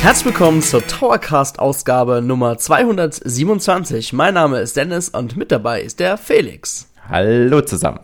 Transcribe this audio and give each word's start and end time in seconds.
Herzlich 0.00 0.26
willkommen 0.26 0.62
zur 0.62 0.86
Towercast-Ausgabe 0.86 2.22
Nummer 2.22 2.56
227. 2.56 4.12
Mein 4.12 4.34
Name 4.34 4.60
ist 4.60 4.76
Dennis 4.76 5.08
und 5.08 5.36
mit 5.36 5.50
dabei 5.50 5.82
ist 5.82 5.98
der 5.98 6.16
Felix. 6.16 6.88
Hallo 7.08 7.60
zusammen. 7.62 8.00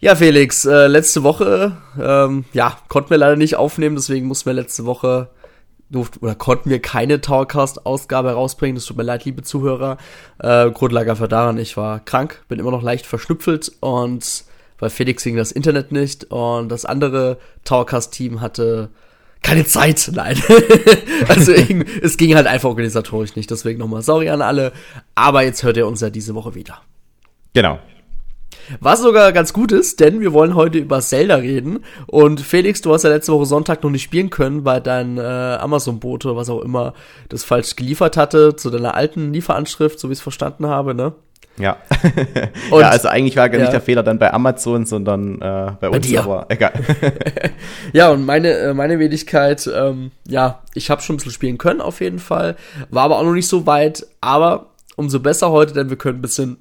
Ja, 0.00 0.16
Felix, 0.16 0.64
äh, 0.64 0.86
letzte 0.86 1.22
Woche, 1.22 1.76
ähm, 2.00 2.46
ja, 2.54 2.78
konnten 2.88 3.10
wir 3.10 3.18
leider 3.18 3.36
nicht 3.36 3.56
aufnehmen, 3.56 3.96
deswegen 3.96 4.26
mussten 4.26 4.46
wir 4.46 4.54
letzte 4.54 4.86
Woche 4.86 5.28
durften 5.90 6.18
oder 6.24 6.34
konnten 6.34 6.70
wir 6.70 6.80
keine 6.80 7.20
Towercast-Ausgabe 7.20 8.30
herausbringen. 8.30 8.74
Das 8.74 8.86
tut 8.86 8.96
mir 8.96 9.02
leid, 9.02 9.26
liebe 9.26 9.42
Zuhörer. 9.42 9.98
Äh, 10.38 10.70
Grund 10.70 10.92
lag 10.92 11.06
einfach 11.06 11.28
daran, 11.28 11.58
ich 11.58 11.76
war 11.76 12.00
krank, 12.00 12.42
bin 12.48 12.58
immer 12.58 12.70
noch 12.70 12.82
leicht 12.82 13.06
verschnüpfelt 13.06 13.72
und 13.80 14.44
weil 14.78 14.90
Felix 14.90 15.22
ging 15.22 15.36
das 15.36 15.52
Internet 15.52 15.92
nicht 15.92 16.24
und 16.32 16.70
das 16.70 16.86
andere 16.86 17.38
Towercast-Team 17.64 18.40
hatte 18.40 18.88
keine 19.42 19.64
Zeit, 19.64 20.10
nein. 20.14 20.40
also 21.28 21.52
es 21.52 22.16
ging 22.16 22.34
halt 22.34 22.46
einfach 22.46 22.68
organisatorisch 22.68 23.36
nicht, 23.36 23.50
deswegen 23.50 23.78
nochmal 23.78 24.02
sorry 24.02 24.30
an 24.30 24.42
alle. 24.42 24.72
Aber 25.14 25.42
jetzt 25.42 25.62
hört 25.62 25.76
ihr 25.76 25.86
uns 25.86 26.00
ja 26.00 26.10
diese 26.10 26.34
Woche 26.34 26.54
wieder. 26.54 26.80
Genau. 27.52 27.78
Was 28.80 29.00
sogar 29.02 29.32
ganz 29.32 29.52
gut 29.52 29.72
ist, 29.72 30.00
denn 30.00 30.20
wir 30.20 30.32
wollen 30.32 30.54
heute 30.54 30.78
über 30.78 31.00
Zelda 31.00 31.36
reden. 31.36 31.80
Und 32.06 32.40
Felix, 32.40 32.80
du 32.80 32.92
hast 32.92 33.02
ja 33.02 33.10
letzte 33.10 33.32
Woche 33.32 33.46
Sonntag 33.46 33.82
noch 33.82 33.90
nicht 33.90 34.04
spielen 34.04 34.30
können, 34.30 34.64
weil 34.64 34.80
dein 34.80 35.18
äh, 35.18 35.20
Amazon-Bote, 35.20 36.36
was 36.36 36.48
auch 36.48 36.60
immer, 36.60 36.94
das 37.28 37.44
falsch 37.44 37.76
geliefert 37.76 38.16
hatte, 38.16 38.56
zu 38.56 38.70
deiner 38.70 38.94
alten 38.94 39.32
Lieferanschrift, 39.32 39.98
so 39.98 40.08
wie 40.08 40.12
ich 40.12 40.18
es 40.18 40.22
verstanden 40.22 40.66
habe, 40.66 40.94
ne? 40.94 41.14
Ja. 41.58 41.76
ja, 42.70 42.88
also 42.88 43.08
eigentlich 43.08 43.36
war 43.36 43.48
gar 43.48 43.58
nicht 43.58 43.66
ja. 43.66 43.72
der 43.72 43.80
Fehler 43.80 44.02
dann 44.02 44.18
bei 44.18 44.32
Amazon, 44.32 44.86
sondern 44.86 45.40
äh, 45.40 45.72
bei 45.80 45.90
uns, 45.90 46.10
bei 46.10 46.18
aber 46.18 46.46
egal. 46.48 46.72
ja, 47.92 48.10
und 48.10 48.24
meine, 48.24 48.50
äh, 48.50 48.74
meine 48.74 48.98
Wenigkeit, 48.98 49.70
ähm, 49.72 50.10
ja, 50.26 50.62
ich 50.74 50.90
habe 50.90 51.02
schon 51.02 51.14
ein 51.14 51.18
bisschen 51.18 51.32
spielen 51.32 51.58
können 51.58 51.80
auf 51.80 52.00
jeden 52.00 52.18
Fall, 52.18 52.56
war 52.90 53.04
aber 53.04 53.18
auch 53.18 53.24
noch 53.24 53.34
nicht 53.34 53.48
so 53.48 53.66
weit, 53.66 54.06
aber 54.20 54.70
umso 54.96 55.20
besser 55.20 55.50
heute, 55.50 55.74
denn 55.74 55.90
wir 55.90 55.96
können 55.96 56.18
ein 56.18 56.22
bisschen 56.22 56.56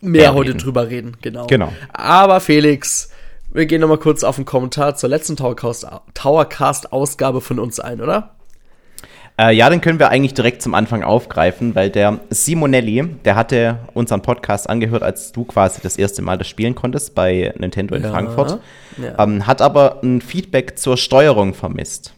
mehr 0.00 0.24
ja, 0.24 0.34
heute 0.34 0.50
reden. 0.50 0.58
drüber 0.58 0.88
reden, 0.88 1.16
genau. 1.20 1.46
Genau. 1.48 1.72
Aber 1.92 2.40
Felix, 2.40 3.10
wir 3.52 3.66
gehen 3.66 3.80
nochmal 3.80 3.98
kurz 3.98 4.24
auf 4.24 4.36
den 4.36 4.44
Kommentar 4.44 4.96
zur 4.96 5.08
letzten 5.08 5.36
Towercast-Ausgabe 5.36 7.40
von 7.40 7.58
uns 7.58 7.80
ein, 7.80 8.00
oder? 8.00 8.36
Äh, 9.38 9.54
ja, 9.54 9.70
den 9.70 9.80
können 9.80 9.98
wir 9.98 10.10
eigentlich 10.10 10.34
direkt 10.34 10.60
zum 10.62 10.74
Anfang 10.74 11.02
aufgreifen, 11.02 11.74
weil 11.74 11.90
der 11.90 12.20
Simonelli, 12.28 13.04
der 13.24 13.34
hatte 13.34 13.78
unseren 13.94 14.20
Podcast 14.20 14.68
angehört, 14.68 15.02
als 15.02 15.32
du 15.32 15.44
quasi 15.44 15.80
das 15.82 15.96
erste 15.96 16.20
Mal 16.22 16.36
das 16.36 16.48
spielen 16.48 16.74
konntest 16.74 17.14
bei 17.14 17.52
Nintendo 17.58 17.94
in 17.94 18.02
ja, 18.02 18.10
Frankfurt, 18.10 18.58
ja. 18.98 19.18
Ähm, 19.18 19.46
hat 19.46 19.62
aber 19.62 20.00
ein 20.02 20.20
Feedback 20.20 20.78
zur 20.78 20.96
Steuerung 20.96 21.54
vermisst. 21.54 22.12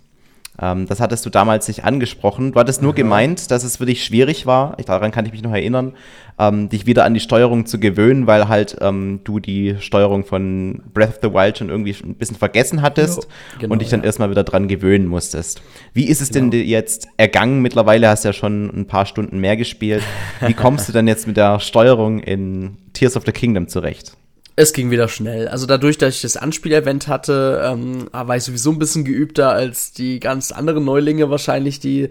Ähm, 0.61 0.87
das 0.87 1.01
hattest 1.01 1.27
du 1.27 1.31
damals 1.31 1.67
nicht 1.69 1.85
angesprochen. 1.85 2.53
Du 2.53 2.61
hattest 2.61 2.83
nur 2.83 2.93
mhm. 2.93 2.97
gemeint, 2.97 3.51
dass 3.51 3.65
es 3.65 3.79
für 3.79 3.87
dich 3.87 4.05
schwierig 4.05 4.47
war, 4.47 4.75
ich, 4.79 4.87
daran 4.87 5.11
kann 5.11 5.27
ich 5.27 5.33
mich 5.33 5.43
noch 5.43 5.53
erinnern, 5.53 5.95
ähm, 6.39 6.69
dich 6.69 6.87
wieder 6.87 7.05
an 7.05 7.15
die 7.15 7.21
Steuerung 7.21 7.67
zu 7.67 7.79
gewöhnen, 7.79 8.27
weil 8.27 8.49
halt 8.49 8.77
ähm, 8.81 9.21
du 9.25 9.41
die 9.41 9.77
Steuerung 9.81 10.25
von 10.25 10.83
Breath 10.93 11.11
of 11.11 11.19
the 11.23 11.33
Wild 11.33 11.59
schon 11.59 11.71
irgendwie 11.71 11.97
ein 12.05 12.15
bisschen 12.15 12.37
vergessen 12.37 12.83
hattest 12.83 13.27
genau, 13.59 13.73
und 13.73 13.83
dich 13.83 13.89
dann 13.89 14.01
ja. 14.01 14.07
erstmal 14.07 14.31
wieder 14.31 14.45
dran 14.45 14.69
gewöhnen 14.69 15.07
musstest. 15.07 15.63
Wie 15.93 16.05
ist 16.05 16.21
es 16.21 16.31
genau. 16.31 16.51
denn 16.51 16.67
jetzt 16.67 17.09
ergangen? 17.17 17.61
Mittlerweile 17.63 18.09
hast 18.09 18.25
du 18.25 18.29
ja 18.29 18.33
schon 18.33 18.71
ein 18.75 18.87
paar 18.87 19.07
Stunden 19.07 19.39
mehr 19.39 19.57
gespielt. 19.57 20.03
Wie 20.41 20.55
kommst 20.55 20.89
du 20.89 20.93
denn 20.95 21.09
jetzt 21.09 21.27
mit 21.27 21.37
der 21.37 21.61
Steuerung 21.61 22.21
in 22.21 22.77
Tears 22.93 23.17
of 23.17 23.25
the 23.27 23.33
Kingdom 23.33 23.69
zurecht? 23.69 24.17
Es 24.57 24.73
ging 24.73 24.91
wieder 24.91 25.09
schnell. 25.09 25.49
Also 25.49 25.67
dadurch, 25.67 25.99
dass 25.99 26.15
ich 26.17 26.23
das 26.23 26.37
Anspielevent 26.37 27.09
hatte, 27.09 27.61
ähm, 27.65 28.09
war 28.13 28.37
ich 28.37 28.45
sowieso 28.45 28.71
ein 28.71 28.79
bisschen 28.79 29.05
geübter 29.05 29.51
als 29.51 29.93
die 29.93 30.21
ganz 30.21 30.53
anderen 30.53 30.85
Neulinge 30.85 31.29
wahrscheinlich, 31.29 31.81
die 31.81 32.11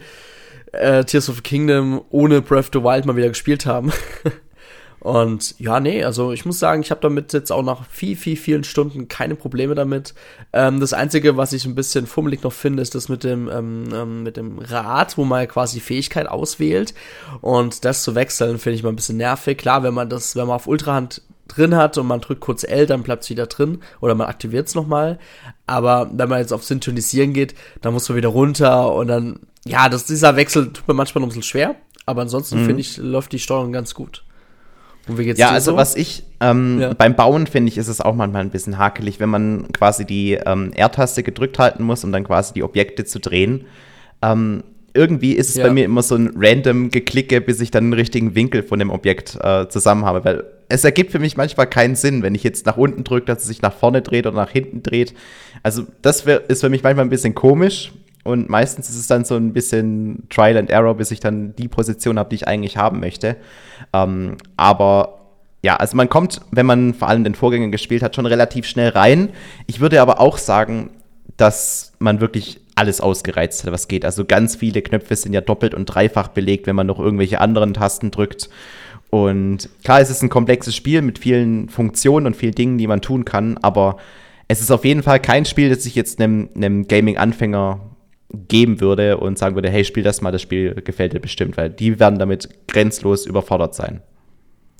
äh, 0.74 1.06
Tears 1.06 1.30
of 1.30 1.38
the 1.38 1.42
Kingdom 1.42 2.02
ohne 2.10 2.42
Breath 2.42 2.60
of 2.60 2.70
the 2.74 2.84
Wild 2.84 3.06
mal 3.06 3.16
wieder 3.16 3.30
gespielt 3.30 3.66
haben. 3.66 3.94
Und 5.00 5.60
ja, 5.60 5.82
nee, 5.82 6.02
also 6.04 6.32
ich 6.32 6.46
muss 6.46 6.60
sagen, 6.60 6.82
ich 6.82 6.90
habe 6.90 7.02
damit 7.02 7.34
jetzt 7.34 7.52
auch 7.52 7.62
nach 7.62 7.86
viel, 7.90 8.16
viel, 8.16 8.38
vielen 8.38 8.64
Stunden 8.64 9.10
keine 9.10 9.36
Probleme 9.36 9.76
damit. 9.76 10.14
Ähm, 10.54 10.80
das 10.80 10.94
Einzige, 10.94 11.36
was 11.36 11.52
ich 11.52 11.66
ein 11.66 11.76
bisschen 11.76 12.08
fummelig 12.08 12.42
noch 12.44 12.54
finde, 12.54 12.82
ist 12.82 12.96
das 12.96 13.10
mit 13.10 13.26
dem, 13.26 13.50
ähm, 13.50 13.84
ähm, 13.94 14.24
mit 14.24 14.38
dem 14.38 14.60
Rad, 14.60 15.18
wo 15.18 15.26
man 15.26 15.46
quasi 15.50 15.82
Fähigkeit 15.82 16.28
auswählt. 16.28 16.94
Und 17.42 17.84
das 17.84 18.04
zu 18.04 18.16
wechseln, 18.16 18.60
finde 18.60 18.78
ich 18.78 18.84
mal 18.84 18.90
ein 18.90 18.96
bisschen 18.96 19.18
nervig. 19.18 19.58
Klar, 19.58 19.84
wenn 19.84 19.94
man 19.94 20.10
das, 20.10 20.38
wenn 20.38 20.48
man 20.48 20.56
auf 20.56 20.68
Ultrahand 20.68 21.22
drin 21.48 21.76
hat 21.76 21.98
und 21.98 22.08
man 22.08 22.22
drückt 22.22 22.42
kurz 22.42 22.64
L, 22.64 22.86
dann 22.86 23.04
bleibt 23.04 23.24
es 23.24 23.30
wieder 23.30 23.48
drin 23.48 23.80
oder 24.02 24.16
man 24.16 24.28
aktiviert 24.28 24.68
es 24.68 24.76
nochmal. 24.76 25.20
Aber 25.68 26.10
wenn 26.14 26.30
man 26.30 26.40
jetzt 26.40 26.54
auf 26.54 26.64
Synchronisieren 26.64 27.34
geht, 27.34 27.56
dann 27.82 27.94
muss 27.94 28.08
man 28.10 28.18
wieder 28.18 28.30
runter 28.30 28.94
und 28.94 29.08
dann, 29.08 29.40
ja, 29.66 29.90
das, 29.90 30.06
dieser 30.06 30.36
Wechsel 30.36 30.72
tut 30.72 30.88
mir 30.88 30.94
manchmal 30.94 31.22
noch 31.22 31.28
ein 31.28 31.30
bisschen 31.30 31.44
schwer, 31.44 31.76
aber 32.06 32.22
ansonsten 32.22 32.62
mhm. 32.62 32.66
finde 32.66 32.82
ich, 32.82 32.98
läuft 32.98 33.32
die 33.32 33.40
Steuerung 33.40 33.72
ganz 33.72 33.94
gut. 33.94 34.24
Und 35.08 35.18
wie 35.18 35.26
geht's 35.26 35.40
ja, 35.40 35.50
also 35.50 35.72
so? 35.72 35.78
was 35.78 35.96
ich 35.96 36.24
ähm, 36.40 36.80
ja. 36.80 36.94
beim 36.94 37.16
Bauen 37.16 37.46
finde 37.46 37.70
ich, 37.70 37.78
ist 37.78 37.90
es 37.90 38.00
auch 38.00 38.16
manchmal 38.16 38.42
ein 38.42 38.52
bisschen 38.52 38.78
hakelig, 38.78 39.20
wenn 39.20 39.30
man 39.30 39.72
quasi 39.74 40.06
die 40.06 40.34
ähm, 40.34 40.72
R-Taste 40.74 41.24
gedrückt 41.24 41.60
halten 41.60 41.84
muss, 41.84 42.06
um 42.06 42.12
dann 42.14 42.24
quasi 42.24 42.54
die 42.54 42.64
Objekte 42.64 43.04
zu 43.04 43.20
drehen. 43.20 43.66
Ähm, 44.22 44.64
irgendwie 44.94 45.34
ist 45.34 45.50
es 45.50 45.56
ja. 45.56 45.66
bei 45.66 45.74
mir 45.74 45.86
immer 45.86 46.04
so 46.04 46.16
ein 46.16 46.32
random 46.36 46.90
Geklicke, 46.90 47.42
bis 47.42 47.60
ich 47.60 47.72
dann 47.72 47.86
einen 47.86 47.94
richtigen 47.94 48.36
Winkel 48.36 48.64
von 48.64 48.80
dem 48.80 48.92
Objekt 48.92 49.38
äh, 49.42 49.68
zusammen 49.68 50.06
habe, 50.06 50.24
weil 50.24 50.44
es 50.74 50.84
ergibt 50.84 51.12
für 51.12 51.20
mich 51.20 51.38
manchmal 51.38 51.68
keinen 51.68 51.96
Sinn, 51.96 52.24
wenn 52.24 52.34
ich 52.34 52.44
jetzt 52.44 52.66
nach 52.66 52.78
unten 52.78 53.04
drücke, 53.04 53.28
dass 53.28 53.44
es 53.44 53.48
sich 53.48 53.62
nach 53.62 53.74
vorne 53.74 54.02
dreht 54.02 54.26
oder 54.26 54.36
nach 54.36 54.50
hinten 54.50 54.82
dreht. 54.82 55.14
Also 55.62 55.84
das 56.02 56.26
wär, 56.26 56.50
ist 56.50 56.62
für 56.62 56.70
mich 56.70 56.82
manchmal 56.82 57.06
ein 57.06 57.12
bisschen 57.12 57.36
komisch 57.36 57.92
und 58.24 58.50
meistens 58.50 58.90
ist 58.90 58.98
es 58.98 59.06
dann 59.06 59.24
so 59.24 59.36
ein 59.36 59.54
bisschen 59.54 60.24
Trial 60.30 60.58
and 60.58 60.72
Error, 60.72 60.96
bis 60.96 61.12
ich 61.12 61.20
dann 61.20 61.56
die 61.56 61.68
Position 61.68 62.18
habe, 62.18 62.30
die 62.30 62.38
ich 62.38 62.48
eigentlich 62.48 62.78
haben 62.78 63.00
möchte. 63.00 63.36
Ähm, 63.94 64.38
aber 64.58 65.20
ja, 65.62 65.76
also 65.76 65.96
man 65.96 66.10
kommt, 66.10 66.42
wenn 66.50 66.66
man 66.66 66.96
vor 66.96 67.08
allem 67.08 67.24
den 67.24 67.36
Vorgänger 67.36 67.70
gespielt 67.70 68.02
hat, 68.02 68.16
schon 68.16 68.26
relativ 68.26 68.66
schnell 68.66 68.90
rein. 68.90 69.30
Ich 69.68 69.80
würde 69.80 70.02
aber 70.02 70.20
auch 70.20 70.40
sagen, 70.40 70.90
dass 71.38 71.94
man 72.00 72.20
wirklich 72.20 72.60
alles 72.76 73.00
ausgereizt 73.00 73.64
hat, 73.64 73.72
was 73.72 73.88
geht. 73.88 74.06
Also 74.06 74.26
ganz 74.26 74.56
viele 74.56 74.82
Knöpfe 74.82 75.16
sind 75.16 75.34
ja 75.34 75.42
doppelt 75.42 75.76
und 75.76 75.86
dreifach 75.86 76.30
belegt, 76.30 76.66
wenn 76.66 76.76
man 76.76 76.88
noch 76.88 77.00
irgendwelche 77.00 77.40
anderen 77.40 77.76
Tasten 77.76 78.10
drückt. 78.10 78.50
Und 79.14 79.70
klar, 79.84 80.02
es 80.02 80.10
ist 80.10 80.24
ein 80.24 80.30
komplexes 80.30 80.76
Spiel 80.76 81.04
mit 81.04 81.20
vielen 81.20 81.70
Funktionen 81.70 82.26
und 82.26 82.36
vielen 82.36 82.56
Dingen, 82.56 82.80
die 82.80 82.88
man 82.88 83.00
tun 83.00 83.26
kann, 83.26 83.60
aber 83.60 83.98
es 84.48 84.60
ist 84.60 84.72
auf 84.72 84.86
jeden 84.86 85.04
Fall 85.04 85.20
kein 85.20 85.46
Spiel, 85.46 85.70
das 85.70 85.86
ich 85.86 85.94
jetzt 85.94 86.20
einem, 86.20 86.50
einem 86.56 86.88
Gaming-Anfänger 86.88 87.80
geben 88.48 88.82
würde 88.82 89.18
und 89.18 89.38
sagen 89.38 89.54
würde, 89.54 89.70
hey, 89.70 89.86
spiel 89.86 90.02
das 90.02 90.22
mal, 90.22 90.32
das 90.32 90.42
Spiel 90.42 90.74
gefällt 90.84 91.14
dir 91.14 91.20
bestimmt, 91.20 91.58
weil 91.58 91.70
die 91.70 92.00
werden 92.00 92.18
damit 92.18 92.50
grenzlos 92.68 93.28
überfordert 93.28 93.76
sein. 93.76 94.02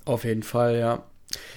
Auf 0.06 0.24
jeden 0.24 0.42
Fall, 0.42 0.80
ja. 0.80 1.04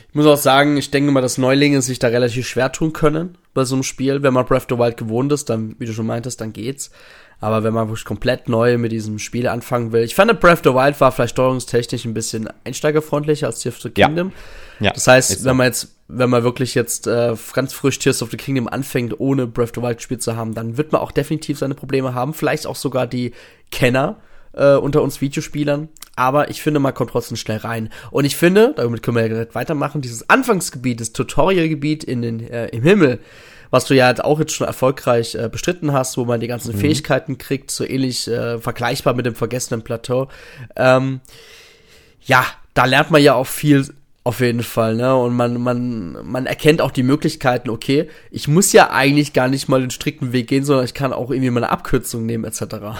Ich 0.09 0.14
muss 0.14 0.26
auch 0.26 0.37
sagen, 0.37 0.76
ich 0.76 0.91
denke 0.91 1.12
mal, 1.12 1.20
dass 1.20 1.38
Neulinge 1.38 1.82
sich 1.82 1.98
da 1.98 2.09
relativ 2.09 2.47
schwer 2.47 2.72
tun 2.72 2.92
können 2.92 3.37
bei 3.54 3.64
so 3.64 3.75
einem 3.75 3.82
Spiel. 3.82 4.22
Wenn 4.22 4.34
man 4.34 4.47
Breath 4.47 4.62
of 4.62 4.66
the 4.70 4.78
Wild 4.78 4.97
gewohnt 4.97 5.32
ist, 5.32 5.50
dann, 5.50 5.76
wie 5.78 5.87
du 5.87 5.92
schon 5.92 6.06
meintest, 6.06 6.41
dann 6.41 6.53
geht's. 6.53 6.91
Aber 7.38 7.64
wenn 7.64 7.75
man 7.75 7.88
wirklich 7.88 8.06
komplett 8.06 8.48
neu 8.48 8.78
mit 8.78 8.92
diesem 8.92 9.19
Spiel 9.19 9.47
anfangen 9.47 9.92
will, 9.92 10.03
ich 10.03 10.14
fand 10.14 10.41
Breath 10.41 10.54
of 10.54 10.60
the 10.64 10.75
Wild 10.75 10.98
war 11.00 11.12
vielleicht 11.12 11.32
steuerungstechnisch 11.32 12.06
ein 12.06 12.14
bisschen 12.14 12.48
einsteigerfreundlicher 12.64 13.47
als 13.47 13.60
Tears 13.60 13.76
of 13.76 13.82
the 13.82 13.91
Kingdom. 13.91 14.32
Ja. 14.81 14.87
ja 14.87 14.92
das 14.92 15.06
heißt, 15.06 15.44
wenn 15.44 15.56
man 15.56 15.66
jetzt, 15.66 15.97
wenn 16.08 16.31
man 16.31 16.44
wirklich 16.44 16.75
jetzt 16.75 17.06
äh, 17.06 17.34
ganz 17.53 17.75
frisch 17.75 17.98
Tears 17.98 18.22
of 18.22 18.31
the 18.31 18.38
Kingdom 18.38 18.69
anfängt, 18.69 19.20
ohne 19.20 19.46
Breath 19.46 19.69
of 19.69 19.75
the 19.75 19.82
Wild 19.82 19.99
gespielt 19.99 20.23
zu 20.23 20.34
haben, 20.34 20.55
dann 20.55 20.78
wird 20.78 20.93
man 20.93 21.02
auch 21.02 21.12
definitiv 21.12 21.58
seine 21.58 21.75
Probleme 21.75 22.14
haben. 22.14 22.32
Vielleicht 22.32 22.67
auch 22.67 22.76
sogar 22.76 23.06
die 23.06 23.32
Kenner 23.70 24.17
äh, 24.56 24.75
unter 24.75 25.03
uns 25.03 25.20
Videospielern. 25.20 25.88
Aber 26.17 26.50
ich 26.50 26.62
finde, 26.62 26.81
man 26.81 26.94
kommt 26.94 27.11
trotzdem 27.11 27.37
schnell 27.37 27.58
rein. 27.58 27.91
Und 28.11 28.25
ich 28.25 28.37
finde, 28.37 28.73
damit 28.76 29.03
können 29.03 29.17
wir 29.17 29.23
ja 29.23 29.29
direkt 29.29 29.55
weitermachen, 29.55 30.00
dieses 30.00 30.29
Anfangsgebiet, 30.29 31.00
das 31.00 31.12
Tutorialgebiet 31.12 32.05
in 32.05 32.23
den, 32.23 32.41
äh, 32.41 32.69
im 32.69 32.82
Himmel, 32.82 33.20
was 33.70 33.85
du 33.85 33.94
ja 33.94 34.06
halt 34.06 34.25
auch 34.25 34.38
jetzt 34.38 34.55
schon 34.55 34.67
erfolgreich 34.67 35.35
äh, 35.35 35.49
bestritten 35.50 35.93
hast, 35.93 36.17
wo 36.17 36.25
man 36.25 36.41
die 36.41 36.47
ganzen 36.47 36.75
mhm. 36.75 36.81
Fähigkeiten 36.81 37.38
kriegt, 37.38 37.70
so 37.70 37.85
ähnlich 37.85 38.29
äh, 38.29 38.58
vergleichbar 38.58 39.14
mit 39.14 39.26
dem 39.26 39.35
vergessenen 39.35 39.82
Plateau. 39.82 40.29
Ähm, 40.76 41.20
ja, 42.23 42.44
da 42.75 42.85
lernt 42.85 43.11
man 43.11 43.23
ja 43.23 43.35
auch 43.35 43.47
viel 43.47 43.87
auf 44.25 44.41
jeden 44.41 44.64
Fall, 44.64 44.97
ne? 44.97 45.14
Und 45.14 45.37
man, 45.37 45.61
man, 45.61 46.19
man 46.25 46.47
erkennt 46.47 46.81
auch 46.81 46.91
die 46.91 47.05
Möglichkeiten, 47.05 47.70
okay, 47.70 48.09
ich 48.32 48.49
muss 48.49 48.73
ja 48.73 48.91
eigentlich 48.91 49.32
gar 49.32 49.47
nicht 49.47 49.69
mal 49.69 49.81
den 49.81 49.91
strikten 49.91 50.32
Weg 50.32 50.49
gehen, 50.49 50.64
sondern 50.64 50.85
ich 50.85 50.94
kann 50.94 51.12
auch 51.12 51.31
irgendwie 51.31 51.50
meine 51.50 51.70
Abkürzung 51.70 52.26
nehmen, 52.26 52.44
etc. 52.44 52.99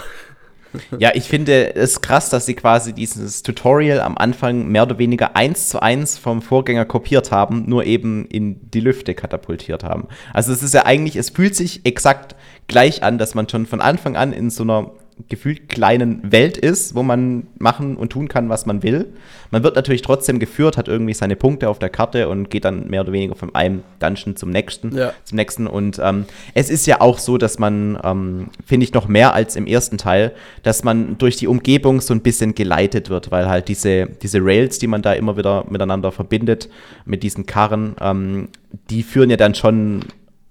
Ja, 0.99 1.11
ich 1.13 1.25
finde 1.25 1.75
es 1.75 2.01
krass, 2.01 2.29
dass 2.29 2.45
sie 2.45 2.55
quasi 2.55 2.93
dieses 2.93 3.43
Tutorial 3.43 3.99
am 4.01 4.17
Anfang 4.17 4.67
mehr 4.67 4.83
oder 4.83 4.97
weniger 4.97 5.35
eins 5.35 5.69
zu 5.69 5.81
eins 5.81 6.17
vom 6.17 6.41
Vorgänger 6.41 6.85
kopiert 6.85 7.31
haben, 7.31 7.65
nur 7.67 7.85
eben 7.85 8.25
in 8.25 8.69
die 8.71 8.79
Lüfte 8.79 9.15
katapultiert 9.15 9.83
haben. 9.83 10.07
Also 10.33 10.51
es 10.51 10.63
ist 10.63 10.73
ja 10.73 10.85
eigentlich, 10.85 11.15
es 11.15 11.29
fühlt 11.29 11.55
sich 11.55 11.85
exakt 11.85 12.35
gleich 12.67 13.03
an, 13.03 13.17
dass 13.17 13.35
man 13.35 13.47
schon 13.49 13.65
von 13.65 13.81
Anfang 13.81 14.15
an 14.15 14.33
in 14.33 14.49
so 14.49 14.63
einer 14.63 14.91
gefühlt 15.29 15.69
kleinen 15.69 16.31
Welt 16.31 16.57
ist, 16.57 16.95
wo 16.95 17.03
man 17.03 17.47
machen 17.57 17.97
und 17.97 18.11
tun 18.11 18.27
kann, 18.27 18.49
was 18.49 18.65
man 18.65 18.83
will. 18.83 19.07
Man 19.51 19.63
wird 19.63 19.75
natürlich 19.75 20.01
trotzdem 20.01 20.39
geführt, 20.39 20.77
hat 20.77 20.87
irgendwie 20.87 21.13
seine 21.13 21.35
Punkte 21.35 21.69
auf 21.69 21.79
der 21.79 21.89
Karte 21.89 22.29
und 22.29 22.49
geht 22.49 22.65
dann 22.65 22.87
mehr 22.87 23.01
oder 23.01 23.11
weniger 23.11 23.35
von 23.35 23.53
einem 23.55 23.83
Dungeon 23.99 24.35
zum 24.35 24.49
nächsten. 24.49 24.95
Ja. 24.95 25.13
Zum 25.23 25.37
nächsten. 25.37 25.67
Und 25.67 25.99
ähm, 26.03 26.25
es 26.53 26.69
ist 26.69 26.85
ja 26.85 27.01
auch 27.01 27.17
so, 27.17 27.37
dass 27.37 27.59
man, 27.59 27.99
ähm, 28.03 28.49
finde 28.65 28.83
ich, 28.83 28.93
noch 28.93 29.07
mehr 29.07 29.33
als 29.33 29.55
im 29.55 29.67
ersten 29.67 29.97
Teil, 29.97 30.33
dass 30.63 30.83
man 30.83 31.17
durch 31.17 31.35
die 31.37 31.47
Umgebung 31.47 32.01
so 32.01 32.13
ein 32.13 32.21
bisschen 32.21 32.55
geleitet 32.55 33.09
wird, 33.09 33.31
weil 33.31 33.49
halt 33.49 33.67
diese, 33.67 34.07
diese 34.21 34.39
Rails, 34.41 34.79
die 34.79 34.87
man 34.87 35.01
da 35.01 35.13
immer 35.13 35.37
wieder 35.37 35.65
miteinander 35.69 36.11
verbindet, 36.11 36.69
mit 37.05 37.23
diesen 37.23 37.45
Karren, 37.45 37.95
ähm, 37.99 38.49
die 38.89 39.03
führen 39.03 39.29
ja 39.29 39.37
dann 39.37 39.55
schon 39.55 40.01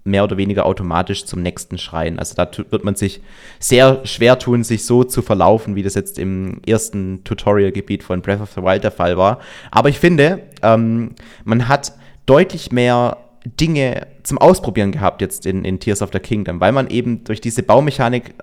mehr 0.07 0.23
oder 0.23 0.37
weniger 0.37 0.65
automatisch 0.65 1.25
zum 1.25 1.41
nächsten 1.41 1.77
Schrein. 1.77 2.17
Also 2.19 2.35
da 2.35 2.49
wird 2.69 2.83
man 2.83 2.95
sich 2.95 3.21
sehr 3.59 4.05
schwer 4.05 4.39
tun, 4.39 4.63
sich 4.63 4.85
so 4.85 5.03
zu 5.03 5.21
verlaufen, 5.21 5.75
wie 5.75 5.83
das 5.83 5.93
jetzt 5.93 6.17
im 6.17 6.61
ersten 6.65 7.23
Tutorial-Gebiet 7.23 8.03
von 8.03 8.21
Breath 8.21 8.41
of 8.41 8.51
the 8.53 8.61
Wild 8.63 8.83
der 8.83 8.91
Fall 8.91 9.17
war. 9.17 9.39
Aber 9.71 9.89
ich 9.89 9.99
finde, 9.99 10.41
ähm, 10.63 11.11
man 11.43 11.67
hat 11.67 11.93
deutlich 12.25 12.71
mehr 12.71 13.17
Dinge 13.45 14.07
zum 14.23 14.37
Ausprobieren 14.37 14.91
gehabt 14.91 15.21
jetzt 15.21 15.45
in, 15.45 15.63
in 15.63 15.79
Tears 15.79 16.01
of 16.01 16.09
the 16.11 16.19
Kingdom, 16.19 16.59
weil 16.59 16.71
man 16.71 16.89
eben 16.89 17.23
durch 17.23 17.41
diese 17.41 17.63
Baumechanik 17.63 18.33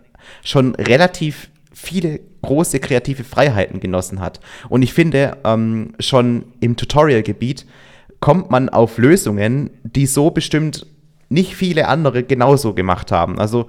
schon 0.43 0.75
relativ 0.77 1.51
viele 1.73 2.21
große 2.43 2.79
kreative 2.79 3.25
Freiheiten 3.25 3.81
genossen 3.81 4.21
hat. 4.21 4.41
Und 4.69 4.83
ich 4.83 4.93
finde, 4.93 5.37
ähm, 5.45 5.95
schon 5.99 6.45
im 6.61 6.77
Tutorial-Gebiet 6.77 7.67
kommt 8.21 8.51
man 8.51 8.69
auf 8.69 8.97
Lösungen, 8.97 9.71
die 9.83 10.07
so 10.07 10.31
bestimmt 10.31 10.87
nicht 11.29 11.57
viele 11.57 11.89
andere 11.89 12.23
genauso 12.23 12.75
gemacht 12.75 13.13
haben. 13.13 13.39
Also 13.39 13.67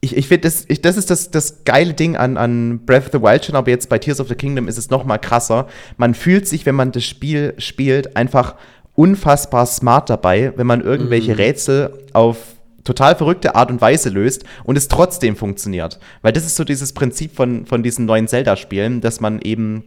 ich, 0.00 0.16
ich 0.16 0.28
finde, 0.28 0.42
das, 0.42 0.66
das 0.82 0.96
ist 0.96 1.10
das, 1.10 1.30
das 1.30 1.64
geile 1.64 1.94
Ding 1.94 2.16
an, 2.16 2.36
an 2.36 2.84
Breath 2.84 3.06
of 3.06 3.12
the 3.12 3.22
Wild 3.22 3.44
schon, 3.44 3.56
aber 3.56 3.70
jetzt 3.70 3.88
bei 3.88 3.98
Tears 3.98 4.20
of 4.20 4.28
the 4.28 4.34
Kingdom 4.34 4.68
ist 4.68 4.78
es 4.78 4.90
noch 4.90 5.04
mal 5.04 5.18
krasser. 5.18 5.66
Man 5.96 6.14
fühlt 6.14 6.46
sich, 6.46 6.66
wenn 6.66 6.74
man 6.74 6.92
das 6.92 7.04
Spiel 7.04 7.54
spielt, 7.58 8.16
einfach 8.16 8.54
unfassbar 8.94 9.66
smart 9.66 10.08
dabei, 10.10 10.52
wenn 10.56 10.66
man 10.66 10.80
irgendwelche 10.80 11.32
mhm. 11.32 11.36
Rätsel 11.36 12.04
auf 12.12 12.38
total 12.84 13.16
verrückte 13.16 13.54
Art 13.56 13.70
und 13.70 13.80
Weise 13.80 14.10
löst 14.10 14.44
und 14.64 14.78
es 14.78 14.88
trotzdem 14.88 15.36
funktioniert. 15.36 15.98
Weil 16.22 16.32
das 16.32 16.46
ist 16.46 16.56
so 16.56 16.64
dieses 16.64 16.92
Prinzip 16.92 17.34
von, 17.34 17.66
von 17.66 17.82
diesen 17.82 18.06
neuen 18.06 18.28
Zelda-Spielen, 18.28 19.00
dass 19.00 19.20
man 19.20 19.40
eben 19.40 19.84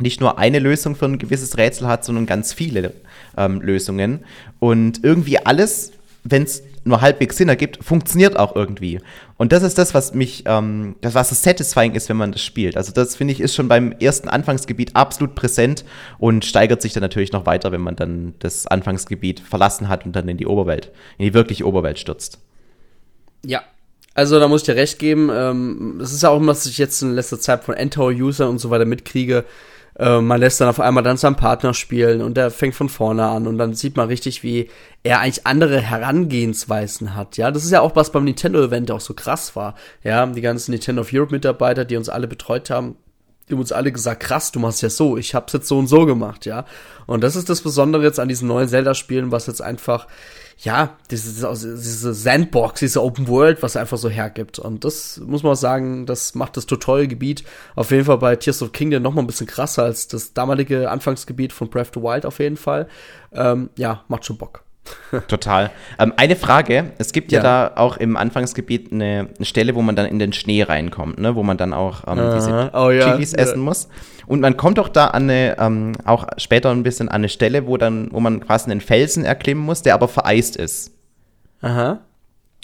nicht 0.00 0.20
nur 0.20 0.38
eine 0.38 0.58
Lösung 0.58 0.96
für 0.96 1.06
ein 1.06 1.18
gewisses 1.18 1.58
Rätsel 1.58 1.86
hat, 1.86 2.04
sondern 2.04 2.26
ganz 2.26 2.52
viele 2.52 2.94
ähm, 3.36 3.60
Lösungen. 3.60 4.20
Und 4.58 5.04
irgendwie 5.04 5.38
alles, 5.38 5.92
wenn 6.24 6.44
es 6.44 6.62
nur 6.84 7.00
halbwegs 7.00 7.36
Sinn 7.36 7.48
ergibt, 7.48 7.84
funktioniert 7.84 8.36
auch 8.36 8.56
irgendwie. 8.56 9.00
Und 9.36 9.52
das 9.52 9.62
ist 9.62 9.78
das, 9.78 9.94
was 9.94 10.14
mich, 10.14 10.44
ähm, 10.46 10.96
das, 11.00 11.14
was 11.14 11.28
das 11.28 11.42
satisfying 11.42 11.94
ist, 11.94 12.08
wenn 12.08 12.16
man 12.16 12.32
das 12.32 12.42
spielt. 12.42 12.76
Also 12.76 12.92
das 12.92 13.14
finde 13.14 13.32
ich 13.32 13.40
ist 13.40 13.54
schon 13.54 13.68
beim 13.68 13.92
ersten 13.92 14.28
Anfangsgebiet 14.28 14.96
absolut 14.96 15.34
präsent 15.34 15.84
und 16.18 16.44
steigert 16.44 16.82
sich 16.82 16.92
dann 16.92 17.02
natürlich 17.02 17.32
noch 17.32 17.46
weiter, 17.46 17.70
wenn 17.70 17.80
man 17.80 17.96
dann 17.96 18.34
das 18.40 18.66
Anfangsgebiet 18.66 19.40
verlassen 19.40 19.88
hat 19.88 20.04
und 20.04 20.16
dann 20.16 20.28
in 20.28 20.36
die 20.36 20.46
Oberwelt, 20.46 20.90
in 21.18 21.26
die 21.26 21.34
wirkliche 21.34 21.66
Oberwelt 21.66 21.98
stürzt. 21.98 22.40
Ja, 23.44 23.62
also 24.14 24.38
da 24.38 24.48
muss 24.48 24.62
ich 24.62 24.66
dir 24.66 24.76
recht 24.76 24.98
geben. 24.98 25.30
Ähm, 25.32 26.00
es 26.02 26.12
ist 26.12 26.22
ja 26.22 26.30
auch 26.30 26.36
immer, 26.36 26.52
dass 26.52 26.66
ich 26.66 26.78
jetzt 26.78 27.00
in 27.02 27.14
letzter 27.14 27.40
Zeit 27.40 27.64
von 27.64 27.74
Endtower-Usern 27.74 28.48
und 28.48 28.58
so 28.58 28.70
weiter 28.70 28.84
mitkriege, 28.84 29.44
äh, 29.98 30.20
man 30.20 30.40
lässt 30.40 30.60
dann 30.60 30.68
auf 30.68 30.80
einmal 30.80 31.02
dann 31.02 31.16
seinen 31.16 31.36
Partner 31.36 31.74
spielen 31.74 32.22
und 32.22 32.36
der 32.36 32.50
fängt 32.50 32.74
von 32.74 32.88
vorne 32.88 33.26
an 33.26 33.46
und 33.46 33.58
dann 33.58 33.74
sieht 33.74 33.96
man 33.96 34.08
richtig, 34.08 34.42
wie 34.42 34.70
er 35.02 35.20
eigentlich 35.20 35.46
andere 35.46 35.80
Herangehensweisen 35.80 37.14
hat. 37.14 37.36
Ja, 37.36 37.50
das 37.50 37.64
ist 37.64 37.70
ja 37.70 37.80
auch 37.80 37.96
was 37.96 38.12
beim 38.12 38.24
Nintendo-Event 38.24 38.90
auch 38.90 39.00
so 39.00 39.14
krass 39.14 39.54
war. 39.56 39.74
Ja, 40.02 40.24
die 40.26 40.40
ganzen 40.40 40.70
Nintendo 40.70 41.02
of 41.02 41.10
Europe-Mitarbeiter, 41.12 41.84
die 41.84 41.96
uns 41.96 42.08
alle 42.08 42.28
betreut 42.28 42.70
haben, 42.70 42.96
die 43.48 43.54
haben 43.54 43.60
uns 43.60 43.72
alle 43.72 43.92
gesagt, 43.92 44.22
krass, 44.22 44.52
du 44.52 44.60
machst 44.60 44.82
ja 44.82 44.88
so, 44.88 45.16
ich 45.16 45.34
hab's 45.34 45.52
jetzt 45.52 45.68
so 45.68 45.78
und 45.78 45.88
so 45.88 46.06
gemacht, 46.06 46.46
ja. 46.46 46.64
Und 47.06 47.22
das 47.22 47.36
ist 47.36 47.50
das 47.50 47.60
Besondere 47.60 48.02
jetzt 48.04 48.20
an 48.20 48.28
diesen 48.28 48.48
neuen 48.48 48.68
Zelda-Spielen, 48.68 49.32
was 49.32 49.46
jetzt 49.46 49.60
einfach, 49.60 50.06
ja, 50.58 50.96
diese, 51.10 51.48
diese 51.52 52.14
Sandbox, 52.14 52.80
diese 52.80 53.02
Open 53.02 53.28
World, 53.28 53.62
was 53.62 53.76
einfach 53.76 53.98
so 53.98 54.08
hergibt. 54.08 54.58
Und 54.58 54.84
das 54.84 55.20
muss 55.24 55.42
man 55.42 55.52
auch 55.52 55.56
sagen, 55.56 56.06
das 56.06 56.34
macht 56.34 56.56
das 56.56 56.66
Tutorial-Gebiet 56.66 57.44
auf 57.74 57.90
jeden 57.90 58.04
Fall 58.04 58.18
bei 58.18 58.36
Tears 58.36 58.62
of 58.62 58.72
Kingdom 58.72 59.02
noch 59.02 59.14
mal 59.14 59.22
ein 59.22 59.26
bisschen 59.26 59.46
krasser 59.46 59.84
als 59.84 60.08
das 60.08 60.32
damalige 60.32 60.90
Anfangsgebiet 60.90 61.52
von 61.52 61.68
Breath 61.68 61.88
of 61.88 61.94
the 61.94 62.00
Wild 62.02 62.26
auf 62.26 62.38
jeden 62.38 62.56
Fall. 62.56 62.88
Ähm, 63.32 63.70
ja, 63.76 64.04
macht 64.08 64.24
schon 64.24 64.38
Bock. 64.38 64.61
Total. 65.28 65.70
Ähm, 65.98 66.12
eine 66.16 66.36
Frage: 66.36 66.92
Es 66.98 67.12
gibt 67.12 67.32
ja. 67.32 67.38
ja. 67.38 67.42
da 67.42 67.72
auch 67.76 67.96
im 67.96 68.16
Anfangsgebiet 68.16 68.92
eine, 68.92 69.28
Stelle, 69.40 69.74
wo 69.74 69.82
man 69.82 69.96
dann 69.96 70.06
in 70.06 70.18
den 70.18 70.32
Schnee 70.32 70.62
reinkommt, 70.62 71.18
ne? 71.18 71.34
wo 71.34 71.42
man 71.42 71.56
dann 71.56 71.72
auch 71.72 72.02
ähm, 72.06 72.18
diese 72.34 72.70
oh, 72.74 72.90
ja. 72.90 73.12
Chilis 73.12 73.34
essen 73.34 73.58
ja. 73.58 73.64
muss. 73.64 73.88
Und 74.26 74.40
man 74.40 74.56
kommt 74.56 74.78
doch 74.78 74.88
da 74.88 75.08
an 75.08 75.24
eine, 75.24 75.56
ähm, 75.58 75.92
auch 76.04 76.26
später 76.36 76.70
ein 76.70 76.82
bisschen 76.82 77.08
an 77.08 77.16
eine 77.16 77.28
Stelle, 77.28 77.66
wo 77.66 77.76
dann, 77.76 78.08
wo 78.12 78.20
man 78.20 78.40
quasi 78.40 78.70
einen 78.70 78.80
Felsen 78.80 79.24
erklimmen 79.24 79.64
muss, 79.64 79.82
der 79.82 79.94
aber 79.94 80.08
vereist 80.08 80.56
ist. 80.56 80.92
Aha. 81.60 82.00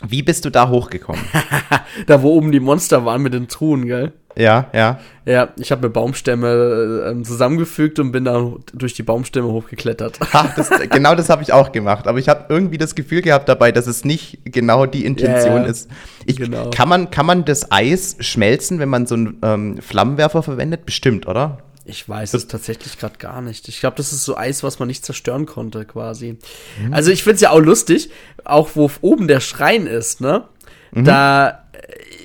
Wie 0.07 0.23
bist 0.23 0.45
du 0.45 0.51
da 0.51 0.69
hochgekommen? 0.69 1.21
da, 2.07 2.23
wo 2.23 2.35
oben 2.35 2.53
die 2.53 2.61
Monster 2.61 3.05
waren 3.05 3.23
mit 3.23 3.35
den 3.35 3.49
Truhen, 3.49 3.87
gell? 3.87 4.13
Ja, 4.37 4.69
ja. 4.73 5.01
Ja, 5.25 5.49
ich 5.59 5.73
habe 5.73 5.89
mir 5.89 5.93
Baumstämme 5.93 7.17
äh, 7.19 7.23
zusammengefügt 7.25 7.99
und 7.99 8.13
bin 8.13 8.25
dann 8.25 8.61
durch 8.73 8.95
die 8.95 9.03
Baumstämme 9.03 9.49
hochgeklettert. 9.49 10.21
Ach, 10.33 10.55
das, 10.55 10.71
genau 10.89 11.17
das 11.17 11.29
habe 11.29 11.43
ich 11.43 11.53
auch 11.53 11.73
gemacht. 11.73 12.07
Aber 12.07 12.21
ich 12.21 12.29
habe 12.29 12.45
irgendwie 12.49 12.79
das 12.79 12.95
Gefühl 12.95 13.21
gehabt 13.23 13.49
dabei, 13.49 13.73
dass 13.73 13.89
es 13.89 14.05
nicht 14.05 14.39
genau 14.45 14.87
die 14.87 15.05
Intention 15.05 15.63
ja. 15.63 15.69
ist. 15.69 15.91
Ich, 16.25 16.37
genau. 16.37 16.71
kann, 16.71 16.89
man, 16.89 17.11
kann 17.11 17.27
man 17.27 17.45
das 17.45 17.73
Eis 17.73 18.17
schmelzen, 18.21 18.79
wenn 18.79 18.89
man 18.89 19.07
so 19.07 19.17
einen 19.17 19.39
ähm, 19.43 19.79
Flammenwerfer 19.83 20.45
verwendet? 20.45 20.87
Bestimmt, 20.87 21.27
oder? 21.27 21.59
Ich 21.89 22.09
weiß 22.09 22.35
es 22.35 22.49
tatsächlich 22.49 22.99
gerade 22.99 23.19
gar 23.19 23.41
nicht. 23.41 23.69
Ich 23.69 23.81
glaube, 23.81 23.97
das 23.97 24.13
ist 24.13 24.25
so 24.25 24.37
Eis, 24.37 24.63
was 24.63 24.79
man 24.79 24.89
nicht 24.89 25.05
zerstören 25.05 25.47
konnte, 25.47 25.85
quasi. 25.85 26.39
Mhm. 26.83 26.93
Also 26.93 27.11
ich 27.11 27.23
finde 27.23 27.37
es 27.37 27.41
ja 27.41 27.51
auch 27.51 27.61
lustig, 27.61 28.11
auch 28.45 28.71
wo 28.75 28.91
oben 29.01 29.27
der 29.27 29.41
Schrein 29.41 29.87
ist, 29.87 30.21
ne? 30.21 30.45
Mhm. 30.93 31.05
Da 31.05 31.69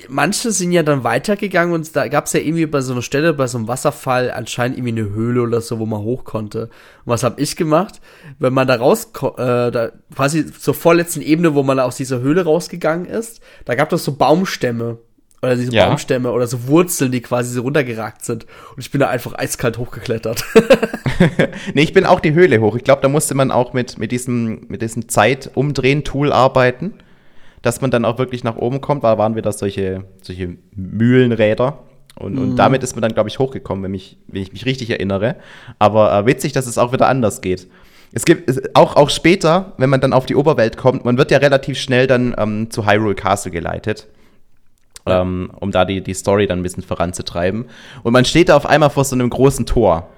manche 0.08 0.52
sind 0.52 0.72
ja 0.72 0.82
dann 0.82 1.04
weitergegangen 1.04 1.74
und 1.74 1.94
da 1.96 2.08
gab 2.08 2.26
es 2.26 2.32
ja 2.32 2.40
irgendwie 2.40 2.66
bei 2.66 2.80
so 2.80 2.92
einer 2.92 3.02
Stelle, 3.02 3.32
bei 3.32 3.46
so 3.46 3.58
einem 3.58 3.68
Wasserfall 3.68 4.30
anscheinend 4.30 4.78
irgendwie 4.78 5.00
eine 5.00 5.10
Höhle 5.10 5.42
oder 5.42 5.60
so, 5.60 5.78
wo 5.78 5.86
man 5.86 6.02
hoch 6.02 6.24
konnte. 6.24 6.64
Und 6.64 6.70
was 7.06 7.22
habe 7.22 7.40
ich 7.40 7.56
gemacht? 7.56 8.00
Wenn 8.38 8.52
man 8.52 8.66
da 8.66 8.76
raus, 8.76 9.10
äh, 9.36 9.70
da 9.70 9.92
quasi 10.14 10.52
zur 10.52 10.74
vorletzten 10.74 11.22
Ebene, 11.22 11.54
wo 11.54 11.62
man 11.62 11.80
aus 11.80 11.96
dieser 11.96 12.20
Höhle 12.20 12.44
rausgegangen 12.44 13.06
ist, 13.06 13.40
da 13.64 13.74
gab 13.74 13.92
es 13.92 14.04
so 14.04 14.16
Baumstämme 14.16 14.98
oder 15.44 15.56
diese 15.56 15.72
ja. 15.72 15.86
Baumstämme 15.86 16.32
oder 16.32 16.46
so 16.46 16.66
Wurzeln, 16.66 17.12
die 17.12 17.20
quasi 17.20 17.52
so 17.54 17.62
runtergeragt 17.62 18.24
sind. 18.24 18.44
Und 18.74 18.80
ich 18.80 18.90
bin 18.90 19.00
da 19.00 19.08
einfach 19.08 19.34
eiskalt 19.38 19.78
hochgeklettert. 19.78 20.44
nee, 21.74 21.82
ich 21.82 21.92
bin 21.92 22.04
auch 22.06 22.20
die 22.20 22.34
Höhle 22.34 22.60
hoch. 22.60 22.76
Ich 22.76 22.84
glaube, 22.84 23.02
da 23.02 23.08
musste 23.08 23.34
man 23.34 23.50
auch 23.50 23.72
mit, 23.72 23.98
mit 23.98 24.12
diesem, 24.12 24.66
mit 24.68 24.82
diesem 24.82 25.08
Zeitumdrehen-Tool 25.08 26.32
arbeiten 26.32 26.94
dass 27.64 27.80
man 27.80 27.90
dann 27.90 28.04
auch 28.04 28.18
wirklich 28.18 28.44
nach 28.44 28.56
oben 28.56 28.82
kommt, 28.82 29.02
weil 29.02 29.16
waren 29.16 29.36
wir 29.36 29.42
da 29.42 29.50
solche, 29.50 30.04
solche 30.20 30.58
Mühlenräder. 30.76 31.78
Und, 32.14 32.34
mhm. 32.34 32.42
und 32.42 32.56
damit 32.56 32.82
ist 32.82 32.94
man 32.94 33.00
dann, 33.00 33.14
glaube 33.14 33.30
ich, 33.30 33.38
hochgekommen, 33.38 33.82
wenn, 33.82 33.90
mich, 33.90 34.18
wenn 34.28 34.42
ich 34.42 34.52
mich 34.52 34.66
richtig 34.66 34.90
erinnere. 34.90 35.36
Aber 35.78 36.12
äh, 36.12 36.26
witzig, 36.26 36.52
dass 36.52 36.66
es 36.66 36.76
auch 36.76 36.92
wieder 36.92 37.08
anders 37.08 37.40
geht. 37.40 37.66
Es 38.12 38.26
gibt 38.26 38.76
auch, 38.76 38.96
auch 38.96 39.08
später, 39.08 39.72
wenn 39.78 39.88
man 39.88 40.02
dann 40.02 40.12
auf 40.12 40.26
die 40.26 40.36
Oberwelt 40.36 40.76
kommt, 40.76 41.06
man 41.06 41.16
wird 41.16 41.30
ja 41.30 41.38
relativ 41.38 41.78
schnell 41.78 42.06
dann 42.06 42.34
ähm, 42.38 42.70
zu 42.70 42.86
Hyrule 42.86 43.14
Castle 43.14 43.50
geleitet. 43.50 44.08
Ähm, 45.06 45.50
um 45.60 45.70
da 45.70 45.84
die, 45.84 46.00
die 46.00 46.14
Story 46.14 46.46
dann 46.46 46.60
ein 46.60 46.62
bisschen 46.62 46.82
voranzutreiben. 46.82 47.66
Und 48.02 48.12
man 48.12 48.24
steht 48.24 48.48
da 48.48 48.56
auf 48.56 48.64
einmal 48.64 48.88
vor 48.90 49.04
so 49.04 49.14
einem 49.14 49.28
großen 49.28 49.66
Tor. 49.66 50.08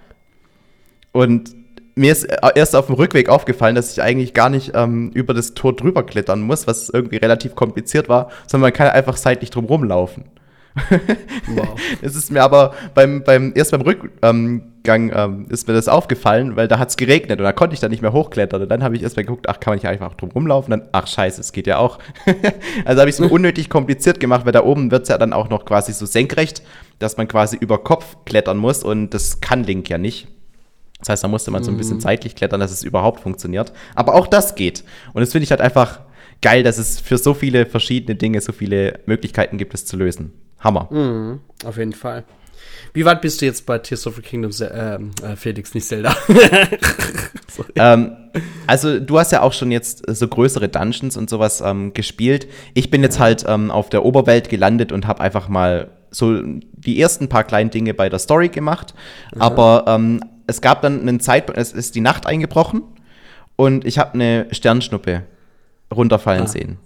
Und 1.10 1.56
mir 1.96 2.12
ist 2.12 2.24
äh, 2.24 2.38
erst 2.54 2.76
auf 2.76 2.86
dem 2.86 2.94
Rückweg 2.94 3.28
aufgefallen, 3.28 3.74
dass 3.74 3.92
ich 3.92 4.02
eigentlich 4.02 4.34
gar 4.34 4.50
nicht 4.50 4.72
ähm, 4.74 5.10
über 5.12 5.34
das 5.34 5.54
Tor 5.54 5.74
drüber 5.74 6.04
klettern 6.04 6.42
muss, 6.42 6.66
was 6.66 6.88
irgendwie 6.88 7.16
relativ 7.16 7.56
kompliziert 7.56 8.08
war, 8.08 8.30
sondern 8.46 8.68
man 8.68 8.72
kann 8.72 8.88
einfach 8.88 9.16
seitlich 9.16 9.50
drum 9.50 9.64
rumlaufen. 9.64 10.24
Wow. 11.46 11.74
Das 12.02 12.14
ist 12.14 12.30
mir 12.30 12.42
aber 12.42 12.74
beim, 12.94 13.22
beim 13.24 13.52
erst 13.54 13.70
beim 13.70 13.80
Rückgang 13.80 14.62
ähm, 14.84 15.46
ist 15.48 15.66
mir 15.66 15.74
das 15.74 15.88
aufgefallen, 15.88 16.56
weil 16.56 16.68
da 16.68 16.78
hat 16.78 16.90
es 16.90 16.96
geregnet 16.96 17.38
und 17.38 17.44
da 17.44 17.52
konnte 17.52 17.74
ich 17.74 17.80
dann 17.80 17.90
nicht 17.90 18.02
mehr 18.02 18.12
hochklettern. 18.12 18.62
Und 18.62 18.68
dann 18.68 18.82
habe 18.82 18.96
ich 18.96 19.02
erst 19.02 19.16
mal 19.16 19.22
geguckt, 19.22 19.48
ach, 19.48 19.60
kann 19.60 19.72
man 19.72 19.78
nicht 19.78 19.88
einfach 19.88 20.14
drum 20.14 20.30
rumlaufen? 20.30 20.70
Dann, 20.70 20.82
ach 20.92 21.06
scheiße, 21.06 21.40
es 21.40 21.52
geht 21.52 21.66
ja 21.66 21.78
auch. 21.78 21.98
also 22.84 23.00
habe 23.00 23.10
ich 23.10 23.16
es 23.16 23.20
mir 23.20 23.28
unnötig 23.28 23.70
kompliziert 23.70 24.20
gemacht, 24.20 24.44
weil 24.44 24.52
da 24.52 24.64
oben 24.64 24.90
wird 24.90 25.04
es 25.04 25.08
ja 25.08 25.18
dann 25.18 25.32
auch 25.32 25.48
noch 25.48 25.64
quasi 25.64 25.92
so 25.92 26.06
senkrecht, 26.06 26.62
dass 26.98 27.16
man 27.16 27.28
quasi 27.28 27.56
über 27.56 27.78
Kopf 27.78 28.16
klettern 28.24 28.58
muss 28.58 28.82
und 28.82 29.10
das 29.10 29.40
kann 29.40 29.64
Link 29.64 29.88
ja 29.88 29.98
nicht. 29.98 30.28
Das 31.00 31.10
heißt, 31.10 31.24
da 31.24 31.28
musste 31.28 31.50
man 31.50 31.62
so 31.62 31.70
ein 31.70 31.76
bisschen 31.76 31.96
mhm. 31.96 32.00
zeitlich 32.00 32.34
klettern, 32.34 32.60
dass 32.60 32.70
es 32.70 32.82
überhaupt 32.82 33.20
funktioniert. 33.20 33.72
Aber 33.94 34.14
auch 34.14 34.26
das 34.26 34.54
geht. 34.54 34.82
Und 35.12 35.20
das 35.20 35.32
finde 35.32 35.44
ich 35.44 35.50
halt 35.50 35.60
einfach 35.60 36.00
geil, 36.40 36.62
dass 36.62 36.78
es 36.78 37.00
für 37.00 37.18
so 37.18 37.34
viele 37.34 37.66
verschiedene 37.66 38.16
Dinge 38.16 38.40
so 38.40 38.52
viele 38.52 39.00
Möglichkeiten 39.06 39.58
gibt, 39.58 39.74
es 39.74 39.84
zu 39.84 39.96
lösen. 39.96 40.32
Hammer. 40.58 40.88
Mhm, 40.90 41.40
auf 41.64 41.76
jeden 41.76 41.92
Fall. 41.92 42.24
Wie 42.92 43.04
weit 43.04 43.20
bist 43.20 43.40
du 43.40 43.46
jetzt 43.46 43.66
bei 43.66 43.78
Tears 43.78 44.06
of 44.06 44.16
the 44.16 44.22
Kingdom, 44.22 44.50
äh, 44.60 44.94
äh, 44.94 45.36
Felix, 45.36 45.74
nicht 45.74 45.86
Zelda? 45.86 46.16
ähm, 47.74 48.16
also 48.66 48.98
du 48.98 49.18
hast 49.18 49.32
ja 49.32 49.42
auch 49.42 49.52
schon 49.52 49.70
jetzt 49.70 50.02
so 50.08 50.28
größere 50.28 50.68
Dungeons 50.68 51.16
und 51.16 51.28
sowas 51.28 51.60
ähm, 51.60 51.92
gespielt. 51.94 52.48
Ich 52.74 52.90
bin 52.90 53.02
jetzt 53.02 53.18
halt 53.18 53.44
ähm, 53.46 53.70
auf 53.70 53.90
der 53.90 54.04
Oberwelt 54.04 54.48
gelandet 54.48 54.92
und 54.92 55.06
habe 55.06 55.20
einfach 55.20 55.48
mal 55.48 55.90
so 56.10 56.40
die 56.42 57.00
ersten 57.00 57.28
paar 57.28 57.44
kleinen 57.44 57.70
Dinge 57.70 57.94
bei 57.94 58.08
der 58.08 58.18
Story 58.18 58.48
gemacht. 58.48 58.94
Mhm. 59.34 59.42
Aber 59.42 59.84
ähm, 59.86 60.20
es 60.46 60.60
gab 60.60 60.82
dann 60.82 61.00
einen 61.00 61.20
Zeitpunkt, 61.20 61.60
es 61.60 61.72
ist 61.72 61.94
die 61.94 62.00
Nacht 62.00 62.26
eingebrochen 62.26 62.82
und 63.56 63.84
ich 63.84 63.98
habe 63.98 64.14
eine 64.14 64.46
Sternschnuppe 64.52 65.24
runterfallen 65.94 66.44
ah. 66.44 66.48
sehen. 66.48 66.78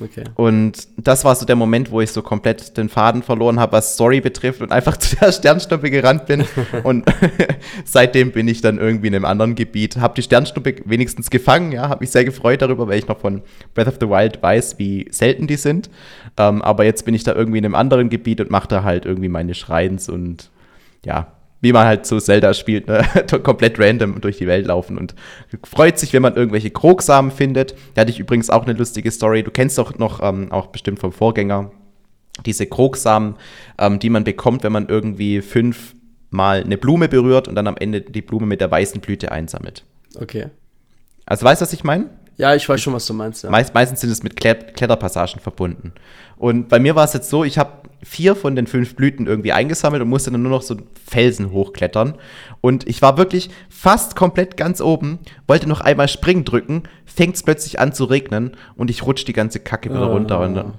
Okay. 0.00 0.24
Und 0.34 0.88
das 0.96 1.24
war 1.24 1.34
so 1.34 1.46
der 1.46 1.56
Moment, 1.56 1.90
wo 1.90 2.00
ich 2.00 2.10
so 2.10 2.22
komplett 2.22 2.76
den 2.76 2.88
Faden 2.88 3.22
verloren 3.22 3.58
habe, 3.58 3.72
was 3.72 3.94
Story 3.94 4.20
betrifft 4.20 4.60
und 4.60 4.72
einfach 4.72 4.96
zu 4.98 5.16
der 5.16 5.32
Sternschnuppe 5.32 5.90
gerannt 5.90 6.26
bin. 6.26 6.44
und 6.82 7.06
seitdem 7.84 8.32
bin 8.32 8.48
ich 8.48 8.60
dann 8.60 8.78
irgendwie 8.78 9.08
in 9.08 9.14
einem 9.14 9.24
anderen 9.24 9.54
Gebiet. 9.54 9.96
Habe 9.96 10.14
die 10.14 10.22
Sternschnuppe 10.22 10.76
wenigstens 10.84 11.30
gefangen, 11.30 11.72
ja, 11.72 11.88
habe 11.88 12.00
mich 12.00 12.10
sehr 12.10 12.24
gefreut 12.24 12.62
darüber, 12.62 12.88
weil 12.88 12.98
ich 12.98 13.08
noch 13.08 13.18
von 13.18 13.42
Breath 13.74 13.88
of 13.88 13.96
the 14.00 14.08
Wild 14.08 14.42
weiß, 14.42 14.78
wie 14.78 15.06
selten 15.10 15.46
die 15.46 15.56
sind. 15.56 15.90
Ähm, 16.36 16.62
aber 16.62 16.84
jetzt 16.84 17.04
bin 17.04 17.14
ich 17.14 17.24
da 17.24 17.34
irgendwie 17.34 17.58
in 17.58 17.64
einem 17.64 17.74
anderen 17.74 18.10
Gebiet 18.10 18.40
und 18.40 18.50
mache 18.50 18.68
da 18.68 18.82
halt 18.82 19.06
irgendwie 19.06 19.28
meine 19.28 19.54
Schreins 19.54 20.08
und 20.08 20.50
ja, 21.04 21.35
wie 21.60 21.72
man 21.72 21.86
halt 21.86 22.06
so 22.06 22.20
Zelda 22.20 22.54
spielt, 22.54 22.86
ne? 22.88 23.04
komplett 23.42 23.78
random 23.78 24.20
durch 24.20 24.38
die 24.38 24.46
Welt 24.46 24.66
laufen 24.66 24.98
und 24.98 25.14
freut 25.64 25.98
sich, 25.98 26.12
wenn 26.12 26.22
man 26.22 26.36
irgendwelche 26.36 26.70
Krogsamen 26.70 27.30
findet. 27.30 27.74
Da 27.94 28.02
hatte 28.02 28.10
ich 28.10 28.20
übrigens 28.20 28.50
auch 28.50 28.64
eine 28.64 28.74
lustige 28.74 29.10
Story. 29.10 29.42
Du 29.42 29.50
kennst 29.50 29.78
doch 29.78 29.98
noch 29.98 30.22
ähm, 30.22 30.52
auch 30.52 30.68
bestimmt 30.68 30.98
vom 30.98 31.12
Vorgänger 31.12 31.70
diese 32.44 32.66
Krogsamen, 32.66 33.36
ähm, 33.78 33.98
die 33.98 34.10
man 34.10 34.24
bekommt, 34.24 34.62
wenn 34.62 34.72
man 34.72 34.88
irgendwie 34.88 35.40
fünfmal 35.40 36.62
eine 36.62 36.76
Blume 36.76 37.08
berührt 37.08 37.48
und 37.48 37.54
dann 37.54 37.66
am 37.66 37.76
Ende 37.78 38.02
die 38.02 38.22
Blume 38.22 38.46
mit 38.46 38.60
der 38.60 38.70
weißen 38.70 39.00
Blüte 39.00 39.32
einsammelt. 39.32 39.84
Okay. 40.18 40.48
Also 41.24 41.44
weißt 41.44 41.60
du, 41.60 41.64
was 41.64 41.72
ich 41.72 41.84
meine? 41.84 42.10
Ja, 42.36 42.54
ich 42.54 42.68
weiß 42.68 42.80
schon, 42.80 42.92
was 42.92 43.06
du 43.06 43.14
meinst. 43.14 43.44
Ja. 43.44 43.50
Meist, 43.50 43.72
meistens 43.74 44.00
sind 44.00 44.10
es 44.10 44.22
mit 44.22 44.36
Kletterpassagen 44.36 45.40
verbunden. 45.40 45.92
Und 46.36 46.68
bei 46.68 46.78
mir 46.78 46.94
war 46.94 47.04
es 47.04 47.14
jetzt 47.14 47.30
so, 47.30 47.44
ich 47.44 47.56
habe 47.56 47.86
vier 48.02 48.36
von 48.36 48.54
den 48.54 48.66
fünf 48.66 48.94
Blüten 48.94 49.26
irgendwie 49.26 49.52
eingesammelt 49.52 50.02
und 50.02 50.08
musste 50.08 50.30
dann 50.30 50.42
nur 50.42 50.50
noch 50.50 50.62
so 50.62 50.76
Felsen 51.08 51.50
hochklettern. 51.50 52.14
Und 52.60 52.86
ich 52.86 53.00
war 53.00 53.16
wirklich 53.16 53.50
fast 53.70 54.16
komplett 54.16 54.56
ganz 54.56 54.82
oben, 54.82 55.18
wollte 55.46 55.66
noch 55.68 55.80
einmal 55.80 56.08
Springen 56.08 56.44
drücken, 56.44 56.82
fängt 57.06 57.36
es 57.36 57.42
plötzlich 57.42 57.80
an 57.80 57.92
zu 57.92 58.04
regnen 58.04 58.56
und 58.76 58.90
ich 58.90 59.04
rutsche 59.04 59.24
die 59.24 59.32
ganze 59.32 59.60
Kacke 59.60 59.90
wieder 59.90 60.10
oh. 60.10 60.12
runter. 60.12 60.40
Und 60.40 60.54
dann, 60.54 60.74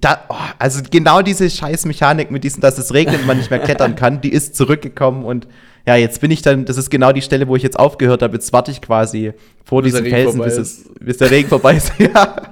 da, 0.00 0.24
oh, 0.28 0.34
also 0.58 0.82
genau 0.90 1.22
diese 1.22 1.48
scheiß 1.48 1.86
Mechanik 1.86 2.30
mit 2.30 2.42
diesem, 2.42 2.60
dass 2.60 2.76
es 2.78 2.92
regnet 2.92 3.20
und 3.20 3.26
man 3.26 3.38
nicht 3.38 3.50
mehr 3.50 3.60
klettern 3.60 3.94
kann, 3.94 4.20
die 4.20 4.32
ist 4.32 4.56
zurückgekommen 4.56 5.24
und 5.24 5.46
ja, 5.88 5.96
jetzt 5.96 6.20
bin 6.20 6.30
ich 6.30 6.42
dann, 6.42 6.66
das 6.66 6.76
ist 6.76 6.90
genau 6.90 7.12
die 7.12 7.22
Stelle, 7.22 7.48
wo 7.48 7.56
ich 7.56 7.62
jetzt 7.62 7.78
aufgehört 7.78 8.20
habe. 8.20 8.34
Jetzt 8.34 8.52
warte 8.52 8.70
ich 8.70 8.82
quasi 8.82 9.32
vor 9.64 9.80
bis 9.80 9.92
diesem 9.92 10.04
Felsen, 10.04 10.42
bis, 10.42 10.58
es, 10.58 10.90
bis, 11.00 11.16
der 11.16 11.30
Regen 11.30 11.48
vorbei 11.48 11.76
ist. 11.76 11.92
ja. 11.98 12.42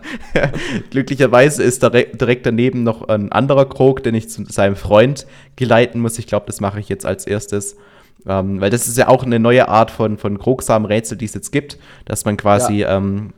Glücklicherweise 0.88 1.62
ist 1.62 1.83
da 1.83 1.90
direkt 1.90 2.47
daneben 2.47 2.83
noch 2.83 3.07
ein 3.09 3.31
anderer 3.31 3.69
Krog, 3.69 4.02
den 4.02 4.14
ich 4.14 4.31
zu 4.31 4.47
seinem 4.47 4.75
Freund 4.75 5.26
geleiten 5.55 6.00
muss. 6.00 6.19
Ich 6.19 6.26
glaube, 6.26 6.47
das 6.47 6.62
mache 6.62 6.81
ich 6.81 6.88
jetzt 6.88 7.05
als 7.05 7.26
erstes. 7.26 7.76
Ähm, 8.26 8.59
weil 8.59 8.71
das 8.71 8.88
ist 8.88 8.97
ja 8.97 9.09
auch 9.09 9.23
eine 9.23 9.38
neue 9.38 9.69
Art 9.69 9.90
von, 9.90 10.16
von 10.16 10.38
Krogsamen-Rätsel, 10.38 11.19
die 11.19 11.26
es 11.26 11.35
jetzt 11.35 11.52
gibt, 11.52 11.76
dass 12.07 12.25
man 12.25 12.38
quasi 12.38 12.76
ja. 12.76 12.97
ähm, 12.97 13.35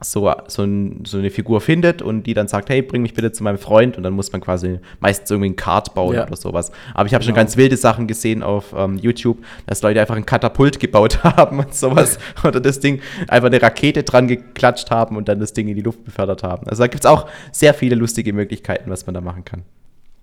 so, 0.00 0.32
so, 0.48 0.64
ein, 0.64 1.04
so, 1.04 1.18
eine 1.18 1.30
Figur 1.30 1.60
findet 1.60 2.02
und 2.02 2.24
die 2.24 2.34
dann 2.34 2.48
sagt, 2.48 2.68
hey, 2.68 2.82
bring 2.82 3.02
mich 3.02 3.14
bitte 3.14 3.30
zu 3.32 3.44
meinem 3.44 3.58
Freund 3.58 3.96
und 3.96 4.02
dann 4.02 4.12
muss 4.12 4.32
man 4.32 4.40
quasi 4.40 4.80
meistens 5.00 5.30
irgendwie 5.30 5.50
ein 5.50 5.56
Kart 5.56 5.94
bauen 5.94 6.16
ja. 6.16 6.26
oder 6.26 6.36
sowas. 6.36 6.72
Aber 6.94 7.06
ich 7.06 7.14
habe 7.14 7.22
genau. 7.22 7.30
schon 7.30 7.36
ganz 7.36 7.56
wilde 7.56 7.76
Sachen 7.76 8.06
gesehen 8.06 8.42
auf 8.42 8.74
ähm, 8.76 8.96
YouTube, 8.96 9.38
dass 9.66 9.82
Leute 9.82 10.00
einfach 10.00 10.16
ein 10.16 10.26
Katapult 10.26 10.80
gebaut 10.80 11.22
haben 11.24 11.60
und 11.60 11.74
sowas 11.74 12.18
oder 12.44 12.60
das 12.60 12.80
Ding 12.80 13.00
einfach 13.28 13.46
eine 13.46 13.62
Rakete 13.62 14.02
dran 14.02 14.26
geklatscht 14.26 14.90
haben 14.90 15.16
und 15.16 15.28
dann 15.28 15.38
das 15.38 15.52
Ding 15.52 15.68
in 15.68 15.76
die 15.76 15.82
Luft 15.82 16.04
befördert 16.04 16.42
haben. 16.42 16.66
Also 16.66 16.82
da 16.82 16.88
gibt 16.88 17.04
es 17.04 17.10
auch 17.10 17.28
sehr 17.52 17.72
viele 17.72 17.94
lustige 17.94 18.32
Möglichkeiten, 18.32 18.90
was 18.90 19.06
man 19.06 19.14
da 19.14 19.20
machen 19.20 19.44
kann. 19.44 19.62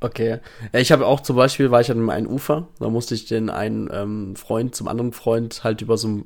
Okay. 0.02 0.40
Ich 0.74 0.92
habe 0.92 1.06
auch 1.06 1.22
zum 1.22 1.36
Beispiel, 1.36 1.70
war 1.72 1.80
ich 1.80 1.92
an 1.92 2.10
einem 2.10 2.28
Ufer, 2.28 2.68
da 2.80 2.90
musste 2.90 3.14
ich 3.14 3.26
den 3.26 3.50
einen 3.50 3.90
ähm, 3.94 4.36
Freund 4.36 4.76
zum 4.76 4.88
anderen 4.88 5.14
Freund 5.14 5.64
halt 5.64 5.82
über 5.82 5.98
so 5.98 6.08
ein 6.08 6.26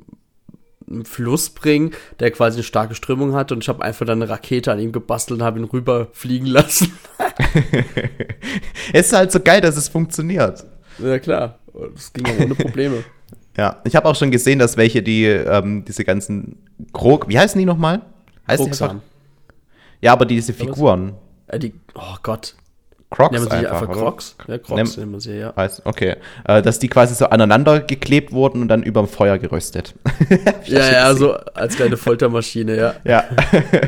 einen 0.90 1.06
Fluss 1.06 1.50
bringen, 1.50 1.92
der 2.20 2.32
quasi 2.32 2.58
eine 2.58 2.64
starke 2.64 2.96
Strömung 2.96 3.34
hat 3.34 3.52
und 3.52 3.64
ich 3.64 3.70
habe 3.70 3.84
einfach 3.84 4.06
dann 4.06 4.22
eine 4.22 4.30
Rakete 4.30 4.72
an 4.72 4.80
ihm 4.80 4.92
gebastelt 4.92 5.40
und 5.40 5.46
habe 5.46 5.60
ihn 5.60 5.66
rüberfliegen 5.66 6.48
lassen. 6.48 6.94
es 8.94 9.08
ist 9.08 9.14
halt 9.14 9.32
so 9.32 9.40
geil, 9.40 9.62
dass 9.62 9.78
es 9.78 9.88
funktioniert. 9.88 10.64
Ja 11.00 11.20
klar, 11.20 11.60
das 11.94 12.14
ging 12.14 12.26
ja 12.26 12.46
ohne 12.46 12.56
Probleme. 12.56 13.04
ja, 13.58 13.82
ich 13.84 13.96
habe 13.96 14.08
auch 14.08 14.16
schon 14.16 14.32
gesehen, 14.32 14.60
dass 14.60 14.78
welche 14.78 15.02
die 15.02 15.26
ähm, 15.26 15.84
diese 15.86 16.04
ganzen 16.04 16.58
Krog, 16.94 17.28
wie 17.28 17.38
heißen 17.38 17.60
die 17.60 17.66
nochmal? 17.66 18.02
Heißt 18.48 18.62
Krogsan. 18.62 19.02
Ja, 20.02 20.14
aber 20.14 20.26
diese 20.26 20.54
Figuren. 20.54 21.16
Äh, 21.48 21.60
die, 21.60 21.74
oh 21.96 22.16
Gott, 22.22 22.56
Crocs 23.16 23.32
nehmen 23.32 23.46
sie 23.50 23.56
einfach, 23.56 23.82
einfach 23.82 23.94
Crocs? 23.94 24.36
Ja, 24.48 24.58
Crocs 24.58 24.98
nehmen 24.98 25.20
sie, 25.22 25.40
ja. 25.40 25.54
okay. 25.86 26.16
Äh, 26.44 26.62
dass 26.62 26.80
die 26.80 26.90
quasi 26.90 27.16
so 27.16 27.28
aneinander 27.28 27.80
geklebt 27.80 28.34
wurden 28.34 28.62
und 28.62 28.68
dann 28.68 28.84
überm 28.84 29.08
Feuer 29.08 29.38
geröstet. 29.38 29.96
ja, 30.66 30.92
ja, 30.92 31.16
so 31.16 31.34
als 31.34 31.78
kleine 31.78 31.96
Foltermaschine, 31.96 32.76
ja. 32.76 32.96
Ja. 33.06 33.24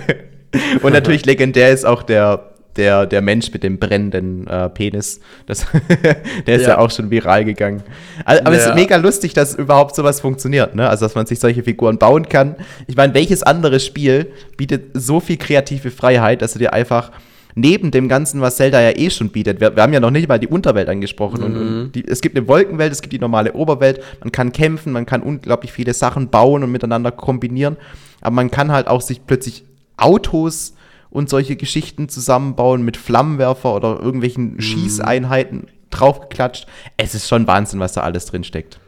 und 0.82 0.94
natürlich 0.94 1.26
legendär 1.26 1.72
ist 1.72 1.86
auch 1.86 2.04
der, 2.04 2.52
der, 2.78 3.06
der 3.06 3.22
Mensch 3.22 3.52
mit 3.52 3.64
dem 3.64 3.80
brennenden 3.80 4.48
äh, 4.48 4.70
Penis. 4.70 5.20
Das, 5.46 5.66
der 6.48 6.56
ist 6.56 6.62
ja. 6.62 6.70
ja. 6.70 6.78
auch 6.78 6.90
schon 6.90 7.12
viral 7.12 7.44
gegangen. 7.44 7.84
Also, 8.24 8.46
aber 8.46 8.56
ja. 8.56 8.62
es 8.62 8.68
ist 8.68 8.76
mega 8.76 8.96
lustig, 8.96 9.34
dass 9.34 9.56
überhaupt 9.56 9.94
sowas 9.94 10.22
funktioniert, 10.22 10.74
ne? 10.74 10.88
Also, 10.88 11.06
dass 11.06 11.16
man 11.16 11.26
sich 11.26 11.42
solche 11.42 11.64
Figuren 11.64 11.98
bauen 11.98 12.30
kann. 12.30 12.56
Ich 12.88 12.96
meine, 12.96 13.14
welches 13.14 13.44
anderes 13.44 13.86
Spiel 13.86 14.32
bietet 14.56 14.92
so 14.94 15.20
viel 15.20 15.38
kreative 15.38 15.92
Freiheit, 15.92 16.42
dass 16.42 16.54
du 16.54 16.60
dir 16.60 16.72
einfach 16.72 17.12
neben 17.58 17.90
dem 17.90 18.08
Ganzen, 18.08 18.40
was 18.40 18.58
Zelda 18.58 18.80
ja 18.80 18.96
eh 18.96 19.10
schon 19.10 19.30
bietet, 19.30 19.60
wir, 19.60 19.76
wir 19.76 19.82
haben 19.82 19.92
ja 19.92 20.00
noch 20.00 20.12
nicht 20.12 20.30
mal 20.30 20.40
die 20.40 20.48
Unterwelt 20.48 20.88
angesprochen. 20.88 21.40
Mhm. 21.40 21.46
Und, 21.46 21.56
und 21.56 21.84
mhm. 21.84 21.92
die, 21.92 22.08
es 22.08 22.22
gibt 22.22 22.38
eine 22.38 22.48
Wolkenwelt, 22.48 22.92
es 22.92 23.02
gibt 23.02 23.14
die 23.14 23.20
normale 23.20 23.54
Oberwelt, 23.54 24.02
man 24.22 24.32
kann 24.32 24.52
kämpfen, 24.52 24.94
man 24.94 25.06
kann 25.06 25.24
unglaublich 25.24 25.72
viele 25.72 25.94
Sachen 25.94 26.30
bauen 26.30 26.64
und 26.64 26.72
miteinander 26.72 27.12
kombinieren. 27.12 27.76
Aber 28.22 28.36
man 28.36 28.52
kann 28.52 28.72
halt 28.72 28.88
auch 28.88 29.02
sich 29.02 29.26
plötzlich 29.26 29.66
Autos 29.98 30.76
und 31.10 31.30
solche 31.30 31.56
Geschichten 31.56 32.10
zusammenbauen 32.10 32.84
mit 32.84 32.96
Flammenwerfer 32.96 33.74
oder 33.74 34.00
irgendwelchen 34.00 34.54
mhm. 34.54 34.62
Schießeinheiten 34.62 35.68
draufgeklatscht. 35.90 36.68
Es 36.96 37.16
ist 37.16 37.28
schon 37.28 37.48
Wahnsinn, 37.48 37.80
was 37.80 37.94
da 37.94 38.02
alles 38.02 38.28
drin 38.28 38.44
steckt. 38.44 38.80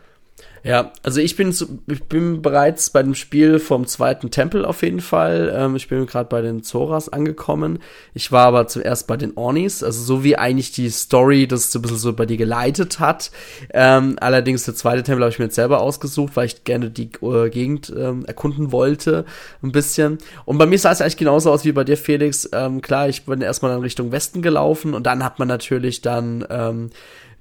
Ja, 0.63 0.92
also 1.04 1.22
ich 1.22 1.36
bin, 1.36 1.56
ich 1.88 2.04
bin 2.04 2.42
bereits 2.42 2.89
bei 2.89 3.01
dem 3.01 3.16
Spiel 3.16 3.60
vom 3.60 3.88
zweiten 3.88 4.30
Tempel 4.30 4.66
auf 4.66 4.82
jeden 4.84 5.00
Fall. 5.00 5.54
Ähm, 5.56 5.75
ich 5.75 5.88
bin 5.88 6.06
gerade 6.06 6.30
bei 6.30 6.42
den 6.42 6.63
Zoras 6.63 7.10
angekommen. 7.10 7.80
Ich 8.13 8.32
war 8.32 8.48
aber 8.48 8.68
zuerst 8.68 9.08
bei 9.08 9.16
den 9.16 9.38
Ornis, 9.38 9.84
also 9.84 10.01
so 10.01 10.24
wie 10.24 10.36
eigentlich 10.36 10.72
die 10.72 10.89
Story 10.89 11.48
das 11.48 11.72
so 11.72 11.80
ein 11.80 11.82
bisschen 11.82 11.98
so 11.98 12.13
bei 12.13 12.25
dir 12.25 12.38
geleitet 12.38 13.00
hat. 13.00 13.32
Ähm, 13.74 14.18
allerdings 14.20 14.66
der 14.66 14.75
zweite 14.75 15.04
Tempel 15.04 15.24
habe 15.24 15.32
ich 15.32 15.39
mir 15.39 15.46
jetzt 15.46 15.56
selber 15.56 15.82
ausgesucht, 15.82 16.36
weil 16.36 16.48
ich 16.48 16.63
gerne 16.63 16.89
die 16.89 17.10
äh, 17.22 17.50
Gegend 17.50 17.94
ähm, 17.96 18.25
erkunden 18.25 18.72
wollte, 18.72 19.25
ein 19.63 19.72
bisschen. 19.72 20.18
Und 20.46 20.58
bei 20.58 20.66
mir 20.66 20.78
sah 20.78 20.92
es 20.92 21.01
eigentlich 21.01 21.18
genauso 21.18 21.51
aus 21.51 21.63
wie 21.63 21.72
bei 21.72 21.84
dir, 21.84 21.98
Felix. 21.98 22.50
Ähm, 22.51 22.82
klar, 22.82 23.08
ich 23.08 23.25
bin 23.25 23.42
erstmal 23.42 23.75
in 23.75 23.82
Richtung 23.82 24.12
Westen 24.12 24.42
gelaufen 24.42 24.94
und 24.94 25.04
dann 25.04 25.24
hat 25.24 25.39
man 25.39 25.48
natürlich 25.48 26.01
dann 26.01 26.46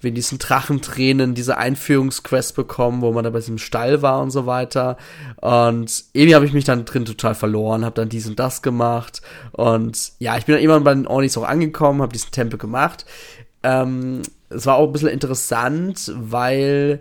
wegen 0.01 0.15
diesen 0.15 0.39
Drachentränen 0.39 1.35
diese 1.35 1.57
Einführungsquest 1.57 2.55
bekommen, 2.55 3.03
wo 3.03 3.13
man 3.13 3.25
da 3.25 3.31
bei 3.31 3.41
diesem 3.41 3.59
Stall 3.59 4.03
war 4.03 4.21
und 4.23 4.31
so 4.31 4.47
weiter. 4.47 4.97
Und 5.37 6.05
irgendwie 6.13 6.35
habe 6.35 6.47
ich 6.47 6.53
mich 6.53 6.65
dann 6.65 6.85
drin 6.85 7.05
total 7.05 7.35
verloren, 7.35 7.85
habe 7.85 7.97
dann 7.97 8.09
dies 8.09 8.27
und 8.29 8.39
das 8.39 8.63
gemacht. 8.63 9.23
Und 9.53 10.13
ja, 10.19 10.37
ich 10.37 10.47
bin 10.47 10.55
dann 10.55 10.63
irgendwann 10.63 10.85
bei 10.85 10.95
den 10.95 11.07
Ornis 11.07 11.37
auch 11.37 11.45
angekommen, 11.45 12.03
habe 12.03 12.13
diesen 12.13 12.31
Tempel 12.31 12.59
gemacht. 12.59 13.07
Ähm, 13.63 14.23
es 14.51 14.67
war 14.67 14.77
auch 14.77 14.87
ein 14.87 14.93
bisschen 14.93 15.09
interessant, 15.09 16.13
weil 16.17 17.01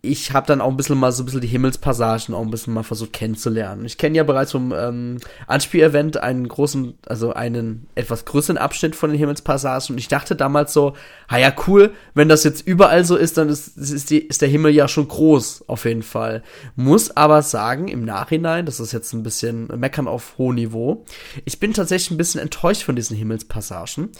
ich 0.00 0.32
habe 0.32 0.46
dann 0.46 0.60
auch 0.60 0.70
ein 0.70 0.76
bisschen 0.76 0.96
mal 0.96 1.10
so 1.10 1.24
ein 1.24 1.26
bisschen 1.26 1.40
die 1.40 1.48
Himmelspassagen 1.48 2.32
auch 2.32 2.42
ein 2.42 2.50
bisschen 2.50 2.72
mal 2.72 2.84
versucht 2.84 3.12
kennenzulernen. 3.12 3.84
Ich 3.84 3.98
kenne 3.98 4.16
ja 4.16 4.22
bereits 4.22 4.52
vom 4.52 4.72
ähm, 4.72 5.18
Anspiel-Event 5.48 6.18
einen 6.18 6.46
großen, 6.46 6.94
also 7.06 7.32
einen 7.32 7.88
etwas 7.96 8.24
größeren 8.24 8.58
Abschnitt 8.58 8.94
von 8.94 9.10
den 9.10 9.18
Himmelspassagen 9.18 9.94
und 9.94 9.98
ich 9.98 10.06
dachte 10.06 10.36
damals 10.36 10.72
so, 10.72 10.94
ha 11.28 11.38
ja 11.38 11.52
cool, 11.66 11.94
wenn 12.14 12.28
das 12.28 12.44
jetzt 12.44 12.64
überall 12.64 13.04
so 13.04 13.16
ist, 13.16 13.38
dann 13.38 13.48
ist, 13.48 13.76
ist, 13.76 14.10
die, 14.10 14.20
ist 14.20 14.40
der 14.40 14.48
Himmel 14.48 14.72
ja 14.72 14.86
schon 14.86 15.08
groß, 15.08 15.64
auf 15.66 15.84
jeden 15.84 16.04
Fall. 16.04 16.44
Muss 16.76 17.16
aber 17.16 17.42
sagen, 17.42 17.88
im 17.88 18.04
Nachhinein, 18.04 18.66
das 18.66 18.78
ist 18.78 18.92
jetzt 18.92 19.12
ein 19.14 19.24
bisschen 19.24 19.66
meckern 19.66 20.06
auf 20.06 20.38
hohem 20.38 20.54
Niveau, 20.54 21.04
ich 21.44 21.58
bin 21.58 21.74
tatsächlich 21.74 22.12
ein 22.12 22.18
bisschen 22.18 22.40
enttäuscht 22.40 22.84
von 22.84 22.94
diesen 22.94 23.16
Himmelspassagen, 23.16 24.10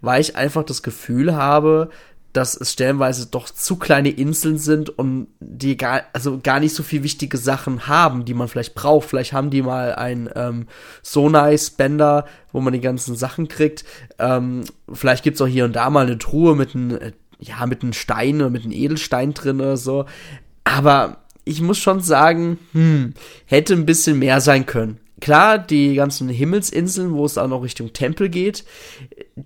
weil 0.00 0.20
ich 0.20 0.34
einfach 0.34 0.64
das 0.64 0.82
Gefühl 0.82 1.36
habe, 1.36 1.90
dass 2.32 2.54
es 2.54 2.72
stellenweise 2.72 3.26
doch 3.26 3.48
zu 3.48 3.76
kleine 3.76 4.10
Inseln 4.10 4.58
sind 4.58 4.90
und 4.90 5.28
die 5.40 5.76
gar, 5.76 6.02
also 6.12 6.38
gar 6.42 6.60
nicht 6.60 6.74
so 6.74 6.82
viel 6.82 7.02
wichtige 7.02 7.38
Sachen 7.38 7.86
haben, 7.86 8.24
die 8.24 8.34
man 8.34 8.48
vielleicht 8.48 8.74
braucht. 8.74 9.08
Vielleicht 9.08 9.32
haben 9.32 9.50
die 9.50 9.62
mal 9.62 9.94
ein 9.94 10.28
ähm, 10.34 10.66
Sonai-Spender, 11.02 12.26
wo 12.52 12.60
man 12.60 12.72
die 12.72 12.80
ganzen 12.80 13.16
Sachen 13.16 13.48
kriegt. 13.48 13.84
Ähm, 14.18 14.64
vielleicht 14.92 15.24
gibt's 15.24 15.40
auch 15.40 15.46
hier 15.46 15.64
und 15.64 15.74
da 15.74 15.90
mal 15.90 16.06
eine 16.06 16.18
Truhe 16.18 16.54
mit 16.54 16.74
einem 16.74 16.96
äh, 16.96 17.12
ja, 17.40 17.64
mit 17.66 17.82
einem 17.82 17.92
Stein 17.92 18.40
oder 18.40 18.50
mit 18.50 18.64
einem 18.64 18.72
Edelstein 18.72 19.32
drin 19.32 19.60
oder 19.60 19.76
so. 19.76 20.06
Aber 20.64 21.18
ich 21.44 21.60
muss 21.62 21.78
schon 21.78 22.00
sagen, 22.00 22.58
hm, 22.72 23.14
hätte 23.46 23.74
ein 23.74 23.86
bisschen 23.86 24.18
mehr 24.18 24.40
sein 24.40 24.66
können 24.66 24.98
klar, 25.20 25.58
die 25.58 25.94
ganzen 25.94 26.28
Himmelsinseln, 26.28 27.12
wo 27.12 27.24
es 27.24 27.38
auch 27.38 27.48
noch 27.48 27.62
Richtung 27.62 27.92
Tempel 27.92 28.28
geht, 28.28 28.64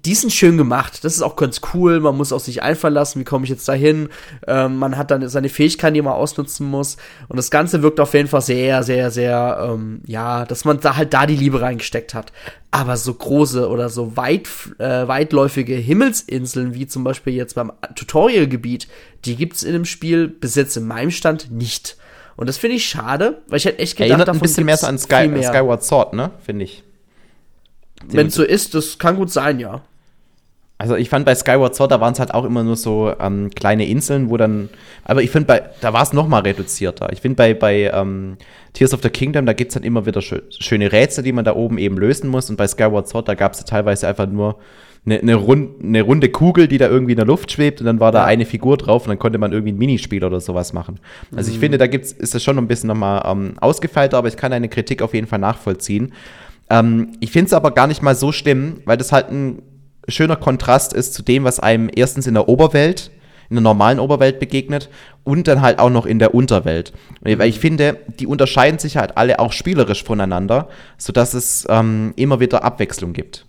die 0.04 0.14
sind 0.14 0.32
schön 0.32 0.56
gemacht. 0.56 1.04
Das 1.04 1.14
ist 1.14 1.22
auch 1.22 1.36
ganz 1.36 1.60
cool. 1.74 2.00
Man 2.00 2.16
muss 2.16 2.32
auf 2.32 2.42
sich 2.42 2.62
einfallen 2.62 2.94
lassen, 2.94 3.20
wie 3.20 3.24
komme 3.24 3.44
ich 3.44 3.50
jetzt 3.50 3.68
dahin. 3.68 4.08
Ähm, 4.46 4.76
man 4.76 4.96
hat 4.96 5.10
dann 5.10 5.28
seine 5.28 5.48
Fähigkeiten, 5.48 5.94
die 5.94 6.02
man 6.02 6.14
ausnutzen 6.14 6.66
muss. 6.66 6.96
Und 7.28 7.36
das 7.36 7.50
Ganze 7.50 7.82
wirkt 7.82 8.00
auf 8.00 8.14
jeden 8.14 8.28
Fall 8.28 8.40
sehr, 8.40 8.82
sehr, 8.82 9.10
sehr, 9.10 9.68
ähm, 9.70 10.00
ja, 10.06 10.44
dass 10.44 10.64
man 10.64 10.80
da 10.80 10.96
halt 10.96 11.12
da 11.12 11.26
die 11.26 11.36
Liebe 11.36 11.60
reingesteckt 11.60 12.14
hat. 12.14 12.32
Aber 12.70 12.96
so 12.96 13.12
große 13.12 13.68
oder 13.68 13.88
so 13.88 14.16
weit, 14.16 14.48
äh, 14.78 15.06
weitläufige 15.06 15.74
Himmelsinseln, 15.74 16.74
wie 16.74 16.86
zum 16.86 17.04
Beispiel 17.04 17.34
jetzt 17.34 17.54
beim 17.54 17.72
Tutorialgebiet, 17.94 18.88
die 19.24 19.36
gibt's 19.36 19.62
in 19.62 19.74
dem 19.74 19.84
Spiel 19.84 20.28
bis 20.28 20.54
jetzt 20.54 20.76
in 20.76 20.86
meinem 20.86 21.10
Stand 21.10 21.50
nicht. 21.50 21.96
Und 22.36 22.48
das 22.48 22.56
finde 22.56 22.76
ich 22.76 22.86
schade, 22.86 23.42
weil 23.48 23.58
ich 23.58 23.66
hätte 23.66 23.78
echt 23.78 23.96
gedacht, 23.96 24.10
Erinnert 24.10 24.28
ein 24.30 24.40
bisschen 24.40 24.64
mehr 24.64 24.78
so 24.78 24.86
an 24.86 24.98
Sky, 24.98 25.28
Skyward 25.42 25.84
Sword, 25.84 26.14
ne? 26.14 26.30
Finde 26.44 26.64
ich. 26.64 26.82
Wenn 28.08 28.28
es 28.28 28.34
so 28.34 28.42
ist, 28.42 28.74
das 28.74 28.98
kann 28.98 29.16
gut 29.16 29.30
sein, 29.30 29.58
ja. 29.58 29.82
Also 30.82 30.96
ich 30.96 31.08
fand 31.08 31.24
bei 31.24 31.36
Skyward 31.36 31.76
Sword, 31.76 31.92
da 31.92 32.00
waren 32.00 32.12
es 32.12 32.18
halt 32.18 32.34
auch 32.34 32.44
immer 32.44 32.64
nur 32.64 32.74
so 32.74 33.12
ähm, 33.20 33.50
kleine 33.54 33.86
Inseln, 33.86 34.30
wo 34.30 34.36
dann, 34.36 34.68
aber 35.04 35.22
ich 35.22 35.30
finde, 35.30 35.46
bei 35.46 35.62
da 35.80 35.92
war 35.92 36.02
es 36.02 36.12
noch 36.12 36.26
mal 36.26 36.40
reduzierter. 36.40 37.12
Ich 37.12 37.20
finde 37.20 37.36
bei, 37.36 37.54
bei 37.54 37.88
ähm, 37.94 38.36
Tears 38.72 38.92
of 38.92 39.00
the 39.00 39.08
Kingdom, 39.08 39.46
da 39.46 39.52
gibt 39.52 39.70
es 39.70 39.74
dann 39.74 39.84
immer 39.84 40.06
wieder 40.06 40.20
schö 40.20 40.40
schöne 40.58 40.90
Rätsel, 40.90 41.22
die 41.22 41.32
man 41.32 41.44
da 41.44 41.54
oben 41.54 41.78
eben 41.78 41.96
lösen 41.98 42.28
muss. 42.28 42.50
Und 42.50 42.56
bei 42.56 42.66
Skyward 42.66 43.06
Sword, 43.06 43.28
da 43.28 43.34
gab 43.34 43.52
es 43.52 43.64
teilweise 43.64 44.08
einfach 44.08 44.26
nur 44.26 44.58
eine, 45.04 45.20
eine, 45.20 45.34
rund, 45.36 45.84
eine, 45.84 46.02
runde 46.02 46.28
Kugel, 46.30 46.66
die 46.66 46.78
da 46.78 46.88
irgendwie 46.88 47.12
in 47.12 47.16
der 47.18 47.26
Luft 47.26 47.52
schwebt 47.52 47.80
und 47.80 47.86
dann 47.86 48.00
war 48.00 48.10
da 48.10 48.24
eine 48.24 48.44
Figur 48.44 48.76
drauf 48.76 49.04
und 49.04 49.10
dann 49.10 49.18
konnte 49.20 49.38
man 49.38 49.52
irgendwie 49.52 49.72
ein 49.72 49.78
Minispiel 49.78 50.24
oder 50.24 50.40
sowas 50.40 50.72
machen. 50.72 50.98
Also 51.34 51.48
mhm. 51.48 51.54
ich 51.54 51.60
finde, 51.60 51.78
da 51.78 51.86
gibt's, 51.86 52.10
ist 52.10 52.34
das 52.34 52.42
schon 52.42 52.58
ein 52.58 52.66
bisschen 52.66 52.88
nochmal 52.88 53.22
ähm, 53.24 53.54
ausgefeilter, 53.60 54.18
aber 54.18 54.28
ich 54.28 54.36
kann 54.36 54.52
eine 54.52 54.68
Kritik 54.68 55.02
auf 55.02 55.14
jeden 55.14 55.26
Fall 55.26 55.38
nachvollziehen. 55.38 56.12
Ähm, 56.72 57.12
ich 57.20 57.30
finde 57.30 57.46
es 57.46 57.52
aber 57.52 57.70
gar 57.70 57.86
nicht 57.86 58.02
mal 58.02 58.14
so 58.14 58.32
schlimm, 58.32 58.80
weil 58.86 58.96
das 58.96 59.12
halt 59.12 59.30
ein 59.30 59.62
schöner 60.08 60.36
Kontrast 60.36 60.94
ist 60.94 61.14
zu 61.14 61.22
dem, 61.22 61.44
was 61.44 61.60
einem 61.60 61.90
erstens 61.94 62.26
in 62.26 62.34
der 62.34 62.48
Oberwelt 62.48 63.12
in 63.52 63.56
der 63.56 63.62
normalen 63.62 64.00
Oberwelt 64.00 64.40
begegnet 64.40 64.88
und 65.24 65.46
dann 65.46 65.60
halt 65.60 65.78
auch 65.78 65.90
noch 65.90 66.06
in 66.06 66.18
der 66.18 66.34
Unterwelt. 66.34 66.94
Weil 67.20 67.42
ich 67.42 67.56
mhm. 67.56 67.60
finde, 67.60 67.98
die 68.18 68.26
unterscheiden 68.26 68.78
sich 68.78 68.96
halt 68.96 69.18
alle 69.18 69.40
auch 69.40 69.52
spielerisch 69.52 70.04
voneinander, 70.04 70.70
sodass 70.96 71.34
es 71.34 71.66
ähm, 71.68 72.14
immer 72.16 72.40
wieder 72.40 72.64
Abwechslung 72.64 73.12
gibt. 73.12 73.44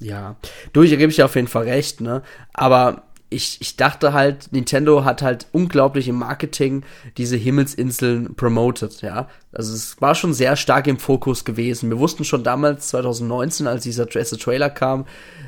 Ja, 0.00 0.34
du, 0.72 0.82
ich 0.82 0.90
gebe 0.90 1.12
ich 1.12 1.22
auf 1.22 1.36
jeden 1.36 1.46
Fall 1.46 1.68
recht, 1.68 2.00
ne? 2.00 2.22
Aber 2.54 3.04
ich, 3.28 3.58
ich 3.60 3.76
dachte 3.76 4.12
halt, 4.12 4.50
Nintendo 4.50 5.04
hat 5.04 5.22
halt 5.22 5.46
unglaublich 5.52 6.08
im 6.08 6.16
Marketing 6.16 6.82
diese 7.16 7.36
Himmelsinseln 7.36 8.34
promoted, 8.34 9.00
ja. 9.02 9.28
Also 9.52 9.74
es 9.74 10.00
war 10.00 10.14
schon 10.14 10.32
sehr 10.32 10.54
stark 10.54 10.86
im 10.86 10.98
Fokus 10.98 11.44
gewesen. 11.44 11.90
Wir 11.90 11.98
wussten 11.98 12.24
schon 12.24 12.44
damals, 12.44 12.88
2019, 12.88 13.66
als 13.66 13.82
dieser 13.82 14.14
erste 14.14 14.38
Trailer 14.38 14.70
kam, 14.70 15.06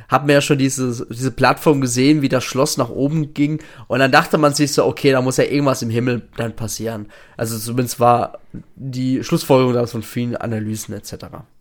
hat 0.08 0.22
man 0.22 0.34
ja 0.34 0.40
schon 0.40 0.58
diese, 0.58 1.06
diese 1.08 1.30
Plattform 1.30 1.80
gesehen, 1.80 2.20
wie 2.20 2.28
das 2.28 2.42
Schloss 2.42 2.76
nach 2.76 2.90
oben 2.90 3.32
ging. 3.32 3.62
Und 3.86 4.00
dann 4.00 4.10
dachte 4.10 4.38
man 4.38 4.54
sich 4.54 4.72
so, 4.72 4.84
okay, 4.84 5.12
da 5.12 5.22
muss 5.22 5.36
ja 5.36 5.44
irgendwas 5.44 5.82
im 5.82 5.90
Himmel 5.90 6.22
dann 6.36 6.56
passieren. 6.56 7.06
Also 7.36 7.56
zumindest 7.58 8.00
war 8.00 8.38
die 8.76 9.24
Schlussfolgerung 9.24 9.72
daraus 9.72 9.92
von 9.92 10.02
vielen 10.02 10.36
Analysen 10.36 10.94
etc. 10.94 11.14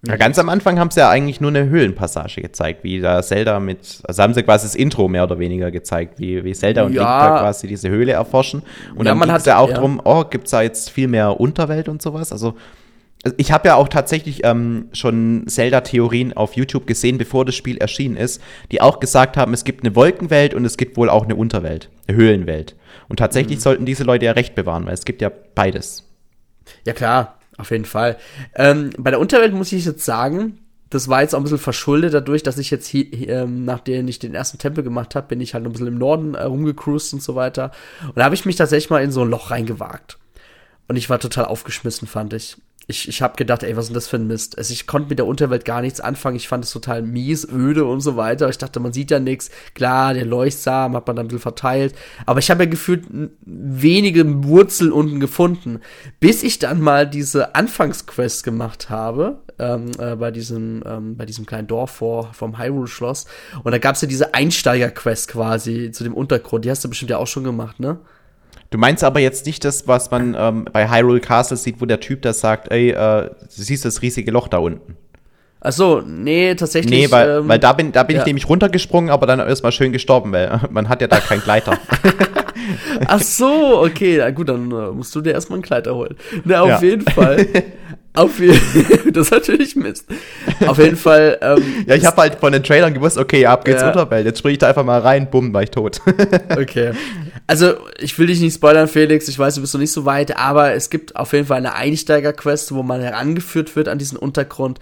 Ja, 0.06 0.18
ganz 0.18 0.38
am 0.38 0.50
Anfang 0.50 0.78
haben 0.78 0.92
sie 0.92 1.00
ja 1.00 1.10
eigentlich 1.10 1.40
nur 1.40 1.50
eine 1.50 1.70
Höhlenpassage 1.70 2.42
gezeigt, 2.42 2.84
wie 2.84 3.00
da 3.00 3.24
Zelda 3.24 3.60
mit, 3.60 4.02
also 4.04 4.22
haben 4.22 4.34
sie 4.34 4.44
quasi 4.44 4.66
das 4.66 4.76
Intro 4.76 5.08
mehr 5.08 5.24
oder 5.24 5.40
weniger 5.40 5.72
gezeigt, 5.72 6.20
wie, 6.20 6.44
wie 6.44 6.54
Zelda 6.54 6.84
und 6.84 6.94
ja. 6.94 7.02
Link 7.02 7.36
da 7.36 7.40
quasi 7.40 7.68
diese 7.68 7.90
Höhle 7.90 8.12
erforschen. 8.12 8.64
Und 8.96 9.06
ja, 9.06 9.16
dann 9.16 9.28
geht 9.28 9.38
es 9.38 9.46
ja 9.46 9.58
auch 9.58 9.70
ja. 9.70 9.76
drum, 9.76 10.02
oh, 10.04 10.26
gibt 10.26 10.46
es 10.46 10.52
da 10.52 10.62
jetzt 10.62 10.90
viel 10.90 11.08
mehr 11.08 11.40
Unterwelt 11.40 11.88
und 11.88 12.02
sowas? 12.02 12.31
Also 12.32 12.56
ich 13.38 13.52
habe 13.52 13.68
ja 13.68 13.76
auch 13.76 13.88
tatsächlich 13.88 14.44
ähm, 14.44 14.90
schon 14.94 15.44
Zelda-Theorien 15.48 16.34
auf 16.34 16.56
YouTube 16.56 16.88
gesehen, 16.88 17.18
bevor 17.18 17.46
das 17.46 17.56
Spiel 17.56 17.78
erschienen 17.78 18.18
ist, 18.18 18.42
die 18.72 18.82
auch 18.82 19.00
gesagt 19.00 19.38
haben, 19.38 19.54
es 19.54 19.64
gibt 19.64 19.84
eine 19.84 19.96
Wolkenwelt 19.96 20.54
und 20.54 20.66
es 20.66 20.78
gibt 20.78 20.98
wohl 20.98 21.10
auch 21.10 21.24
eine 21.26 21.36
Unterwelt, 21.36 21.90
eine 22.08 22.18
Höhlenwelt. 22.18 22.76
Und 23.10 23.18
tatsächlich 23.18 23.58
mhm. 23.58 23.62
sollten 23.62 23.86
diese 23.86 24.04
Leute 24.04 24.26
ja 24.26 24.32
recht 24.32 24.56
bewahren, 24.56 24.86
weil 24.86 24.94
es 24.94 25.06
gibt 25.06 25.22
ja 25.22 25.32
beides. 25.54 26.10
Ja 26.86 26.94
klar, 26.94 27.38
auf 27.58 27.70
jeden 27.70 27.86
Fall. 27.86 28.18
Ähm, 28.56 28.90
bei 28.98 29.12
der 29.12 29.20
Unterwelt 29.20 29.54
muss 29.54 29.72
ich 29.72 29.86
jetzt 29.86 30.06
sagen, 30.06 30.58
das 30.90 31.08
war 31.08 31.22
jetzt 31.22 31.34
auch 31.34 31.40
ein 31.40 31.44
bisschen 31.44 31.58
verschuldet 31.58 32.14
dadurch, 32.14 32.44
dass 32.44 32.58
ich 32.58 32.70
jetzt 32.70 32.88
hier, 32.88 33.06
ähm, 33.30 33.66
nachdem 33.66 34.08
ich 34.08 34.20
den 34.20 34.34
ersten 34.34 34.58
Tempel 34.58 34.84
gemacht 34.84 35.16
habe, 35.16 35.28
bin 35.28 35.42
ich 35.42 35.54
halt 35.54 35.66
ein 35.66 35.72
bisschen 35.72 35.88
im 35.88 35.98
Norden 35.98 36.36
äh, 36.36 36.44
rumgecruised 36.44 37.14
und 37.14 37.24
so 37.24 37.36
weiter. 37.36 37.72
Und 38.08 38.18
da 38.18 38.26
habe 38.26 38.36
ich 38.36 38.46
mich 38.46 38.58
tatsächlich 38.58 38.90
mal 38.90 39.04
in 39.04 39.12
so 39.12 39.22
ein 39.22 39.30
Loch 39.30 39.52
reingewagt. 39.52 40.18
Und 40.88 40.96
ich 40.96 41.10
war 41.10 41.20
total 41.20 41.46
aufgeschmissen, 41.46 42.08
fand 42.08 42.34
ich 42.34 42.58
ich, 42.92 43.08
ich 43.08 43.22
habe 43.22 43.36
gedacht, 43.36 43.64
ey, 43.64 43.76
was 43.76 43.86
ist 43.86 43.90
denn 43.90 43.96
das 43.96 44.08
für 44.08 44.18
ein 44.18 44.28
Mist? 44.28 44.58
Also 44.58 44.74
ich 44.74 44.86
konnte 44.86 45.10
mit 45.10 45.20
der 45.20 45.26
Unterwelt 45.26 45.66
gar 45.66 45.82
nichts 45.82 46.00
anfangen. 46.00 46.36
Ich 46.36 46.48
fand 46.48 46.66
es 46.66 46.72
total 46.72 47.02
mies, 47.02 47.48
öde 47.50 47.86
und 47.86 48.02
so 48.02 48.18
weiter. 48.18 48.50
Ich 48.50 48.58
dachte, 48.58 48.80
man 48.80 48.94
sieht 48.94 49.12
ja 49.12 49.20
nichts. 49.20 49.50
Klar, 49.76 50.14
der 50.14 50.26
Leuchtsamen 50.26 50.96
hat 50.96 51.08
man 51.08 51.16
dann 51.16 51.26
ein 51.26 51.28
bisschen 51.30 51.42
verteilt. 51.42 51.96
Aber 52.26 52.40
ich 52.40 52.52
habe 52.52 52.64
ja 52.64 52.70
gefühlt 52.70 53.06
wenige 53.46 54.44
Wurzeln 54.44 54.92
unten 54.92 55.20
gefunden. 55.20 55.80
Bis 56.20 56.44
ich 56.44 56.60
dann 56.60 56.82
mal 56.82 57.08
diese 57.08 57.56
Anfangsquest 57.56 58.44
gemacht 58.44 58.90
habe, 58.90 59.42
ähm, 59.60 59.92
äh, 59.98 60.16
bei 60.16 60.32
diesem, 60.32 60.84
ähm, 60.86 61.18
bei 61.18 61.26
diesem 61.26 61.46
kleinen 61.46 61.68
Dorf 61.68 61.92
vor, 61.92 62.34
vom 62.34 62.58
Hyrule-Schloss. 62.58 63.26
Und 63.64 63.72
da 63.72 63.78
gab 63.78 63.96
es 63.96 64.02
ja 64.02 64.08
diese 64.08 64.34
Einsteiger-Quest 64.34 65.30
quasi 65.30 65.92
zu 65.92 66.04
dem 66.04 66.14
Untergrund. 66.14 66.66
Die 66.66 66.70
hast 66.70 66.84
du 66.84 66.90
bestimmt 66.90 67.12
ja 67.12 67.18
auch 67.18 67.28
schon 67.28 67.44
gemacht, 67.44 67.80
ne? 67.80 68.00
Du 68.72 68.78
meinst 68.78 69.04
aber 69.04 69.20
jetzt 69.20 69.46
nicht 69.46 69.66
das, 69.66 69.88
was 69.90 70.12
man 70.12 70.36
ähm, 70.38 70.66
bei 70.72 70.90
Hyrule 70.90 71.20
Castle 71.20 71.58
sieht, 71.58 71.82
wo 71.82 71.86
der 71.86 72.00
Typ 72.00 72.22
da 72.22 72.32
sagt, 72.32 72.72
ey, 72.72 72.92
äh, 72.92 73.30
du 73.30 73.36
siehst 73.50 73.84
das 73.84 74.02
riesige 74.02 74.32
Loch 74.32 74.48
da 74.48 74.60
unten. 74.60 74.96
Ach 75.60 75.74
so, 75.74 76.02
nee, 76.02 76.56
tatsächlich. 76.56 77.02
Nee, 77.02 77.12
weil, 77.12 77.30
ähm, 77.30 77.50
weil 77.50 77.60
da 77.60 77.74
bin, 77.74 77.92
da 77.92 78.04
bin 78.04 78.16
ja. 78.16 78.22
ich 78.22 78.26
nämlich 78.26 78.48
runtergesprungen, 78.48 79.12
aber 79.12 79.28
dann 79.28 79.40
erstmal 79.40 79.74
schön 79.74 79.92
gestorben, 79.92 80.32
weil 80.32 80.62
man 80.72 80.88
hat 80.88 81.02
ja 81.02 81.08
da 81.08 81.20
keinen 81.20 81.42
Gleiter. 81.42 81.78
Ach 83.08 83.22
so, 83.22 83.82
okay, 83.84 84.18
na 84.20 84.32
gut, 84.32 84.48
dann 84.48 84.72
äh, 84.72 84.92
musst 84.92 85.14
du 85.14 85.22
dir 85.22 85.34
erstmal 85.34 85.58
einen 85.58 85.64
Gleiter 85.64 85.94
holen. 85.94 86.16
Na, 86.46 86.62
auf 86.62 86.70
ja. 86.70 86.82
jeden 86.82 87.06
Fall. 87.06 87.46
Auf 88.14 88.42
jeden 88.42 88.60
das 89.14 89.28
ist 89.28 89.32
natürlich 89.32 89.76
Mist. 89.78 90.06
Auf 90.68 90.78
jeden 90.80 90.98
Fall. 90.98 91.38
Ähm, 91.42 91.86
ja, 91.88 91.96
ich 91.96 92.06
habe 92.06 92.22
halt 92.22 92.36
von 92.36 92.52
den 92.52 92.62
Trailern 92.62 92.94
gewusst, 92.94 93.18
okay, 93.18 93.46
ab 93.46 93.64
geht's 93.64 93.82
ja. 93.82 93.88
Unterwelt. 93.88 94.26
Jetzt 94.26 94.40
springe 94.40 94.52
ich 94.52 94.58
da 94.58 94.68
einfach 94.68 94.84
mal 94.84 95.00
rein, 95.00 95.30
bumm, 95.30 95.54
war 95.54 95.64
ich 95.64 95.72
tot. 95.72 96.02
okay. 96.50 96.92
Also, 97.48 97.76
ich 98.00 98.18
will 98.18 98.28
dich 98.28 98.40
nicht 98.40 98.56
spoilern, 98.56 98.88
Felix. 98.88 99.28
Ich 99.28 99.38
weiß, 99.38 99.56
du 99.56 99.62
bist 99.62 99.74
noch 99.74 99.82
nicht 99.82 99.92
so 99.92 100.06
weit, 100.06 100.38
aber 100.38 100.74
es 100.74 100.90
gibt 100.90 101.16
auf 101.16 101.34
jeden 101.34 101.48
Fall 101.48 101.58
eine 101.58 101.76
Einsteiger-Quest, 101.76 102.74
wo 102.74 102.84
man 102.84 103.02
herangeführt 103.02 103.76
wird 103.76 103.88
an 103.88 103.98
diesen 103.98 104.18
Untergrund. 104.18 104.80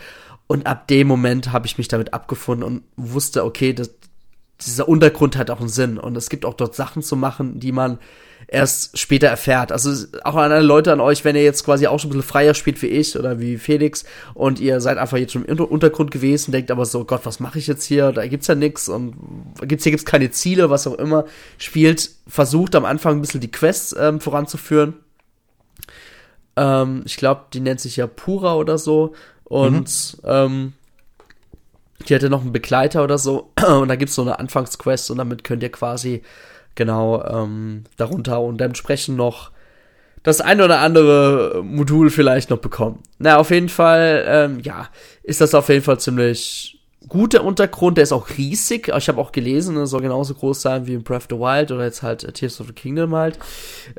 Und 0.48 0.66
ab 0.66 0.88
dem 0.88 1.08
Moment 1.08 1.52
habe 1.52 1.68
ich 1.68 1.78
mich 1.78 1.88
damit 1.88 2.14
abgefunden 2.14 2.64
und 2.64 2.84
wusste, 2.96 3.46
okay, 3.46 3.74
das, 3.74 3.92
dieser 4.66 4.90
Untergrund 4.90 5.38
hat 5.38 5.50
auch 5.50 5.60
einen 5.60 5.70
Sinn. 5.70 5.98
Und 5.98 6.16
es 6.18 6.30
gibt 6.30 6.46
auch 6.46 6.56
dort 6.56 6.76
Sachen 6.76 7.02
zu 7.02 7.16
machen, 7.16 7.60
die 7.60 7.72
man 7.72 8.00
erst 8.52 8.98
später 8.98 9.28
erfährt. 9.28 9.72
Also 9.72 10.08
auch 10.24 10.36
an 10.36 10.52
alle 10.52 10.64
Leute 10.64 10.92
an 10.92 11.00
euch, 11.00 11.24
wenn 11.24 11.36
ihr 11.36 11.44
jetzt 11.44 11.64
quasi 11.64 11.88
auch 11.88 12.00
schon 12.00 12.10
ein 12.10 12.14
bisschen 12.14 12.28
freier 12.28 12.54
spielt 12.56 12.82
wie 12.82 12.88
ich 12.88 13.18
oder 13.18 13.40
wie 13.40 13.58
Felix 13.58 14.06
und 14.34 14.60
ihr 14.60 14.82
seid 14.82 14.98
einfach 14.98 15.18
jetzt 15.18 15.34
schon 15.34 15.46
im 15.46 15.60
Untergrund 15.60 16.12
gewesen, 16.12 16.52
denkt 16.52 16.72
aber 16.72 16.86
so, 16.86 17.06
Gott, 17.06 17.22
was 17.26 17.40
mache 17.40 17.60
ich 17.60 17.68
jetzt 17.68 17.86
hier? 17.86 18.12
Da 18.12 18.26
gibt's 18.28 18.48
ja 18.48 18.56
nix 18.56 18.90
und 18.90 19.16
gibt's 19.62 19.84
hier 19.84 19.92
gibt's 19.92 20.06
keine 20.06 20.32
Ziele, 20.32 20.70
was 20.70 20.88
auch 20.88 20.96
immer. 20.96 21.26
Spielt, 21.58 22.10
versucht 22.28 22.76
am 22.76 22.86
Anfang 22.86 23.18
ein 23.18 23.22
bisschen 23.22 23.42
die 23.42 23.52
Quests 23.52 23.96
ähm, 23.98 24.20
voranzuführen. 24.20 24.96
Ähm, 26.56 27.04
ich 27.06 27.18
glaube, 27.18 27.46
die 27.54 27.60
nennt 27.60 27.80
sich 27.80 27.98
ja 27.98 28.08
Pura 28.08 28.56
oder 28.56 28.80
so 28.80 29.14
und 29.44 30.18
mhm. 30.24 30.24
ähm, 30.24 30.74
die 32.08 32.16
hatte 32.16 32.30
noch 32.32 32.42
einen 32.42 32.54
Begleiter 32.54 33.04
oder 33.04 33.20
so 33.20 33.52
und 33.68 33.90
da 33.90 33.96
gibt's 33.96 34.16
so 34.16 34.24
eine 34.24 34.40
Anfangsquest 34.40 35.12
und 35.12 35.20
damit 35.20 35.44
könnt 35.44 35.62
ihr 35.62 35.72
quasi 35.72 36.24
genau 36.76 37.24
ähm, 37.24 37.84
darunter 37.98 38.42
und 38.42 38.62
entsprechend 38.62 39.18
noch 39.18 39.52
das 40.24 40.42
ein 40.42 40.62
oder 40.62 40.80
andere 40.80 41.62
Modul 41.64 42.10
vielleicht 42.10 42.50
noch 42.50 42.58
bekommen. 42.58 43.04
Na, 43.20 43.38
auf 43.38 43.52
jeden 43.52 43.70
Fall, 43.70 44.26
ähm, 44.28 44.60
ja, 44.62 44.90
ist 45.24 45.42
das 45.42 45.54
auf 45.56 45.70
jeden 45.70 45.84
Fall 45.84 46.00
ziemlich 46.00 46.80
guter 47.08 47.44
Untergrund. 47.44 47.98
Der 47.98 48.04
ist 48.04 48.12
auch 48.12 48.30
riesig. 48.38 48.90
Ich 48.96 49.08
habe 49.08 49.20
auch 49.20 49.32
gelesen, 49.32 49.78
er 49.78 49.88
soll 49.88 50.02
genauso 50.02 50.34
groß 50.34 50.62
sein 50.62 50.88
wie 50.88 50.94
in 50.94 51.04
Breath 51.04 51.24
of 51.24 51.28
the 51.30 51.38
Wild 51.38 51.72
oder 51.72 51.86
jetzt 51.86 52.04
halt 52.04 52.34
Tears 52.34 52.60
of 52.60 52.68
the 52.68 52.74
Kingdom 52.74 53.16
halt. 53.16 53.40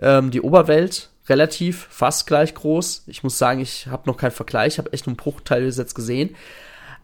Ähm, 0.00 0.30
die 0.30 0.42
Oberwelt 0.42 1.08
relativ 1.28 1.86
fast 1.90 2.26
gleich 2.26 2.54
groß. 2.54 3.04
Ich 3.06 3.22
muss 3.22 3.38
sagen, 3.38 3.60
ich 3.60 3.86
habe 3.86 4.08
noch 4.08 4.16
keinen 4.16 4.32
Vergleich. 4.32 4.74
Ich 4.74 4.78
habe 4.78 4.92
echt 4.92 5.06
einen 5.06 5.16
Bruchteil 5.16 5.64
bis 5.64 5.78
jetzt 5.78 5.94
gesehen. 5.94 6.34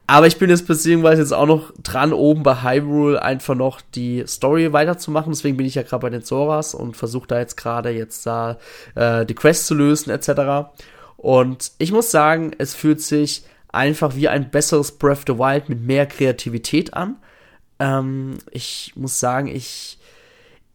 Aber 0.08 0.26
ich 0.28 0.38
bin 0.38 0.50
jetzt 0.50 0.68
beziehungsweise 0.68 1.22
jetzt 1.22 1.32
auch 1.32 1.46
noch 1.46 1.72
dran, 1.82 2.12
oben 2.12 2.44
bei 2.44 2.62
Hyrule 2.62 3.20
einfach 3.20 3.56
noch 3.56 3.80
die 3.80 4.24
Story 4.26 4.72
weiterzumachen. 4.72 5.32
Deswegen 5.32 5.56
bin 5.56 5.66
ich 5.66 5.74
ja 5.74 5.82
gerade 5.82 6.02
bei 6.02 6.10
den 6.10 6.22
Zoras 6.22 6.74
und 6.74 6.96
versuche 6.96 7.26
da 7.26 7.38
jetzt 7.40 7.56
gerade 7.56 7.90
jetzt 7.90 8.24
da 8.24 8.58
äh, 8.94 9.26
die 9.26 9.34
Quest 9.34 9.66
zu 9.66 9.74
lösen 9.74 10.10
etc. 10.10 10.70
Und 11.16 11.72
ich 11.78 11.90
muss 11.90 12.12
sagen, 12.12 12.52
es 12.58 12.74
fühlt 12.74 13.02
sich 13.02 13.44
einfach 13.68 14.14
wie 14.14 14.28
ein 14.28 14.50
besseres 14.50 14.92
Breath 14.92 15.18
of 15.18 15.24
the 15.26 15.38
Wild 15.38 15.68
mit 15.68 15.80
mehr 15.80 16.06
Kreativität 16.06 16.94
an. 16.94 17.16
Ähm, 17.80 18.38
ich 18.52 18.92
muss 18.94 19.18
sagen, 19.18 19.48
ich 19.48 19.98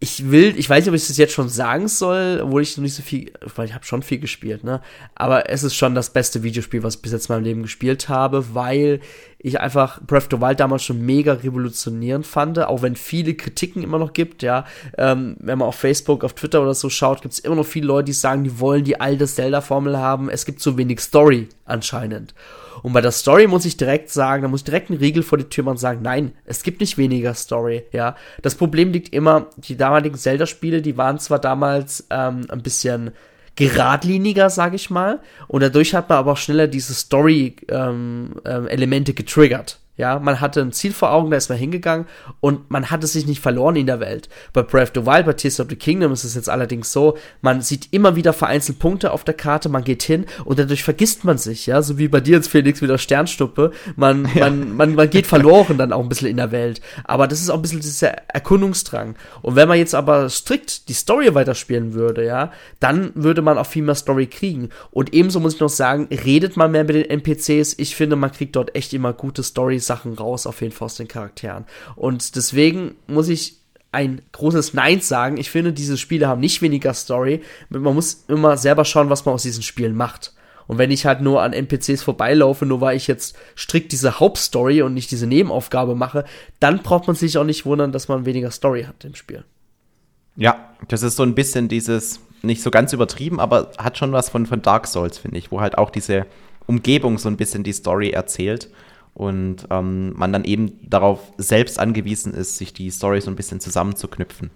ich 0.04 0.32
will, 0.32 0.58
ich 0.58 0.68
weiß 0.68 0.84
nicht, 0.84 0.90
ob 0.90 0.96
ich 0.96 1.06
das 1.06 1.18
jetzt 1.18 1.34
schon 1.34 1.48
sagen 1.48 1.88
soll, 1.88 2.42
obwohl 2.44 2.64
ich 2.64 2.76
noch 2.76 2.82
nicht 2.82 2.96
so 2.96 3.04
viel, 3.04 3.32
weil 3.56 3.68
ich 3.68 3.76
habe 3.76 3.86
schon 3.86 4.02
viel 4.02 4.18
gespielt, 4.18 4.64
ne? 4.64 4.82
Aber 5.14 5.48
es 5.52 5.62
ist 5.62 5.76
schon 5.76 5.94
das 5.94 6.12
beste 6.12 6.42
Videospiel, 6.42 6.82
was 6.82 6.96
ich 6.96 7.04
bis 7.04 7.12
jetzt 7.12 7.30
in 7.30 7.36
meinem 7.36 7.44
Leben 7.44 7.62
gespielt 7.62 8.10
habe, 8.10 8.56
weil 8.56 9.00
ich 9.44 9.60
einfach 9.60 10.00
Breath 10.02 10.26
of 10.34 10.40
the 10.40 10.42
Wild 10.42 10.60
damals 10.60 10.84
schon 10.84 11.06
mega 11.06 11.34
revolutionierend 11.34 12.26
fand, 12.26 12.60
auch 12.60 12.82
wenn 12.82 12.96
viele 12.96 13.34
Kritiken 13.34 13.84
immer 13.84 13.98
noch 13.98 14.14
gibt, 14.14 14.44
ja. 14.44 14.66
Ähm, 14.98 15.36
wenn 15.40 15.58
man 15.58 15.68
auf 15.68 15.76
Facebook, 15.76 16.24
auf 16.24 16.34
Twitter 16.34 16.62
oder 16.62 16.74
so 16.74 16.90
schaut, 16.90 17.22
gibt 17.22 17.34
es 17.34 17.40
immer 17.40 17.56
noch 17.56 17.66
viele 17.66 17.88
Leute, 17.88 18.06
die 18.06 18.14
sagen, 18.14 18.44
die 18.44 18.60
wollen 18.60 18.84
die 18.84 19.02
alte 19.02 19.26
Zelda-Formel 19.26 19.98
haben. 19.98 20.30
Es 20.30 20.46
gibt 20.46 20.62
zu 20.62 20.78
wenig 20.78 21.00
Story 21.00 21.50
anscheinend. 21.66 22.36
Und 22.84 22.94
bei 22.94 23.02
der 23.02 23.12
Story 23.12 23.48
muss 23.48 23.66
ich 23.66 23.78
direkt 23.78 24.10
sagen, 24.10 24.44
da 24.44 24.48
muss 24.48 24.62
ich 24.62 24.66
direkt 24.66 24.90
einen 24.90 25.00
Riegel 25.00 25.24
vor 25.24 25.38
die 25.38 25.46
Tür 25.46 25.64
machen 25.64 25.74
und 25.74 25.78
sagen, 25.78 26.02
nein, 26.02 26.34
es 26.46 26.64
gibt 26.64 26.80
nicht 26.80 26.98
weniger 26.98 27.34
Story, 27.34 27.84
ja. 27.92 28.16
Das 28.42 28.56
Problem 28.56 28.92
liegt 28.92 29.14
immer, 29.14 29.48
die 29.58 29.78
damaligen 29.78 30.18
Zelda-Spiele, 30.18 30.82
die 30.82 30.98
waren 30.98 31.20
zwar 31.20 31.40
damals 31.40 32.08
ähm, 32.10 32.46
ein 32.50 32.62
bisschen 32.62 33.12
geradliniger, 33.56 34.50
sag 34.50 34.74
ich 34.74 34.90
mal, 34.90 35.20
und 35.48 35.62
dadurch 35.62 35.94
hat 35.94 36.10
man 36.10 36.18
aber 36.18 36.32
auch 36.34 36.38
schneller 36.38 36.68
diese 36.68 36.94
Story-Elemente 36.94 38.42
ähm, 38.48 38.68
ähm, 38.68 39.16
getriggert. 39.16 39.81
Ja, 39.98 40.20
man 40.20 40.40
hatte 40.40 40.62
ein 40.62 40.72
Ziel 40.72 40.94
vor 40.94 41.12
Augen, 41.12 41.32
da 41.32 41.38
ist 41.38 41.50
man 41.50 41.58
hingegangen 41.58 42.08
und 42.40 42.72
man 42.72 42.90
hatte 42.90 43.08
sich 43.08 43.28
nicht 43.28 43.42
verloren 43.42 43.76
in 43.76 43.88
der 43.88 44.00
Welt. 44.00 44.30
Bei 44.54 44.64
Breath 44.64 44.98
of 44.98 45.04
the 45.04 45.06
Wild, 45.06 45.26
bei 45.26 45.34
Tears 45.34 45.60
of 45.60 45.68
the 45.70 45.76
Kingdom 45.76 46.14
ist 46.14 46.24
es 46.24 46.34
jetzt 46.34 46.50
allerdings 46.50 46.94
so, 46.94 47.18
man 47.42 47.62
sieht 47.62 47.90
immer 47.92 48.16
wieder 48.16 48.32
vereinzelt 48.32 48.80
Punkte 48.80 49.12
auf 49.12 49.26
der 49.26 49.34
Karte, 49.34 49.68
man 49.68 49.84
geht 49.84 50.02
hin 50.02 50.26
und 50.46 50.58
dadurch 50.58 50.84
vergisst 50.84 51.26
man 51.26 51.38
sich, 51.38 51.68
ja, 51.68 51.82
so 51.82 51.98
wie 51.98 52.08
bei 52.08 52.22
dir 52.22 52.38
jetzt 52.38 52.48
Felix 52.48 52.80
mit 52.80 52.90
der 52.90 52.98
Sternstuppe. 52.98 53.72
Man, 53.98 54.30
ja. 54.34 54.50
man, 54.50 54.76
man, 54.76 54.96
man 54.96 55.10
geht 55.10 55.28
verloren 55.28 55.78
dann 55.78 55.92
auch 55.92 56.02
ein 56.02 56.10
bisschen 56.10 56.30
in 56.30 56.38
der 56.38 56.52
Welt. 56.52 56.82
Aber 57.04 57.28
das 57.28 57.42
ist 57.42 57.50
auch 57.50 57.56
ein 57.56 57.62
bisschen 57.62 57.82
dieser 57.82 58.14
Erkundungsdrang. 58.30 59.16
Und 59.42 59.56
wenn 59.56 59.68
man 59.68 59.78
jetzt 59.78 59.94
aber 59.94 60.30
strikt 60.30 60.88
die 60.88 60.94
Story 60.94 61.36
weiterspielen 61.36 61.94
würde, 61.94 62.26
ja, 62.26 62.52
dann 62.80 63.12
würde 63.14 63.42
man 63.42 63.58
auch 63.58 63.68
viel 63.68 63.84
mehr 63.84 63.96
Story 63.96 64.28
kriegen. 64.28 64.70
Und 64.90 65.14
ebenso 65.14 65.40
muss 65.40 65.56
ich 65.56 65.60
noch 65.60 65.70
sagen, 65.70 66.08
redet 66.12 66.56
man 66.56 66.72
mehr 66.72 66.86
mit 66.86 66.96
den 66.96 67.10
NPCs. 67.10 67.76
Ich 67.78 67.96
finde, 67.96 68.16
man 68.16 68.32
kriegt 68.32 68.56
dort 68.56 68.76
echt 68.76 68.94
immer 68.94 69.14
gute 69.14 69.44
Stories 69.44 69.81
Sachen 69.82 70.14
raus, 70.14 70.48
auf 70.48 70.62
jeden 70.62 70.74
Fall 70.74 70.86
aus 70.86 70.96
den 70.96 71.08
Charakteren. 71.08 71.66
Und 71.96 72.36
deswegen 72.36 72.96
muss 73.08 73.28
ich 73.28 73.58
ein 73.92 74.22
großes 74.32 74.74
Nein 74.74 75.02
sagen. 75.02 75.38
Ich 75.38 75.50
finde, 75.50 75.74
diese 75.74 75.98
Spiele 75.98 76.28
haben 76.28 76.40
nicht 76.40 76.62
weniger 76.62 76.94
Story. 76.94 77.42
Man 77.70 77.94
muss 77.94 78.24
immer 78.28 78.58
selber 78.58 78.86
schauen, 78.86 79.10
was 79.10 79.26
man 79.26 79.36
aus 79.36 79.44
diesen 79.44 79.64
Spielen 79.64 79.96
macht. 79.96 80.34
Und 80.68 80.78
wenn 80.78 80.92
ich 80.92 81.06
halt 81.06 81.22
nur 81.22 81.42
an 81.42 81.52
NPCs 81.52 82.02
vorbeilaufe, 82.02 82.66
nur 82.66 82.80
weil 82.80 82.96
ich 82.96 83.08
jetzt 83.08 83.36
strikt 83.58 83.92
diese 83.92 84.20
Hauptstory 84.20 84.82
und 84.82 84.94
nicht 84.94 85.12
diese 85.12 85.28
Nebenaufgabe 85.28 85.96
mache, 85.96 86.24
dann 86.62 86.82
braucht 86.82 87.08
man 87.08 87.16
sich 87.16 87.38
auch 87.38 87.44
nicht 87.44 87.66
wundern, 87.66 87.92
dass 87.92 88.08
man 88.08 88.26
weniger 88.26 88.52
Story 88.52 88.84
hat 88.84 89.04
im 89.04 89.16
Spiel. 89.16 89.44
Ja, 90.38 90.70
das 90.88 91.04
ist 91.04 91.18
so 91.18 91.24
ein 91.24 91.36
bisschen 91.36 91.68
dieses, 91.68 92.22
nicht 92.42 92.62
so 92.62 92.72
ganz 92.72 92.94
übertrieben, 92.94 93.42
aber 93.42 93.72
hat 93.78 93.98
schon 93.98 94.14
was 94.14 94.30
von, 94.30 94.46
von 94.46 94.62
Dark 94.62 94.88
Souls, 94.88 95.18
finde 95.18 95.40
ich, 95.40 95.52
wo 95.52 95.60
halt 95.60 95.78
auch 95.78 95.90
diese 95.90 96.26
Umgebung 96.68 97.18
so 97.18 97.28
ein 97.28 97.36
bisschen 97.36 97.64
die 97.64 97.74
Story 97.74 98.12
erzählt 98.12 98.70
und 99.14 99.68
ähm, 99.70 100.14
man 100.16 100.32
dann 100.32 100.46
eben 100.46 100.80
darauf 100.88 101.20
selbst 101.38 101.80
angewiesen 101.80 102.34
ist, 102.34 102.58
sich 102.58 102.74
die 102.74 102.90
Story 102.90 103.22
so 103.22 103.30
ein 103.30 103.36
bisschen 103.36 103.60
zusammenzuknüpfen. 103.60 104.52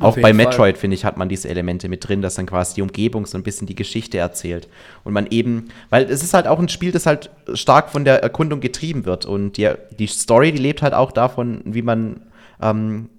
Auch 0.00 0.16
bei 0.18 0.32
Metroid, 0.32 0.78
finde 0.78 0.94
ich, 0.94 1.04
hat 1.04 1.18
man 1.18 1.28
diese 1.28 1.48
Elemente 1.48 1.88
mit 1.88 2.08
drin, 2.08 2.22
dass 2.22 2.36
dann 2.36 2.46
quasi 2.46 2.74
die 2.74 2.82
Umgebung 2.82 3.26
so 3.26 3.36
ein 3.36 3.42
bisschen 3.42 3.66
die 3.66 3.74
Geschichte 3.74 4.18
erzählt. 4.18 4.68
Und 5.04 5.12
man 5.12 5.26
eben, 5.26 5.68
weil 5.90 6.04
es 6.04 6.22
ist 6.22 6.32
halt 6.32 6.46
auch 6.46 6.58
ein 6.58 6.68
Spiel, 6.68 6.90
das 6.90 7.06
halt 7.06 7.30
stark 7.52 7.90
von 7.90 8.04
der 8.04 8.22
Erkundung 8.22 8.60
getrieben 8.60 9.04
wird. 9.04 9.26
Und 9.26 9.56
die, 9.58 9.70
die 9.98 10.06
Story, 10.06 10.52
die 10.52 10.58
lebt 10.58 10.82
halt 10.82 10.94
auch 10.94 11.12
davon, 11.12 11.60
wie 11.64 11.82
man 11.82 12.22
ähm, 12.62 13.10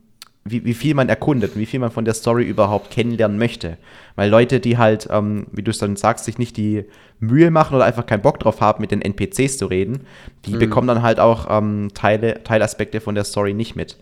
wie, 0.47 0.63
wie 0.63 0.75
viel 0.75 0.93
man 0.93 1.09
erkundet, 1.09 1.57
wie 1.57 1.65
viel 1.65 1.79
man 1.79 1.89
von 1.89 2.05
der 2.05 2.13
Story 2.13 2.43
überhaupt 2.43 2.91
kennenlernen 2.91 3.39
möchte. 3.39 3.77
Weil 4.15 4.29
Leute, 4.29 4.59
die 4.59 4.77
halt, 4.77 5.07
ähm, 5.11 5.47
wie 5.51 5.63
du 5.63 5.71
es 5.71 5.79
dann 5.79 5.95
sagst, 5.95 6.25
sich 6.25 6.37
nicht 6.37 6.55
die 6.55 6.85
Mühe 7.19 7.49
machen 7.49 7.75
oder 7.75 7.85
einfach 7.85 8.05
keinen 8.05 8.21
Bock 8.21 8.39
drauf 8.39 8.61
haben, 8.61 8.81
mit 8.81 8.91
den 8.91 9.01
NPCs 9.01 9.57
zu 9.57 9.65
reden, 9.65 10.01
die 10.45 10.53
mhm. 10.53 10.59
bekommen 10.59 10.87
dann 10.87 11.01
halt 11.01 11.19
auch 11.19 11.47
ähm, 11.49 11.89
Teile, 11.95 12.43
Teilaspekte 12.43 13.01
von 13.01 13.15
der 13.15 13.23
Story 13.23 13.53
nicht 13.55 13.75
mit. 13.75 13.97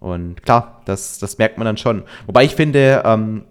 Und 0.00 0.42
klar, 0.42 0.82
das, 0.86 1.20
das 1.20 1.38
merkt 1.38 1.56
man 1.56 1.66
dann 1.66 1.76
schon. 1.76 2.02
Wobei 2.26 2.44
ich 2.44 2.56
finde, 2.56 3.02
ähm, 3.04 3.44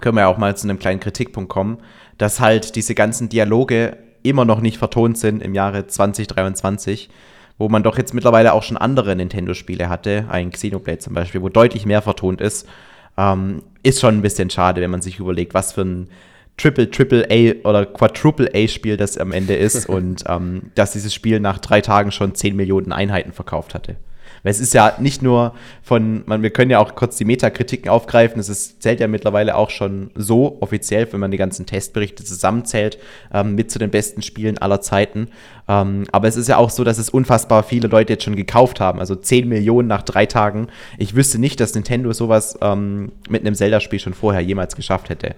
können 0.00 0.16
wir 0.16 0.22
ja 0.22 0.28
auch 0.28 0.38
mal 0.38 0.56
zu 0.56 0.66
einem 0.66 0.78
kleinen 0.78 1.00
Kritikpunkt 1.00 1.50
kommen, 1.50 1.78
dass 2.16 2.40
halt 2.40 2.76
diese 2.76 2.94
ganzen 2.94 3.28
Dialoge 3.28 3.98
immer 4.22 4.46
noch 4.46 4.62
nicht 4.62 4.78
vertont 4.78 5.18
sind 5.18 5.42
im 5.42 5.54
Jahre 5.54 5.86
2023 5.86 7.10
wo 7.58 7.68
man 7.68 7.82
doch 7.82 7.98
jetzt 7.98 8.14
mittlerweile 8.14 8.52
auch 8.52 8.62
schon 8.62 8.76
andere 8.76 9.14
Nintendo-Spiele 9.16 9.88
hatte, 9.88 10.26
ein 10.30 10.50
Xenoblade 10.50 10.98
zum 10.98 11.14
Beispiel, 11.14 11.42
wo 11.42 11.48
deutlich 11.48 11.84
mehr 11.84 12.02
vertont 12.02 12.40
ist, 12.40 12.68
ähm, 13.16 13.62
ist 13.82 14.00
schon 14.00 14.16
ein 14.16 14.22
bisschen 14.22 14.48
schade, 14.48 14.80
wenn 14.80 14.90
man 14.90 15.02
sich 15.02 15.18
überlegt, 15.18 15.54
was 15.54 15.72
für 15.72 15.82
ein 15.82 16.08
Triple 16.56 16.90
Triple 16.90 17.26
A 17.30 17.68
oder 17.68 17.86
Quadruple 17.86 18.50
A 18.54 18.66
Spiel 18.68 18.96
das 18.96 19.18
am 19.18 19.32
Ende 19.32 19.54
ist 19.54 19.88
und 19.88 20.24
ähm, 20.28 20.70
dass 20.74 20.92
dieses 20.92 21.14
Spiel 21.14 21.40
nach 21.40 21.58
drei 21.58 21.80
Tagen 21.80 22.12
schon 22.12 22.34
10 22.34 22.56
Millionen 22.56 22.92
Einheiten 22.92 23.32
verkauft 23.32 23.74
hatte. 23.74 23.96
Weil 24.42 24.50
es 24.50 24.60
ist 24.60 24.74
ja 24.74 24.94
nicht 24.98 25.22
nur 25.22 25.54
von, 25.82 26.22
man, 26.26 26.42
wir 26.42 26.50
können 26.50 26.70
ja 26.70 26.78
auch 26.78 26.94
kurz 26.94 27.16
die 27.16 27.24
Metakritiken 27.24 27.88
aufgreifen, 27.88 28.40
es 28.40 28.48
ist, 28.48 28.82
zählt 28.82 29.00
ja 29.00 29.08
mittlerweile 29.08 29.56
auch 29.56 29.70
schon 29.70 30.10
so 30.14 30.58
offiziell, 30.60 31.10
wenn 31.12 31.20
man 31.20 31.30
die 31.30 31.36
ganzen 31.36 31.66
Testberichte 31.66 32.24
zusammenzählt, 32.24 32.98
ähm, 33.32 33.54
mit 33.54 33.70
zu 33.70 33.78
den 33.78 33.90
besten 33.90 34.22
Spielen 34.22 34.58
aller 34.58 34.80
Zeiten. 34.80 35.28
Ähm, 35.68 36.04
aber 36.12 36.28
es 36.28 36.36
ist 36.36 36.48
ja 36.48 36.56
auch 36.56 36.70
so, 36.70 36.84
dass 36.84 36.98
es 36.98 37.10
unfassbar 37.10 37.62
viele 37.62 37.88
Leute 37.88 38.14
jetzt 38.14 38.24
schon 38.24 38.36
gekauft 38.36 38.80
haben, 38.80 39.00
also 39.00 39.14
10 39.14 39.48
Millionen 39.48 39.88
nach 39.88 40.02
drei 40.02 40.26
Tagen. 40.26 40.68
Ich 40.96 41.14
wüsste 41.14 41.38
nicht, 41.38 41.60
dass 41.60 41.74
Nintendo 41.74 42.12
sowas 42.12 42.58
ähm, 42.62 43.12
mit 43.28 43.42
einem 43.42 43.54
Zelda-Spiel 43.54 44.00
schon 44.00 44.14
vorher 44.14 44.40
jemals 44.40 44.76
geschafft 44.76 45.08
hätte. 45.10 45.34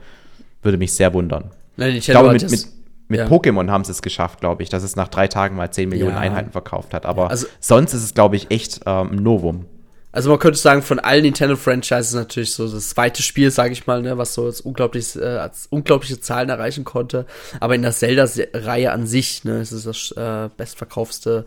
Würde 0.63 0.79
mich 0.79 0.93
sehr 0.93 1.15
wundern. 1.15 1.51
Nein, 1.77 1.97
ich 1.97 2.07
glaube, 2.07 2.33
mit, 2.33 2.51
mit, 2.51 2.67
mit 3.11 3.19
ja. 3.19 3.27
Pokémon 3.27 3.71
haben 3.71 3.83
sie 3.85 3.91
es 3.91 4.03
geschafft, 4.03 4.41
glaube 4.41 4.63
ich, 4.63 4.69
dass 4.69 4.85
es 4.85 4.95
nach 4.95 5.09
drei 5.09 5.27
Tagen 5.27 5.57
mal 5.57 5.71
10 5.71 5.89
Millionen 5.89 6.15
ja. 6.15 6.21
Einheiten 6.21 6.53
verkauft 6.53 6.95
hat. 6.95 7.07
Aber 7.07 7.29
also, 7.29 7.47
sonst 7.59 7.93
ist 7.93 8.05
es, 8.05 8.15
glaube 8.15 8.37
ich, 8.37 8.51
echt 8.53 8.83
ähm, 8.87 9.11
ein 9.13 9.17
Novum. 9.17 9.67
Also 10.13 10.31
man 10.31 10.39
könnte 10.39 10.59
sagen, 10.59 10.83
von 10.83 10.99
allen 10.99 11.23
Nintendo-Franchises 11.23 12.15
natürlich 12.15 12.53
so 12.53 12.69
das 12.69 12.91
zweite 12.91 13.23
Spiel, 13.23 13.51
sage 13.51 13.73
ich 13.73 13.87
mal, 13.87 14.03
ne, 14.03 14.17
was 14.17 14.35
so 14.35 14.47
als, 14.47 14.61
unglaublich, 14.61 15.17
äh, 15.17 15.25
als 15.25 15.67
unglaubliche 15.71 16.21
Zahlen 16.21 16.49
erreichen 16.49 16.85
konnte. 16.85 17.27
Aber 17.59 17.75
in 17.75 17.83
der 17.83 17.93
Zelda-Reihe 17.93 18.93
an 18.93 19.07
sich, 19.07 19.45
ne, 19.45 19.61
ist 19.61 19.73
es 19.73 19.85
das 19.85 20.13
äh, 20.13 20.49
bestverkaufste 20.57 21.47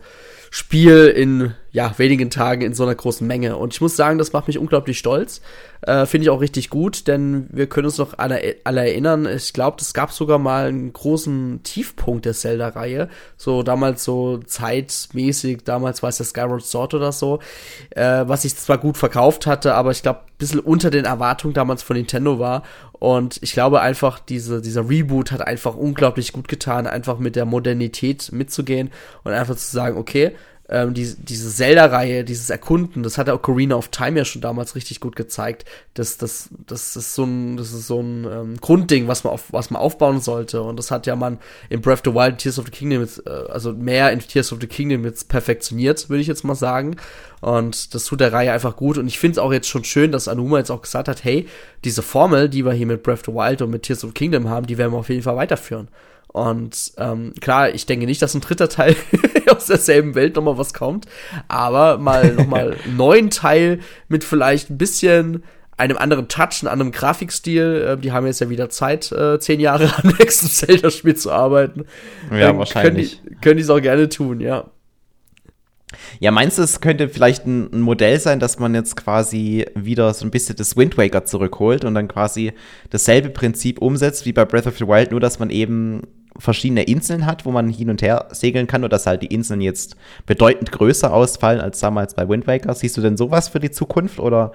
Spiel 0.50 1.06
in 1.06 1.54
ja, 1.74 1.92
wenigen 1.96 2.30
Tagen 2.30 2.62
in 2.62 2.72
so 2.72 2.84
einer 2.84 2.94
großen 2.94 3.26
Menge. 3.26 3.56
Und 3.56 3.74
ich 3.74 3.80
muss 3.80 3.96
sagen, 3.96 4.16
das 4.16 4.32
macht 4.32 4.46
mich 4.46 4.58
unglaublich 4.58 4.96
stolz. 4.96 5.40
Äh, 5.82 6.06
Finde 6.06 6.22
ich 6.22 6.30
auch 6.30 6.40
richtig 6.40 6.70
gut, 6.70 7.08
denn 7.08 7.48
wir 7.50 7.66
können 7.66 7.86
uns 7.86 7.98
noch 7.98 8.16
alle, 8.16 8.54
alle 8.62 8.82
erinnern. 8.82 9.26
Ich 9.26 9.52
glaube, 9.52 9.78
es 9.80 9.92
gab 9.92 10.12
sogar 10.12 10.38
mal 10.38 10.68
einen 10.68 10.92
großen 10.92 11.64
Tiefpunkt 11.64 12.26
der 12.26 12.32
Zelda-Reihe. 12.34 13.08
So 13.36 13.64
damals 13.64 14.04
so 14.04 14.38
zeitmäßig, 14.38 15.64
damals 15.64 16.00
war 16.00 16.10
es 16.10 16.18
der 16.18 16.26
Skyward 16.26 16.62
Sword 16.62 16.94
oder 16.94 17.10
so, 17.10 17.40
äh, 17.90 18.22
was 18.24 18.42
sich 18.42 18.54
zwar 18.54 18.78
gut 18.78 18.96
verkauft 18.96 19.48
hatte, 19.48 19.74
aber 19.74 19.90
ich 19.90 20.02
glaube, 20.02 20.20
ein 20.20 20.38
bisschen 20.38 20.60
unter 20.60 20.90
den 20.90 21.06
Erwartungen 21.06 21.54
damals 21.54 21.82
von 21.82 21.96
Nintendo 21.96 22.38
war. 22.38 22.62
Und 22.92 23.42
ich 23.42 23.52
glaube 23.52 23.80
einfach, 23.80 24.20
diese, 24.20 24.62
dieser 24.62 24.88
Reboot 24.88 25.32
hat 25.32 25.44
einfach 25.44 25.74
unglaublich 25.74 26.32
gut 26.32 26.46
getan, 26.46 26.86
einfach 26.86 27.18
mit 27.18 27.34
der 27.34 27.46
Modernität 27.46 28.30
mitzugehen 28.30 28.92
und 29.24 29.32
einfach 29.32 29.56
zu 29.56 29.72
sagen, 29.72 29.98
okay, 29.98 30.36
ähm, 30.74 30.92
die, 30.92 31.14
diese 31.16 31.50
Zelda-Reihe, 31.50 32.24
dieses 32.24 32.50
Erkunden, 32.50 33.04
das 33.04 33.16
hat 33.16 33.28
der 33.28 33.36
Ocarina 33.36 33.76
of 33.76 33.88
Time 33.88 34.18
ja 34.18 34.24
schon 34.24 34.42
damals 34.42 34.74
richtig 34.74 34.98
gut 34.98 35.14
gezeigt. 35.14 35.64
Das, 35.94 36.18
das, 36.18 36.48
das 36.66 36.96
ist 36.96 37.14
so 37.14 37.22
ein, 37.22 37.56
das 37.56 37.72
ist 37.72 37.86
so 37.86 38.00
ein 38.00 38.24
ähm, 38.24 38.56
Grundding, 38.60 39.06
was 39.06 39.22
man, 39.22 39.32
auf, 39.32 39.52
was 39.52 39.70
man 39.70 39.80
aufbauen 39.80 40.20
sollte. 40.20 40.62
Und 40.62 40.76
das 40.76 40.90
hat 40.90 41.06
ja 41.06 41.14
man 41.14 41.38
in 41.68 41.80
Breath 41.80 42.06
of 42.06 42.12
the 42.12 42.18
Wild, 42.18 42.38
Tears 42.38 42.58
of 42.58 42.64
the 42.64 42.72
Kingdom, 42.72 43.02
jetzt, 43.02 43.24
äh, 43.24 43.30
also 43.30 43.72
mehr 43.72 44.10
in 44.10 44.18
Tears 44.18 44.52
of 44.52 44.58
the 44.60 44.66
Kingdom 44.66 45.04
jetzt 45.04 45.28
perfektioniert, 45.28 46.10
würde 46.10 46.22
ich 46.22 46.26
jetzt 46.26 46.42
mal 46.42 46.56
sagen. 46.56 46.96
Und 47.40 47.94
das 47.94 48.04
tut 48.06 48.20
der 48.20 48.32
Reihe 48.32 48.52
einfach 48.52 48.74
gut. 48.74 48.98
Und 48.98 49.06
ich 49.06 49.20
finde 49.20 49.32
es 49.32 49.38
auch 49.38 49.52
jetzt 49.52 49.68
schon 49.68 49.84
schön, 49.84 50.10
dass 50.10 50.26
Anuma 50.26 50.58
jetzt 50.58 50.70
auch 50.70 50.82
gesagt 50.82 51.06
hat, 51.06 51.22
hey, 51.22 51.46
diese 51.84 52.02
Formel, 52.02 52.48
die 52.48 52.64
wir 52.64 52.72
hier 52.72 52.86
mit 52.86 53.04
Breath 53.04 53.20
of 53.20 53.26
the 53.26 53.32
Wild 53.32 53.62
und 53.62 53.70
mit 53.70 53.84
Tears 53.84 54.02
of 54.02 54.10
the 54.10 54.14
Kingdom 54.14 54.48
haben, 54.48 54.66
die 54.66 54.76
werden 54.76 54.92
wir 54.92 54.98
auf 54.98 55.08
jeden 55.08 55.22
Fall 55.22 55.36
weiterführen. 55.36 55.88
Und 56.34 56.94
ähm, 56.98 57.32
klar, 57.40 57.72
ich 57.72 57.86
denke 57.86 58.06
nicht, 58.06 58.20
dass 58.20 58.34
ein 58.34 58.40
dritter 58.40 58.68
Teil 58.68 58.96
aus 59.48 59.66
derselben 59.66 60.16
Welt 60.16 60.34
nochmal 60.34 60.58
was 60.58 60.74
kommt, 60.74 61.06
aber 61.46 61.96
mal 61.98 62.32
nochmal 62.32 62.76
einen 62.84 62.96
neuen 62.96 63.30
Teil 63.30 63.78
mit 64.08 64.24
vielleicht 64.24 64.68
ein 64.68 64.76
bisschen 64.76 65.44
einem 65.76 65.96
anderen 65.96 66.26
Touch, 66.26 66.62
einem 66.62 66.72
anderen 66.72 66.90
Grafikstil. 66.90 67.86
Äh, 67.88 68.00
die 68.00 68.10
haben 68.10 68.26
jetzt 68.26 68.40
ja 68.40 68.50
wieder 68.50 68.68
Zeit, 68.68 69.12
äh, 69.12 69.38
zehn 69.38 69.60
Jahre 69.60 69.92
am 70.02 70.08
nächsten 70.18 70.48
Zelda-Spiel 70.48 71.14
zu 71.14 71.30
arbeiten. 71.30 71.84
Ja, 72.32 72.48
ähm, 72.48 72.58
wahrscheinlich. 72.58 73.22
Können 73.40 73.58
die 73.58 73.62
es 73.62 73.70
auch 73.70 73.80
gerne 73.80 74.08
tun, 74.08 74.40
ja. 74.40 74.72
Ja, 76.18 76.32
meinst 76.32 76.58
du, 76.58 76.62
es 76.62 76.80
könnte 76.80 77.08
vielleicht 77.08 77.46
ein, 77.46 77.72
ein, 77.72 77.80
Modell 77.80 78.18
sein, 78.18 78.40
dass 78.40 78.58
man 78.58 78.74
jetzt 78.74 78.96
quasi 78.96 79.66
wieder 79.76 80.12
so 80.14 80.26
ein 80.26 80.32
bisschen 80.32 80.56
das 80.56 80.76
Wind 80.76 80.98
Waker 80.98 81.26
zurückholt 81.26 81.84
und 81.84 81.94
dann 81.94 82.08
quasi 82.08 82.54
dasselbe 82.90 83.30
Prinzip 83.30 83.80
umsetzt 83.80 84.26
wie 84.26 84.32
bei 84.32 84.44
Breath 84.44 84.66
of 84.66 84.78
the 84.78 84.88
Wild, 84.88 85.12
nur 85.12 85.20
dass 85.20 85.38
man 85.38 85.50
eben 85.50 86.02
verschiedene 86.38 86.82
Inseln 86.84 87.26
hat, 87.26 87.44
wo 87.44 87.50
man 87.50 87.68
hin 87.68 87.90
und 87.90 88.02
her 88.02 88.28
segeln 88.32 88.66
kann, 88.66 88.82
oder 88.82 88.90
dass 88.90 89.06
halt 89.06 89.22
die 89.22 89.34
Inseln 89.34 89.60
jetzt 89.60 89.96
bedeutend 90.26 90.72
größer 90.72 91.12
ausfallen 91.12 91.60
als 91.60 91.80
damals 91.80 92.14
bei 92.14 92.28
Wind 92.28 92.46
Waker. 92.46 92.74
Siehst 92.74 92.96
du 92.96 93.00
denn 93.00 93.16
sowas 93.16 93.48
für 93.48 93.60
die 93.60 93.70
Zukunft 93.70 94.18
oder 94.18 94.52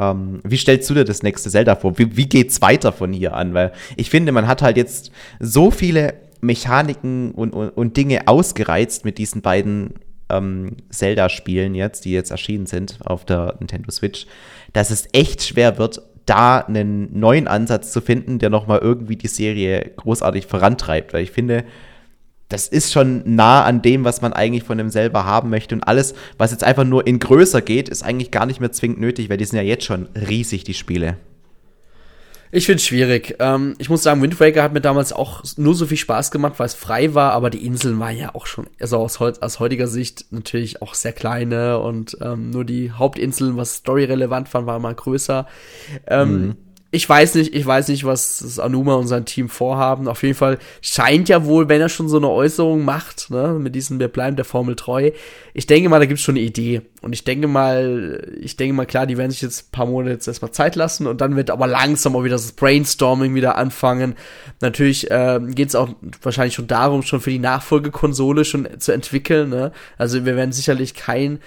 Ähm, 0.00 0.40
wie 0.44 0.56
stellst 0.56 0.88
du 0.88 0.94
dir 0.94 1.04
das 1.04 1.24
nächste 1.24 1.50
Zelda 1.50 1.74
vor? 1.74 1.98
Wie, 1.98 2.16
wie 2.16 2.28
geht's 2.28 2.62
weiter 2.62 2.92
von 2.92 3.12
hier 3.12 3.34
an? 3.34 3.52
Weil 3.52 3.72
ich 3.96 4.10
finde, 4.10 4.30
man 4.30 4.46
hat 4.46 4.62
halt 4.62 4.76
jetzt 4.76 5.10
so 5.40 5.72
viele 5.72 6.14
Mechaniken 6.40 7.32
und, 7.32 7.50
und, 7.52 7.70
und 7.70 7.96
Dinge 7.96 8.28
ausgereizt 8.28 9.04
mit 9.04 9.18
diesen 9.18 9.42
beiden 9.42 9.94
ähm, 10.28 10.76
Zelda-Spielen 10.90 11.74
jetzt, 11.74 12.04
die 12.04 12.12
jetzt 12.12 12.30
erschienen 12.30 12.66
sind 12.66 13.00
auf 13.04 13.24
der 13.24 13.56
Nintendo 13.58 13.90
Switch, 13.90 14.28
dass 14.72 14.92
es 14.92 15.08
echt 15.12 15.42
schwer 15.42 15.78
wird, 15.78 16.00
da 16.28 16.58
einen 16.58 17.18
neuen 17.18 17.48
Ansatz 17.48 17.92
zu 17.92 18.00
finden, 18.00 18.38
der 18.38 18.50
nochmal 18.50 18.80
irgendwie 18.80 19.16
die 19.16 19.28
Serie 19.28 19.92
großartig 19.96 20.46
vorantreibt. 20.46 21.12
Weil 21.12 21.22
ich 21.22 21.30
finde, 21.30 21.64
das 22.48 22.68
ist 22.68 22.92
schon 22.92 23.22
nah 23.24 23.64
an 23.64 23.82
dem, 23.82 24.04
was 24.04 24.22
man 24.22 24.32
eigentlich 24.32 24.64
von 24.64 24.78
dem 24.78 24.90
selber 24.90 25.24
haben 25.24 25.50
möchte. 25.50 25.74
Und 25.74 25.84
alles, 25.84 26.14
was 26.36 26.50
jetzt 26.50 26.64
einfach 26.64 26.84
nur 26.84 27.06
in 27.06 27.18
größer 27.18 27.62
geht, 27.62 27.88
ist 27.88 28.02
eigentlich 28.02 28.30
gar 28.30 28.46
nicht 28.46 28.60
mehr 28.60 28.72
zwingend 28.72 29.00
nötig, 29.00 29.28
weil 29.30 29.36
die 29.36 29.44
sind 29.44 29.56
ja 29.56 29.62
jetzt 29.62 29.84
schon 29.84 30.08
riesig, 30.14 30.64
die 30.64 30.74
Spiele. 30.74 31.16
Ich 32.50 32.66
finde 32.66 32.76
es 32.76 32.86
schwierig. 32.86 33.36
Ähm, 33.38 33.74
ich 33.78 33.90
muss 33.90 34.02
sagen, 34.02 34.22
Wind 34.22 34.38
Waker 34.40 34.62
hat 34.62 34.72
mir 34.72 34.80
damals 34.80 35.12
auch 35.12 35.42
nur 35.56 35.74
so 35.74 35.86
viel 35.86 35.96
Spaß 35.96 36.30
gemacht, 36.30 36.54
weil 36.58 36.66
es 36.66 36.74
frei 36.74 37.14
war, 37.14 37.32
aber 37.32 37.50
die 37.50 37.64
Inseln 37.64 37.98
waren 37.98 38.16
ja 38.16 38.34
auch 38.34 38.46
schon, 38.46 38.66
also 38.80 38.98
aus, 38.98 39.20
aus 39.20 39.60
heutiger 39.60 39.86
Sicht 39.86 40.26
natürlich 40.30 40.80
auch 40.82 40.94
sehr 40.94 41.12
kleine 41.12 41.78
und 41.78 42.16
ähm, 42.20 42.50
nur 42.50 42.64
die 42.64 42.92
Hauptinseln, 42.92 43.56
was 43.56 43.78
storyrelevant 43.78 44.52
waren, 44.54 44.66
waren 44.66 44.82
mal 44.82 44.94
größer. 44.94 45.46
Ähm, 46.06 46.46
mhm 46.46 46.56
ich 46.90 47.06
weiß 47.06 47.34
nicht, 47.34 47.54
ich 47.54 47.66
weiß 47.66 47.88
nicht, 47.88 48.04
was 48.04 48.38
das 48.38 48.58
Anuma 48.58 48.94
und 48.94 49.08
sein 49.08 49.26
Team 49.26 49.50
vorhaben. 49.50 50.08
Auf 50.08 50.22
jeden 50.22 50.34
Fall 50.34 50.58
scheint 50.80 51.28
ja 51.28 51.44
wohl, 51.44 51.68
wenn 51.68 51.82
er 51.82 51.90
schon 51.90 52.08
so 52.08 52.16
eine 52.16 52.30
Äußerung 52.30 52.82
macht, 52.82 53.28
ne, 53.28 53.58
mit 53.58 53.74
diesem 53.74 54.00
wir 54.00 54.08
bleiben 54.08 54.36
der 54.36 54.46
Formel 54.46 54.74
treu. 54.74 55.10
Ich 55.52 55.66
denke 55.66 55.90
mal, 55.90 55.98
da 55.98 56.06
gibt's 56.06 56.22
schon 56.22 56.36
eine 56.36 56.44
Idee. 56.44 56.80
Und 57.02 57.12
ich 57.12 57.24
denke 57.24 57.46
mal, 57.46 58.26
ich 58.40 58.56
denke 58.56 58.74
mal, 58.74 58.86
klar, 58.86 59.06
die 59.06 59.18
werden 59.18 59.30
sich 59.30 59.42
jetzt 59.42 59.66
ein 59.66 59.70
paar 59.70 59.84
Monate 59.84 60.14
jetzt 60.14 60.28
erstmal 60.28 60.52
Zeit 60.52 60.76
lassen 60.76 61.06
und 61.06 61.20
dann 61.20 61.36
wird 61.36 61.50
aber 61.50 61.66
langsam 61.66 62.16
auch 62.16 62.24
wieder 62.24 62.36
das 62.36 62.52
Brainstorming 62.52 63.34
wieder 63.34 63.58
anfangen. 63.58 64.14
Natürlich 64.62 65.10
äh, 65.10 65.40
geht 65.46 65.68
es 65.68 65.74
auch 65.74 65.90
wahrscheinlich 66.22 66.54
schon 66.54 66.68
darum, 66.68 67.02
schon 67.02 67.20
für 67.20 67.30
die 67.30 67.38
Nachfolgekonsole 67.38 68.46
schon 68.46 68.66
zu 68.78 68.92
entwickeln. 68.92 69.50
Ne? 69.50 69.72
Also 69.98 70.24
wir 70.24 70.36
werden 70.36 70.52
sicherlich 70.52 70.94
kein 70.94 71.38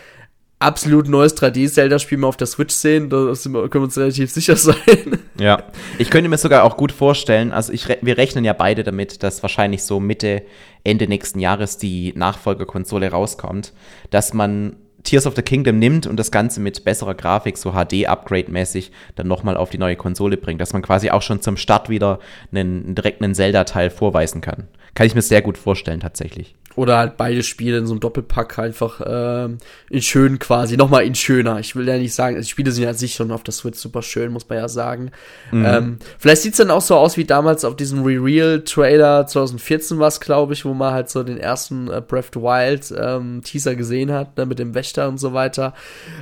absolut 0.62 1.10
neues 1.10 1.36
3D-Zelda-Spiel 1.36 2.18
mal 2.18 2.28
auf 2.28 2.38
der 2.38 2.48
Switch 2.48 2.74
sehen, 2.74 3.10
da 3.10 3.18
können 3.18 3.74
wir 3.74 3.82
uns 3.82 3.98
relativ 3.98 4.32
sicher 4.32 4.56
sein. 4.58 5.20
Ja, 5.42 5.64
ich 5.98 6.12
könnte 6.12 6.30
mir 6.30 6.38
sogar 6.38 6.64
auch 6.64 6.78
gut 6.78 6.92
vorstellen, 6.92 7.52
also 7.52 7.74
ich, 7.74 7.88
wir 7.88 8.18
rechnen 8.18 8.46
ja 8.46 8.54
beide 8.54 8.84
damit, 8.84 9.24
dass 9.24 9.42
wahrscheinlich 9.42 9.82
so 9.82 10.00
Mitte, 10.00 10.44
Ende 10.84 11.08
nächsten 11.08 11.40
Jahres 11.40 11.78
die 11.78 12.14
Nachfolgerkonsole 12.16 13.10
rauskommt, 13.10 13.74
dass 14.12 14.36
man 14.36 14.76
Tears 15.02 15.26
of 15.26 15.36
the 15.36 15.42
Kingdom 15.42 15.80
nimmt 15.80 16.06
und 16.06 16.18
das 16.18 16.30
Ganze 16.30 16.60
mit 16.60 16.84
besserer 16.84 17.16
Grafik, 17.16 17.58
so 17.58 17.72
HD-Upgrade-mäßig, 17.72 18.92
dann 19.16 19.28
nochmal 19.28 19.58
auf 19.58 19.72
die 19.72 19.80
neue 19.80 19.96
Konsole 19.96 20.38
bringt, 20.38 20.62
dass 20.62 20.74
man 20.74 20.84
quasi 20.84 21.10
auch 21.10 21.24
schon 21.24 21.42
zum 21.42 21.58
Start 21.58 21.90
wieder 21.90 22.20
einen, 22.52 22.94
direkt 22.94 23.24
einen 23.24 23.34
Zelda-Teil 23.34 23.90
vorweisen 23.90 24.42
kann. 24.42 24.68
Kann 24.94 25.08
ich 25.08 25.16
mir 25.16 25.24
sehr 25.24 25.42
gut 25.42 25.58
vorstellen, 25.58 26.02
tatsächlich. 26.02 26.54
Oder 26.76 26.98
halt 26.98 27.18
beide 27.18 27.44
Spiele 27.44 27.78
in 27.78 27.86
so 27.86 27.94
einem 27.94 28.00
Doppelpack 28.00 28.58
einfach 28.60 29.02
ähm, 29.06 29.58
in 29.90 30.02
schön 30.02 30.40
quasi, 30.40 30.78
nochmal 30.78 31.04
in 31.04 31.16
schöner. 31.16 31.60
Ich 31.60 31.76
will 31.76 31.88
ja 31.88 31.98
nicht 31.98 32.14
sagen, 32.14 32.38
die 32.38 32.44
Spiele 32.44 32.72
sind 32.72 32.84
ja 32.84 32.90
an 32.90 32.96
sich 32.96 33.14
schon 33.14 33.32
auf 33.32 33.44
der 33.44 33.54
Switch 33.54 33.78
super 33.78 34.02
schön, 34.02 34.32
muss 34.32 34.48
man 34.48 34.58
ja 34.58 34.68
sagen. 34.70 35.12
Mhm. 35.52 35.66
Ähm, 35.66 36.00
vielleicht 36.18 36.44
sieht's 36.44 36.58
dann 36.58 36.72
auch 36.72 36.82
so 36.82 36.96
aus 36.96 37.18
wie 37.18 37.26
damals 37.26 37.66
auf 37.66 37.76
diesem 37.76 38.04
Re-Real-Trailer 38.04 39.28
2014 39.28 40.00
war 40.00 40.08
es, 40.08 40.20
glaube 40.20 40.54
ich, 40.54 40.66
wo 40.66 40.74
man 40.74 40.94
halt 40.94 41.10
so 41.10 41.24
den 41.24 41.38
ersten 41.38 41.90
äh, 41.90 42.02
Breath 42.02 42.22
of 42.22 42.30
the 42.34 42.42
Wild 42.42 42.94
ähm, 42.98 43.42
Teaser 43.44 43.76
gesehen 43.76 44.12
hat, 44.12 44.38
ne, 44.38 44.46
mit 44.46 44.60
dem 44.60 44.74
Wächter 44.74 45.10
und 45.10 45.18
so 45.18 45.34
weiter. 45.34 45.74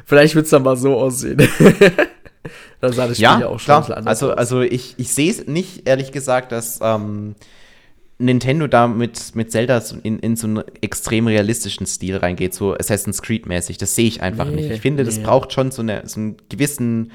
Vielleicht 0.05 0.35
wird's 0.35 0.49
dann 0.49 0.63
mal 0.63 0.77
so 0.77 0.95
aussehen. 0.97 1.37
dann 2.81 2.93
sah 2.93 3.07
das 3.07 3.17
Spiel 3.17 3.23
ja, 3.23 3.39
ja 3.39 3.47
auch 3.47 3.59
schon 3.59 3.83
klar. 3.83 3.97
anders 3.97 4.07
also, 4.07 4.31
aus. 4.31 4.37
Also 4.37 4.61
ich, 4.61 4.95
ich 4.97 5.13
sehe 5.13 5.31
es 5.31 5.47
nicht, 5.47 5.87
ehrlich 5.87 6.11
gesagt, 6.11 6.51
dass 6.51 6.79
ähm, 6.81 7.35
Nintendo 8.19 8.67
da 8.67 8.87
mit, 8.87 9.33
mit 9.35 9.49
Zelda 9.51 9.81
in, 10.03 10.19
in 10.19 10.35
so 10.35 10.45
einen 10.45 10.63
extrem 10.81 11.27
realistischen 11.27 11.87
Stil 11.87 12.17
reingeht, 12.17 12.53
so 12.53 12.75
Assassin's 12.75 13.21
Creed-mäßig. 13.21 13.77
Das 13.77 13.95
sehe 13.95 14.07
ich 14.07 14.21
einfach 14.21 14.45
nee, 14.45 14.55
nicht. 14.55 14.71
Ich 14.71 14.81
finde, 14.81 15.03
nee. 15.03 15.09
das 15.09 15.19
braucht 15.19 15.53
schon 15.53 15.71
so, 15.71 15.81
eine, 15.81 16.05
so 16.05 16.19
einen 16.19 16.37
gewissen 16.49 17.11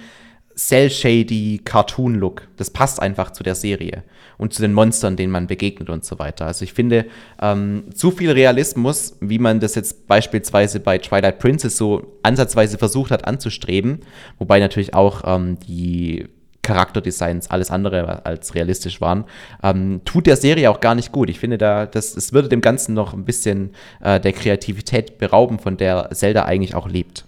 cell-shady 0.56 1.60
Cartoon-Look. 1.62 2.48
Das 2.56 2.70
passt 2.70 3.02
einfach 3.02 3.32
zu 3.32 3.42
der 3.42 3.54
Serie 3.54 4.02
und 4.38 4.54
zu 4.54 4.62
den 4.62 4.72
Monstern, 4.72 5.16
denen 5.16 5.30
man 5.30 5.46
begegnet 5.46 5.90
und 5.90 6.06
so 6.06 6.18
weiter. 6.18 6.46
Also 6.46 6.64
ich 6.64 6.72
finde, 6.72 7.04
ähm, 7.40 7.84
zu 7.94 8.10
viel 8.10 8.30
Realismus, 8.30 9.16
wie 9.20 9.38
man 9.38 9.60
das 9.60 9.74
jetzt 9.74 10.06
beispielsweise 10.06 10.80
bei 10.80 10.96
Twilight 10.98 11.38
Princess 11.38 11.76
so 11.76 12.18
ansatzweise 12.22 12.78
versucht 12.78 13.10
hat 13.10 13.26
anzustreben, 13.26 14.00
wobei 14.38 14.58
natürlich 14.58 14.94
auch 14.94 15.22
ähm, 15.26 15.58
die 15.60 16.28
Charakterdesigns 16.64 17.48
alles 17.48 17.70
andere 17.70 18.26
als 18.26 18.56
realistisch 18.56 19.00
waren, 19.00 19.24
ähm, 19.62 20.00
tut 20.04 20.26
der 20.26 20.36
Serie 20.36 20.70
auch 20.70 20.80
gar 20.80 20.96
nicht 20.96 21.12
gut. 21.12 21.30
Ich 21.30 21.38
finde, 21.38 21.58
da, 21.58 21.86
das, 21.86 22.16
es 22.16 22.32
würde 22.32 22.48
dem 22.48 22.60
Ganzen 22.60 22.94
noch 22.94 23.14
ein 23.14 23.24
bisschen 23.24 23.70
äh, 24.00 24.18
der 24.18 24.32
Kreativität 24.32 25.18
berauben, 25.18 25.60
von 25.60 25.76
der 25.76 26.10
Zelda 26.12 26.44
eigentlich 26.44 26.74
auch 26.74 26.88
lebt. 26.88 27.24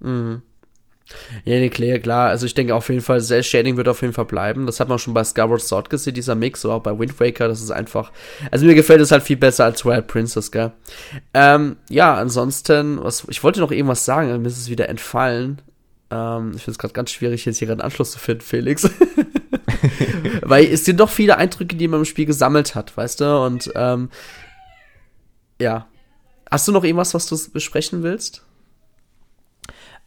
Mhm. 0.00 0.42
Ja, 1.44 1.58
nee, 1.58 1.70
klar, 1.70 1.98
klar. 1.98 2.28
Also 2.28 2.44
ich 2.44 2.54
denke 2.54 2.74
auf 2.74 2.88
jeden 2.88 3.00
Fall, 3.00 3.20
Cell 3.20 3.42
Shading 3.42 3.76
wird 3.76 3.88
auf 3.88 4.02
jeden 4.02 4.12
Fall 4.12 4.26
bleiben. 4.26 4.66
Das 4.66 4.78
hat 4.78 4.88
man 4.88 4.98
schon 4.98 5.14
bei 5.14 5.24
Skyward 5.24 5.62
Sword 5.62 5.88
gesehen, 5.88 6.14
dieser 6.14 6.34
Mix, 6.34 6.64
oder 6.64 6.74
auch 6.74 6.82
bei 6.82 6.98
Wind 6.98 7.18
Waker. 7.18 7.48
Das 7.48 7.62
ist 7.62 7.70
einfach, 7.70 8.12
also 8.50 8.66
mir 8.66 8.74
gefällt 8.74 9.00
es 9.00 9.10
halt 9.10 9.22
viel 9.22 9.38
besser 9.38 9.64
als 9.64 9.84
Wild 9.84 10.06
Princess, 10.06 10.50
gell. 10.50 10.72
Ähm, 11.32 11.76
ja, 11.88 12.14
ansonsten, 12.14 13.02
was, 13.02 13.26
ich 13.28 13.42
wollte 13.42 13.60
noch 13.60 13.70
irgendwas 13.70 14.04
sagen, 14.04 14.42
mir 14.42 14.48
ist 14.48 14.58
es 14.58 14.68
wieder 14.68 14.88
entfallen. 14.88 15.62
Ähm, 16.10 16.52
ich 16.54 16.62
finde 16.62 16.72
es 16.72 16.78
gerade 16.78 16.94
ganz 16.94 17.10
schwierig, 17.10 17.44
jetzt 17.44 17.58
hier 17.58 17.70
einen 17.70 17.80
Anschluss 17.80 18.12
zu 18.12 18.18
finden, 18.18 18.42
Felix. 18.42 18.88
Weil 20.42 20.66
es 20.66 20.84
sind 20.84 21.00
doch 21.00 21.10
viele 21.10 21.36
Eindrücke, 21.36 21.76
die 21.76 21.88
man 21.88 22.00
im 22.00 22.04
Spiel 22.04 22.26
gesammelt 22.26 22.74
hat, 22.74 22.96
weißt 22.96 23.20
du? 23.20 23.44
Und 23.44 23.70
ähm, 23.74 24.10
ja. 25.60 25.86
Hast 26.50 26.66
du 26.66 26.72
noch 26.72 26.84
irgendwas, 26.84 27.12
was 27.12 27.26
du 27.26 27.36
besprechen 27.52 28.02
willst? 28.02 28.42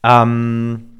Ähm, 0.03 0.91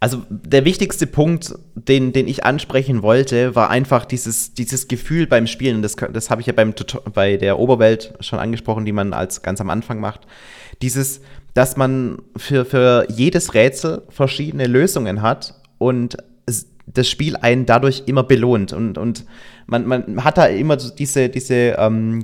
also 0.00 0.24
der 0.30 0.64
wichtigste 0.64 1.06
Punkt, 1.06 1.54
den, 1.74 2.12
den 2.12 2.26
ich 2.26 2.44
ansprechen 2.44 3.02
wollte, 3.02 3.54
war 3.54 3.70
einfach 3.70 4.04
dieses, 4.04 4.54
dieses 4.54 4.88
Gefühl 4.88 5.26
beim 5.26 5.46
Spielen. 5.46 5.82
Das, 5.82 5.94
das 5.94 6.28
habe 6.28 6.40
ich 6.40 6.46
ja 6.46 6.52
beim, 6.52 6.74
bei 7.12 7.36
der 7.36 7.58
Oberwelt 7.58 8.14
schon 8.20 8.38
angesprochen, 8.38 8.84
die 8.84 8.92
man 8.92 9.12
als 9.12 9.42
ganz 9.42 9.60
am 9.60 9.70
Anfang 9.70 10.00
macht. 10.00 10.26
Dieses, 10.80 11.20
dass 11.54 11.76
man 11.76 12.18
für, 12.36 12.64
für 12.64 13.06
jedes 13.10 13.54
Rätsel 13.54 14.02
verschiedene 14.08 14.66
Lösungen 14.66 15.22
hat 15.22 15.54
und 15.78 16.16
das 16.86 17.08
Spiel 17.08 17.36
einen 17.36 17.66
dadurch 17.66 18.04
immer 18.06 18.22
belohnt. 18.22 18.72
Und, 18.72 18.98
und 18.98 19.24
man, 19.66 19.86
man 19.86 20.24
hat 20.24 20.38
da 20.38 20.46
immer 20.46 20.76
diese, 20.76 21.28
diese 21.28 21.76
ähm, 21.78 22.22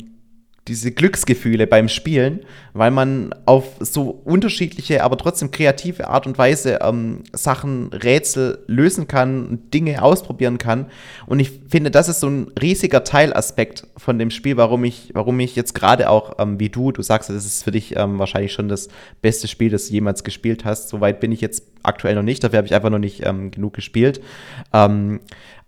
diese 0.69 0.93
Glücksgefühle 0.93 1.67
beim 1.67 1.89
Spielen, 1.89 2.41
weil 2.75 2.91
man 2.91 3.35
auf 3.47 3.65
so 3.81 4.21
unterschiedliche, 4.25 5.03
aber 5.03 5.17
trotzdem 5.17 5.51
kreative 5.51 6.09
Art 6.09 6.27
und 6.27 6.39
Weise 6.39 6.79
ähm, 6.83 7.25
Sachen, 7.33 7.89
Rätsel 7.93 8.59
lösen 8.67 9.09
kann, 9.09 9.59
Dinge 9.73 10.03
ausprobieren 10.03 10.59
kann. 10.59 10.87
Und 11.27 11.41
ich 11.41 11.51
finde, 11.69 11.91
das 11.91 12.09
ist 12.09 12.21
so 12.21 12.29
ein 12.29 12.53
riesiger 12.61 13.03
Teilaspekt 13.03 13.87
von 13.97 14.19
dem 14.19 14.31
Spiel, 14.31 14.57
warum 14.57 14.85
ich, 14.85 15.11
warum 15.15 15.41
ich 15.41 15.57
jetzt 15.57 15.75
gerade 15.75 16.11
auch 16.11 16.39
ähm, 16.39 16.61
wie 16.61 16.69
du, 16.69 16.93
du 16.93 17.03
sagst, 17.03 17.31
das 17.31 17.45
ist 17.45 17.65
für 17.65 17.73
dich 17.73 17.97
ähm, 17.97 18.19
wahrscheinlich 18.19 18.53
schon 18.53 18.69
das 18.69 18.89
beste 19.23 19.49
Spiel, 19.49 19.71
das 19.71 19.89
du 19.89 19.95
jemals 19.95 20.23
gespielt 20.23 20.65
hast. 20.65 20.91
Soweit 20.91 21.21
bin 21.21 21.33
ich 21.33 21.41
jetzt 21.41 21.65
aktuell 21.83 22.15
noch 22.15 22.23
nicht, 22.23 22.45
dafür 22.45 22.59
habe 22.59 22.67
ich 22.67 22.75
einfach 22.75 22.91
noch 22.91 22.99
nicht 22.99 23.25
ähm, 23.27 23.51
genug 23.51 23.73
gespielt. 23.73 24.21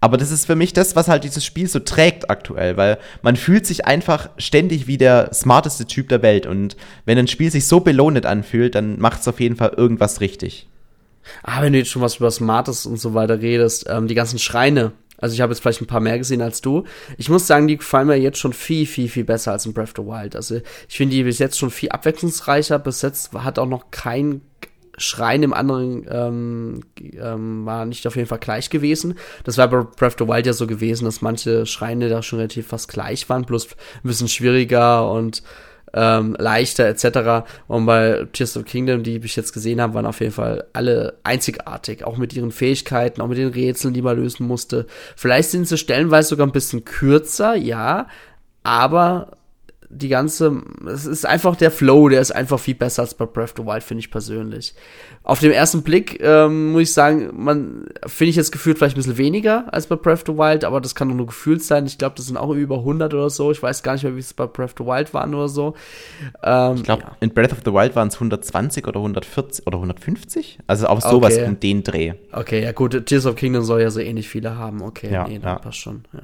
Aber 0.00 0.16
das 0.16 0.30
ist 0.30 0.46
für 0.46 0.56
mich 0.56 0.72
das, 0.72 0.96
was 0.96 1.08
halt 1.08 1.24
dieses 1.24 1.44
Spiel 1.44 1.68
so 1.68 1.78
trägt 1.78 2.30
aktuell, 2.30 2.76
weil 2.78 2.98
man 3.22 3.36
fühlt 3.36 3.66
sich 3.66 3.84
einfach 3.84 4.30
ständig 4.38 4.86
wie 4.86 4.96
der 4.96 5.32
smarteste 5.34 5.84
Typ 5.86 6.08
der 6.08 6.22
Welt. 6.22 6.46
Und 6.46 6.76
wenn 7.04 7.18
ein 7.18 7.28
Spiel 7.28 7.50
sich 7.50 7.66
so 7.66 7.80
belohnt 7.80 8.24
anfühlt, 8.24 8.74
dann 8.74 8.98
macht 8.98 9.20
es 9.20 9.28
auf 9.28 9.40
jeden 9.40 9.56
Fall 9.56 9.74
irgendwas 9.76 10.22
richtig. 10.22 10.66
Ah, 11.42 11.60
wenn 11.60 11.74
du 11.74 11.78
jetzt 11.78 11.90
schon 11.90 12.02
was 12.02 12.16
über 12.16 12.30
Smartes 12.30 12.86
und 12.86 12.98
so 12.98 13.12
weiter 13.12 13.42
redest, 13.42 13.86
ähm, 13.88 14.08
die 14.08 14.14
ganzen 14.14 14.38
Schreine. 14.38 14.92
Also 15.18 15.34
ich 15.34 15.42
habe 15.42 15.52
jetzt 15.52 15.60
vielleicht 15.60 15.82
ein 15.82 15.86
paar 15.86 16.00
mehr 16.00 16.16
gesehen 16.16 16.40
als 16.40 16.62
du. 16.62 16.84
Ich 17.18 17.28
muss 17.28 17.46
sagen, 17.46 17.68
die 17.68 17.76
gefallen 17.76 18.06
mir 18.06 18.16
jetzt 18.16 18.38
schon 18.38 18.54
viel, 18.54 18.86
viel, 18.86 19.08
viel 19.08 19.24
besser 19.24 19.52
als 19.52 19.66
in 19.66 19.74
Breath 19.74 19.98
of 19.98 20.04
the 20.04 20.10
Wild. 20.10 20.34
Also 20.34 20.60
ich 20.88 20.96
finde 20.96 21.14
die 21.14 21.24
bis 21.24 21.38
jetzt 21.38 21.58
schon 21.58 21.70
viel 21.70 21.90
abwechslungsreicher. 21.90 22.78
Bis 22.78 23.02
jetzt 23.02 23.34
hat 23.34 23.58
auch 23.58 23.66
noch 23.66 23.90
kein 23.90 24.40
Schrein 25.00 25.42
im 25.42 25.52
anderen 25.52 26.06
ähm, 26.10 26.80
ähm, 27.20 27.66
war 27.66 27.86
nicht 27.86 28.06
auf 28.06 28.16
jeden 28.16 28.28
Fall 28.28 28.38
gleich 28.38 28.70
gewesen. 28.70 29.14
Das 29.44 29.58
war 29.58 29.68
bei 29.68 29.82
Breath 29.82 30.20
of 30.20 30.26
the 30.26 30.32
Wild 30.32 30.46
ja 30.46 30.52
so 30.52 30.66
gewesen, 30.66 31.06
dass 31.06 31.22
manche 31.22 31.66
Schreine 31.66 32.08
da 32.08 32.22
schon 32.22 32.38
relativ 32.38 32.68
fast 32.68 32.88
gleich 32.88 33.28
waren, 33.28 33.44
bloß 33.44 33.68
ein 33.68 34.08
bisschen 34.08 34.28
schwieriger 34.28 35.10
und 35.10 35.42
ähm, 35.92 36.36
leichter 36.38 36.86
etc. 36.86 37.48
Und 37.66 37.86
bei 37.86 38.26
Tears 38.32 38.56
of 38.56 38.64
Kingdom, 38.64 39.02
die 39.02 39.16
ich 39.16 39.36
jetzt 39.36 39.52
gesehen 39.52 39.80
habe, 39.80 39.94
waren 39.94 40.06
auf 40.06 40.20
jeden 40.20 40.32
Fall 40.32 40.66
alle 40.72 41.18
einzigartig, 41.24 42.04
auch 42.04 42.16
mit 42.16 42.34
ihren 42.34 42.52
Fähigkeiten, 42.52 43.20
auch 43.20 43.28
mit 43.28 43.38
den 43.38 43.48
Rätseln, 43.48 43.94
die 43.94 44.02
man 44.02 44.16
lösen 44.16 44.46
musste. 44.46 44.86
Vielleicht 45.16 45.50
sind 45.50 45.66
sie 45.66 45.78
stellenweise 45.78 46.28
sogar 46.28 46.46
ein 46.46 46.52
bisschen 46.52 46.84
kürzer, 46.84 47.54
ja, 47.54 48.06
aber 48.62 49.32
die 49.92 50.08
ganze, 50.08 50.62
es 50.86 51.04
ist 51.04 51.26
einfach 51.26 51.56
der 51.56 51.72
Flow, 51.72 52.08
der 52.08 52.20
ist 52.20 52.30
einfach 52.30 52.60
viel 52.60 52.76
besser 52.76 53.02
als 53.02 53.14
bei 53.14 53.26
Breath 53.26 53.50
of 53.50 53.54
the 53.58 53.66
Wild, 53.66 53.82
finde 53.82 54.00
ich 54.00 54.10
persönlich. 54.10 54.74
Auf 55.24 55.40
den 55.40 55.50
ersten 55.50 55.82
Blick 55.82 56.20
ähm, 56.22 56.70
muss 56.72 56.82
ich 56.82 56.92
sagen, 56.92 57.30
man 57.34 57.86
finde 58.06 58.30
ich 58.30 58.36
jetzt 58.36 58.52
gefühlt 58.52 58.78
vielleicht 58.78 58.94
ein 58.94 59.00
bisschen 59.00 59.18
weniger 59.18 59.72
als 59.74 59.88
bei 59.88 59.96
Breath 59.96 60.28
of 60.28 60.34
the 60.34 60.38
Wild, 60.38 60.64
aber 60.64 60.80
das 60.80 60.94
kann 60.94 61.08
doch 61.08 61.16
nur 61.16 61.26
gefühlt 61.26 61.64
sein. 61.64 61.86
Ich 61.86 61.98
glaube, 61.98 62.14
das 62.16 62.26
sind 62.26 62.36
auch 62.36 62.50
über 62.52 62.78
100 62.78 63.12
oder 63.12 63.30
so. 63.30 63.50
Ich 63.50 63.60
weiß 63.62 63.82
gar 63.82 63.94
nicht 63.94 64.04
mehr, 64.04 64.14
wie 64.14 64.20
es 64.20 64.32
bei 64.32 64.46
Breath 64.46 64.70
of 64.70 64.74
the 64.78 64.84
Wild 64.84 65.12
waren 65.12 65.34
oder 65.34 65.48
so. 65.48 65.74
Ähm, 66.44 66.76
ich 66.76 66.84
glaube, 66.84 67.02
ja. 67.02 67.16
in 67.18 67.34
Breath 67.34 67.52
of 67.52 67.58
the 67.64 67.72
Wild 67.72 67.96
waren 67.96 68.08
es 68.08 68.14
120 68.14 68.86
oder 68.86 69.00
140 69.00 69.66
oder 69.66 69.78
150. 69.78 70.60
Also 70.68 70.86
auch 70.86 71.00
sowas 71.00 71.34
okay. 71.34 71.46
in 71.46 71.58
den 71.58 71.82
Dreh. 71.82 72.12
Okay, 72.30 72.62
ja 72.62 72.70
gut, 72.70 73.06
Tears 73.06 73.26
of 73.26 73.34
Kingdom 73.34 73.64
soll 73.64 73.82
ja 73.82 73.90
so 73.90 73.98
ähnlich 73.98 74.28
viele 74.28 74.56
haben. 74.56 74.82
Okay, 74.82 75.12
ja, 75.12 75.26
nee, 75.26 75.40
dann 75.40 75.54
ja. 75.54 75.58
passt 75.58 75.78
schon. 75.78 76.04
Ja. 76.12 76.20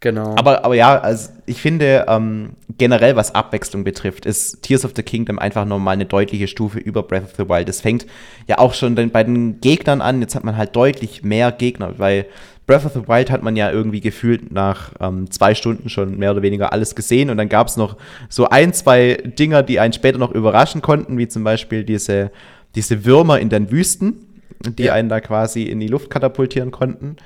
Genau. 0.00 0.36
Aber, 0.36 0.64
aber 0.64 0.76
ja, 0.76 1.00
also 1.00 1.30
ich 1.46 1.60
finde, 1.60 2.06
ähm, 2.08 2.50
generell 2.76 3.16
was 3.16 3.34
Abwechslung 3.34 3.82
betrifft, 3.82 4.26
ist 4.26 4.62
Tears 4.62 4.84
of 4.84 4.92
the 4.94 5.02
Kingdom 5.02 5.40
einfach 5.40 5.64
nochmal 5.64 5.94
eine 5.94 6.06
deutliche 6.06 6.46
Stufe 6.46 6.78
über 6.78 7.02
Breath 7.02 7.24
of 7.24 7.34
the 7.36 7.48
Wild. 7.48 7.68
Es 7.68 7.80
fängt 7.80 8.06
ja 8.46 8.58
auch 8.58 8.74
schon 8.74 8.94
bei 8.94 9.24
den 9.24 9.60
Gegnern 9.60 10.00
an. 10.00 10.20
Jetzt 10.20 10.36
hat 10.36 10.44
man 10.44 10.56
halt 10.56 10.76
deutlich 10.76 11.24
mehr 11.24 11.50
Gegner, 11.50 11.98
weil 11.98 12.26
Breath 12.68 12.84
of 12.84 12.92
the 12.92 13.08
Wild 13.08 13.30
hat 13.32 13.42
man 13.42 13.56
ja 13.56 13.72
irgendwie 13.72 14.00
gefühlt 14.00 14.52
nach 14.52 14.92
ähm, 15.00 15.30
zwei 15.32 15.54
Stunden 15.56 15.88
schon 15.88 16.16
mehr 16.16 16.30
oder 16.30 16.42
weniger 16.42 16.72
alles 16.72 16.94
gesehen. 16.94 17.28
Und 17.30 17.38
dann 17.38 17.48
gab 17.48 17.66
es 17.66 17.76
noch 17.76 17.96
so 18.28 18.48
ein, 18.48 18.72
zwei 18.74 19.14
Dinger, 19.14 19.64
die 19.64 19.80
einen 19.80 19.94
später 19.94 20.18
noch 20.18 20.30
überraschen 20.30 20.80
konnten, 20.80 21.18
wie 21.18 21.26
zum 21.26 21.42
Beispiel 21.42 21.82
diese, 21.82 22.30
diese 22.76 23.04
Würmer 23.04 23.40
in 23.40 23.48
den 23.48 23.72
Wüsten, 23.72 24.26
die 24.64 24.84
ja. 24.84 24.92
einen 24.92 25.08
da 25.08 25.20
quasi 25.20 25.62
in 25.64 25.80
die 25.80 25.88
Luft 25.88 26.08
katapultieren 26.10 26.70
konnten. 26.70 27.16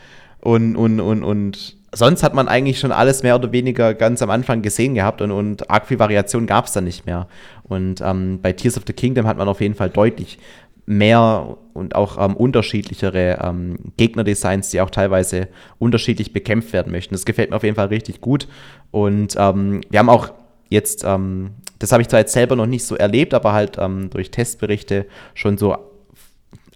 Und, 0.41 0.77
und, 0.77 1.01
und, 1.01 1.23
und 1.23 1.82
sonst 1.95 2.23
hat 2.23 2.35
man 2.35 2.49
eigentlich 2.49 2.79
schon 2.81 2.93
alles 2.93 3.23
mehr 3.23 3.37
oder 3.37 3.53
weniger 3.53 3.95
ganz 3.95 4.23
am 4.23 4.31
Anfang 4.31 4.63
gesehen 4.63 4.95
gehabt 4.95 5.21
und, 5.21 5.31
und 5.31 5.71
arg 5.71 5.87
viel 5.87 5.99
Variation 5.99 6.47
gab 6.47 6.67
es 6.67 6.73
da 6.73 6.81
nicht 6.81 7.07
mehr. 7.07 7.29
Und 7.65 8.01
ähm, 8.01 8.41
bei 8.41 8.53
Tears 8.53 8.77
of 8.77 8.85
the 8.87 8.93
Kingdom 8.93 9.27
hat 9.27 9.37
man 9.37 9.49
auf 9.49 9.61
jeden 9.61 9.75
Fall 9.75 9.91
deutlich 9.91 10.39
mehr 10.87 11.57
und 11.75 11.95
auch 11.95 12.19
ähm, 12.19 12.37
unterschiedlichere 12.37 13.39
ähm, 13.43 13.77
Gegnerdesigns, 13.97 14.71
die 14.71 14.81
auch 14.81 14.91
teilweise 14.91 15.49
unterschiedlich 15.79 16.33
bekämpft 16.33 16.73
werden 16.73 16.91
möchten. 16.93 17.15
Das 17.15 17.25
gefällt 17.25 17.51
mir 17.51 17.57
auf 17.57 17.63
jeden 17.63 17.77
Fall 17.77 17.87
richtig 17.87 18.21
gut. 18.21 18.49
Und 18.91 19.35
ähm, 19.39 19.83
wir 19.91 19.99
haben 19.99 20.09
auch 20.09 20.33
jetzt, 20.71 21.05
ähm, 21.05 21.53
das 21.79 21.93
habe 21.93 22.03
ich 22.03 22.09
zwar 22.09 22.21
jetzt 22.21 22.33
selber 22.33 22.57
noch 22.57 22.67
nicht 22.67 22.85
so 22.85 22.97
erlebt, 22.97 23.33
aber 23.35 23.53
halt 23.53 23.77
ähm, 23.79 24.11
durch 24.11 24.31
Testberichte 24.31 25.07
schon 25.35 25.57
so 25.57 25.77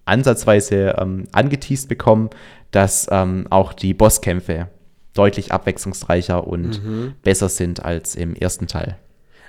ansatzweise 0.05 0.95
ähm, 0.99 1.25
angeteased 1.33 1.89
bekommen, 1.89 2.31
dass 2.71 3.09
auch 3.09 3.73
die 3.73 3.95
Bosskämpfe 3.95 4.69
deutlich 5.17 5.53
abwechslungsreicher 5.53 6.47
und 6.47 6.85
mhm. 6.85 7.15
besser 7.23 7.49
sind 7.49 7.85
als 7.85 8.15
im 8.15 8.35
ersten 8.35 8.67
Teil. 8.67 8.97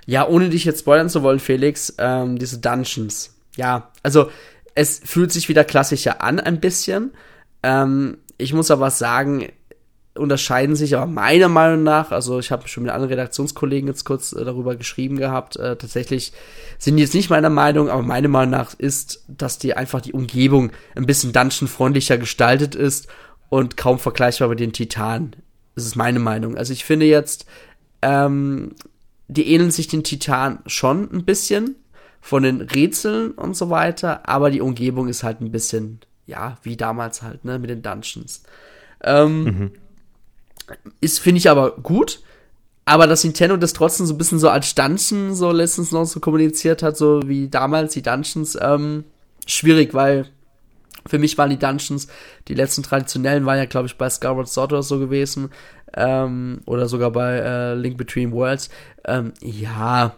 Ja, 0.06 0.28
ohne 0.28 0.50
dich 0.50 0.66
jetzt 0.66 0.80
spoilern 0.80 1.10
zu 1.10 1.22
wollen, 1.22 1.40
Felix, 1.40 1.94
ähm, 1.98 2.40
diese 2.40 2.60
Dungeons. 2.60 3.36
Ja, 3.56 3.92
also 4.04 4.30
es 4.74 5.02
fühlt 5.04 5.32
sich 5.32 5.50
wieder 5.50 5.64
klassischer 5.64 6.22
an, 6.22 6.40
ein 6.40 6.60
bisschen. 6.60 7.12
Ähm, 7.64 8.18
ich 8.38 8.54
muss 8.54 8.72
aber 8.72 8.92
sagen, 8.92 9.48
unterscheiden 10.18 10.76
sich 10.76 10.96
aber 10.96 11.06
meiner 11.06 11.50
Meinung 11.50 11.84
nach, 11.84 12.12
also 12.12 12.40
ich 12.40 12.52
habe 12.52 12.68
schon 12.68 12.84
mit 12.84 12.92
anderen 12.92 13.12
Redaktionskollegen 13.12 13.88
jetzt 13.88 14.04
kurz 14.04 14.34
äh, 14.34 14.44
darüber 14.44 14.76
geschrieben 14.76 15.18
gehabt, 15.18 15.56
äh, 15.58 15.76
tatsächlich 15.76 16.34
sind 16.78 16.98
die 16.98 17.04
jetzt 17.04 17.14
nicht 17.14 17.30
meiner 17.30 17.50
Meinung, 17.50 17.90
aber 17.90 18.02
meiner 18.02 18.28
Meinung 18.28 18.52
nach 18.52 18.74
ist, 18.78 19.24
dass 19.28 19.58
die 19.58 19.76
einfach 19.76 20.02
die 20.02 20.14
Umgebung 20.14 20.72
ein 20.96 21.06
bisschen 21.06 21.34
dungeon-freundlicher 21.34 22.18
gestaltet 22.18 22.76
ist 22.76 23.08
und 23.50 23.78
kaum 23.78 24.00
vergleichbar 24.00 24.50
mit 24.50 24.60
den 24.60 24.74
Titanen. 24.74 25.36
Das 25.78 25.86
ist 25.86 25.96
meine 25.96 26.18
Meinung. 26.18 26.58
Also 26.58 26.74
ich 26.74 26.86
finde 26.86 27.06
jetzt, 27.06 27.46
ähm, 28.02 28.74
die 29.28 29.54
ähneln 29.54 29.70
sich 29.70 29.88
den 29.88 30.04
Titan 30.04 30.58
schon 30.66 31.08
ein 31.14 31.24
bisschen 31.24 31.76
von 32.20 32.42
den 32.42 32.62
Rätseln 32.62 33.34
und 33.34 33.56
so 33.56 33.70
weiter, 33.70 34.28
aber 34.28 34.50
die 34.50 34.62
Umgebung 34.62 35.08
ist 35.08 35.22
halt 35.22 35.40
ein 35.40 35.52
bisschen, 35.52 36.00
ja, 36.26 36.58
wie 36.64 36.78
damals 36.78 37.22
halt, 37.22 37.46
ne, 37.46 37.60
mit 37.60 37.70
den 37.70 37.84
Dungeons. 37.84 38.42
Ähm, 39.04 39.44
mhm. 39.44 39.72
Ist, 41.00 41.20
finde 41.20 41.38
ich 41.38 41.48
aber 41.48 41.76
gut. 41.76 42.24
Aber 42.86 43.06
dass 43.06 43.24
Nintendo 43.24 43.56
das 43.56 43.74
trotzdem 43.74 44.08
so 44.08 44.16
ein 44.16 44.18
bisschen 44.18 44.40
so 44.40 44.50
als 44.50 44.74
Dungeon 44.74 45.36
so 45.36 45.52
letztens 45.52 45.92
noch 45.92 46.06
so 46.06 46.20
kommuniziert 46.20 46.82
hat, 46.82 46.98
so 46.98 47.22
wie 47.28 47.50
damals 47.50 47.94
die 47.94 48.02
Dungeons, 48.02 48.58
ähm, 48.60 49.04
schwierig, 49.46 49.94
weil 49.94 50.28
für 51.08 51.20
mich 51.20 51.38
waren 51.38 51.50
die 51.50 51.60
Dungeons, 51.60 52.08
die 52.48 52.54
letzten 52.54 52.84
traditionellen 52.84 53.46
waren 53.46 53.58
ja, 53.58 53.66
glaube 53.66 53.88
ich, 53.88 53.98
bei 53.98 54.10
Skyward 54.10 54.48
Sword 54.48 54.74
oder 54.74 54.84
so 54.84 55.00
gewesen. 55.00 55.52
Ähm, 55.96 56.62
oder 56.66 56.88
sogar 56.88 57.12
bei 57.12 57.38
äh, 57.38 57.74
Link 57.74 57.98
Between 57.98 58.32
Worlds. 58.32 58.70
Ähm, 59.06 59.34
ja, 59.42 60.16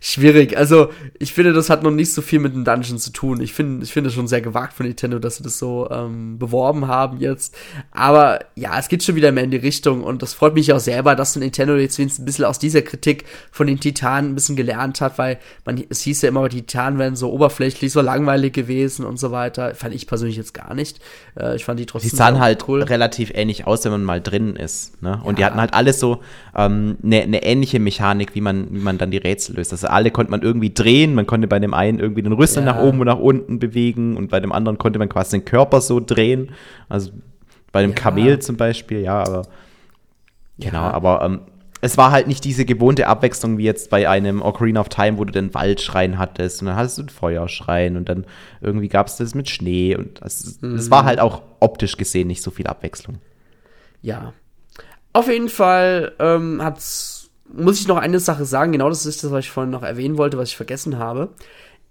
Schwierig. 0.00 0.56
Also, 0.56 0.90
ich 1.18 1.32
finde, 1.32 1.52
das 1.52 1.70
hat 1.70 1.82
noch 1.82 1.90
nicht 1.90 2.12
so 2.12 2.22
viel 2.22 2.38
mit 2.38 2.54
den 2.54 2.64
Dungeons 2.64 3.02
zu 3.04 3.12
tun. 3.12 3.40
Ich 3.40 3.52
finde, 3.52 3.84
ich 3.84 3.92
finde 3.92 4.08
es 4.08 4.14
schon 4.14 4.28
sehr 4.28 4.40
gewagt 4.40 4.72
von 4.72 4.86
Nintendo, 4.86 5.18
dass 5.18 5.36
sie 5.36 5.42
das 5.42 5.58
so 5.58 5.88
ähm, 5.90 6.38
beworben 6.38 6.86
haben 6.86 7.18
jetzt. 7.18 7.56
Aber 7.90 8.40
ja, 8.54 8.78
es 8.78 8.88
geht 8.88 9.02
schon 9.02 9.16
wieder 9.16 9.32
mehr 9.32 9.44
in 9.44 9.50
die 9.50 9.56
Richtung 9.56 10.02
und 10.02 10.22
das 10.22 10.34
freut 10.34 10.54
mich 10.54 10.72
auch 10.72 10.80
selber, 10.80 11.14
dass 11.16 11.36
Nintendo 11.36 11.76
jetzt 11.76 11.98
wenigstens 11.98 12.22
ein 12.22 12.26
bisschen 12.26 12.44
aus 12.44 12.58
dieser 12.58 12.82
Kritik 12.82 13.24
von 13.50 13.66
den 13.66 13.80
Titanen 13.80 14.32
ein 14.32 14.34
bisschen 14.34 14.56
gelernt 14.56 15.00
hat, 15.00 15.18
weil 15.18 15.38
man, 15.64 15.82
es 15.88 16.02
hieß 16.02 16.22
ja 16.22 16.28
immer, 16.28 16.48
die 16.48 16.62
Titanen 16.62 16.98
wären 16.98 17.16
so 17.16 17.32
oberflächlich, 17.32 17.92
so 17.92 18.00
langweilig 18.00 18.52
gewesen 18.52 19.04
und 19.04 19.18
so 19.18 19.30
weiter. 19.30 19.74
Fand 19.74 19.94
ich 19.94 20.06
persönlich 20.06 20.36
jetzt 20.36 20.54
gar 20.54 20.74
nicht. 20.74 21.00
Äh, 21.38 21.56
ich 21.56 21.64
fand 21.64 21.80
die 21.80 21.86
trotzdem. 21.86 22.10
Die 22.10 22.16
sahen 22.16 22.40
halt 22.40 22.68
cool. 22.68 22.82
relativ 22.82 23.30
ähnlich 23.34 23.66
aus, 23.66 23.84
wenn 23.84 23.92
man 23.92 24.04
mal 24.04 24.20
drin 24.20 24.56
ist. 24.56 25.02
Ne? 25.02 25.20
Und 25.22 25.26
ja. 25.26 25.32
die 25.34 25.44
hatten 25.44 25.60
halt 25.60 25.74
alles 25.74 25.98
so 26.00 26.20
eine 26.52 26.66
ähm, 26.66 26.96
ne, 27.02 27.26
ne 27.26 27.42
ähnliche 27.42 27.78
Mechanik, 27.78 28.34
wie 28.34 28.40
man, 28.40 28.68
wie 28.70 28.80
man 28.80 28.98
dann 28.98 29.10
die 29.10 29.18
Rätsel 29.18 29.56
löst. 29.56 29.72
Also 29.72 29.85
alle 29.86 30.10
konnte 30.10 30.30
man 30.30 30.42
irgendwie 30.42 30.72
drehen, 30.72 31.14
man 31.14 31.26
konnte 31.26 31.48
bei 31.48 31.58
dem 31.58 31.74
einen 31.74 31.98
irgendwie 31.98 32.22
den 32.22 32.32
Rüssel 32.32 32.64
ja. 32.64 32.72
nach 32.72 32.82
oben 32.82 33.00
und 33.00 33.06
nach 33.06 33.18
unten 33.18 33.58
bewegen 33.58 34.16
und 34.16 34.28
bei 34.28 34.40
dem 34.40 34.52
anderen 34.52 34.78
konnte 34.78 34.98
man 34.98 35.08
quasi 35.08 35.38
den 35.38 35.44
Körper 35.44 35.80
so 35.80 36.00
drehen. 36.00 36.50
Also 36.88 37.10
bei 37.72 37.82
dem 37.82 37.90
ja. 37.90 37.96
Kamel 37.96 38.38
zum 38.38 38.56
Beispiel, 38.56 39.00
ja, 39.00 39.20
aber 39.20 39.42
genau, 40.58 40.82
aber 40.82 41.22
ähm, 41.24 41.40
es 41.80 41.98
war 41.98 42.10
halt 42.10 42.26
nicht 42.26 42.44
diese 42.44 42.64
gewohnte 42.64 43.06
Abwechslung 43.06 43.58
wie 43.58 43.64
jetzt 43.64 43.90
bei 43.90 44.08
einem 44.08 44.42
Ocarina 44.42 44.80
of 44.80 44.88
Time, 44.88 45.18
wo 45.18 45.24
du 45.24 45.32
den 45.32 45.54
Waldschrein 45.54 46.18
hattest 46.18 46.60
und 46.60 46.68
dann 46.68 46.76
hattest 46.76 46.98
du 46.98 47.02
den 47.02 47.10
Feuerschrein 47.10 47.96
und 47.96 48.08
dann 48.08 48.26
irgendwie 48.60 48.88
gab 48.88 49.06
es 49.06 49.16
das 49.16 49.34
mit 49.34 49.48
Schnee 49.48 49.94
und 49.94 50.20
es 50.22 50.60
mhm. 50.60 50.90
war 50.90 51.04
halt 51.04 51.20
auch 51.20 51.42
optisch 51.60 51.96
gesehen 51.96 52.28
nicht 52.28 52.42
so 52.42 52.50
viel 52.50 52.66
Abwechslung. 52.66 53.18
Ja. 54.02 54.32
Auf 55.12 55.28
jeden 55.28 55.48
Fall 55.48 56.12
ähm, 56.18 56.62
hat's 56.62 57.15
muss 57.52 57.80
ich 57.80 57.88
noch 57.88 57.96
eine 57.96 58.20
Sache 58.20 58.44
sagen, 58.44 58.72
genau 58.72 58.88
das 58.88 59.06
ist 59.06 59.24
das, 59.24 59.30
was 59.30 59.44
ich 59.44 59.50
vorhin 59.50 59.70
noch 59.70 59.82
erwähnen 59.82 60.18
wollte, 60.18 60.38
was 60.38 60.50
ich 60.50 60.56
vergessen 60.56 60.98
habe. 60.98 61.30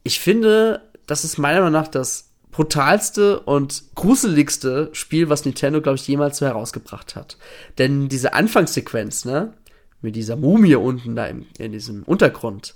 Ich 0.04 0.20
finde, 0.20 0.82
das 1.08 1.24
ist 1.24 1.38
meiner 1.38 1.60
Meinung 1.60 1.74
nach 1.74 1.88
das 1.88 2.32
brutalste 2.52 3.42
und 3.42 3.84
gruseligste 3.96 4.90
Spiel, 4.94 5.30
was 5.30 5.44
Nintendo, 5.44 5.82
glaube 5.82 5.98
ich, 5.98 6.08
jemals 6.08 6.38
so 6.38 6.46
herausgebracht 6.46 7.16
hat. 7.16 7.38
Denn 7.78 8.08
diese 8.08 8.34
Anfangssequenz, 8.34 9.26
ne, 9.26 9.54
mit 10.02 10.16
dieser 10.16 10.38
Mumie 10.38 10.76
unten 10.76 11.16
da 11.16 11.26
im, 11.26 11.46
in 11.58 11.74
diesem 11.74 12.04
Untergrund, 12.04 12.76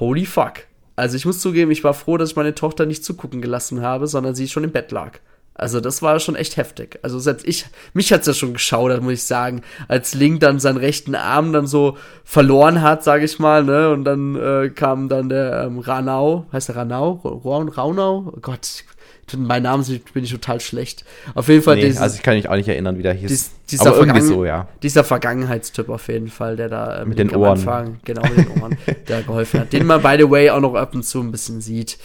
holy 0.00 0.26
fuck. 0.26 0.64
Also 0.96 1.16
ich 1.16 1.24
muss 1.24 1.40
zugeben, 1.40 1.70
ich 1.70 1.84
war 1.84 1.94
froh, 1.94 2.16
dass 2.16 2.30
ich 2.30 2.36
meine 2.36 2.54
Tochter 2.54 2.84
nicht 2.84 3.04
zugucken 3.04 3.40
gelassen 3.40 3.80
habe, 3.80 4.06
sondern 4.06 4.34
sie 4.34 4.48
schon 4.48 4.64
im 4.64 4.72
Bett 4.72 4.90
lag. 4.90 5.20
Also 5.60 5.80
das 5.80 6.00
war 6.00 6.18
schon 6.20 6.36
echt 6.36 6.56
heftig. 6.56 6.98
Also 7.02 7.18
selbst 7.18 7.46
ich, 7.46 7.66
mich 7.92 8.12
hat's 8.14 8.26
ja 8.26 8.32
schon 8.32 8.54
geschaudert, 8.54 9.02
muss 9.02 9.12
ich 9.12 9.24
sagen, 9.24 9.60
als 9.88 10.14
Link 10.14 10.40
dann 10.40 10.58
seinen 10.58 10.78
rechten 10.78 11.14
Arm 11.14 11.52
dann 11.52 11.66
so 11.66 11.98
verloren 12.24 12.80
hat, 12.80 13.04
sage 13.04 13.26
ich 13.26 13.38
mal, 13.38 13.62
ne? 13.62 13.90
Und 13.90 14.04
dann 14.04 14.36
äh, 14.36 14.70
kam 14.70 15.10
dann 15.10 15.28
der 15.28 15.64
ähm, 15.64 15.78
Ranau, 15.78 16.46
heißt 16.50 16.70
der 16.70 16.76
Ranau? 16.76 17.20
Raunau? 17.44 18.32
Oh 18.34 18.40
Gott, 18.40 18.84
mein 19.36 19.62
Name 19.62 19.84
bin 20.12 20.24
ich 20.24 20.30
total 20.30 20.60
schlecht. 20.60 21.04
Auf 21.34 21.48
jeden 21.48 21.62
Fall. 21.62 21.76
Nee, 21.76 21.86
dieses, 21.86 22.00
also 22.00 22.16
ich 22.16 22.22
kann 22.22 22.34
mich 22.34 22.48
auch 22.48 22.56
nicht 22.56 22.68
erinnern, 22.68 22.98
wie 22.98 23.02
der 23.02 23.14
hieß. 23.14 23.28
Dies, 23.28 23.50
dieser 23.70 23.86
Aber 23.86 23.98
irgendwie 23.98 24.20
so, 24.20 24.44
ja. 24.44 24.68
Dieser 24.82 25.04
Vergangenheitstyp 25.04 25.88
auf 25.88 26.08
jeden 26.08 26.28
Fall, 26.28 26.56
der 26.56 26.68
da 26.68 27.02
äh, 27.02 27.04
mit 27.04 27.18
den 27.18 27.34
Ohren. 27.34 27.52
Anfang, 27.52 28.00
genau, 28.04 28.22
mit 28.22 28.38
den 28.38 28.62
Ohren, 28.62 28.76
der 29.08 29.22
geholfen 29.22 29.60
hat. 29.60 29.72
Den 29.72 29.86
man, 29.86 30.02
by 30.02 30.16
the 30.18 30.28
way, 30.28 30.50
auch 30.50 30.60
noch 30.60 30.74
ab 30.74 30.94
und 30.94 31.04
zu 31.04 31.20
ein 31.20 31.30
bisschen 31.30 31.60
sieht. 31.60 31.98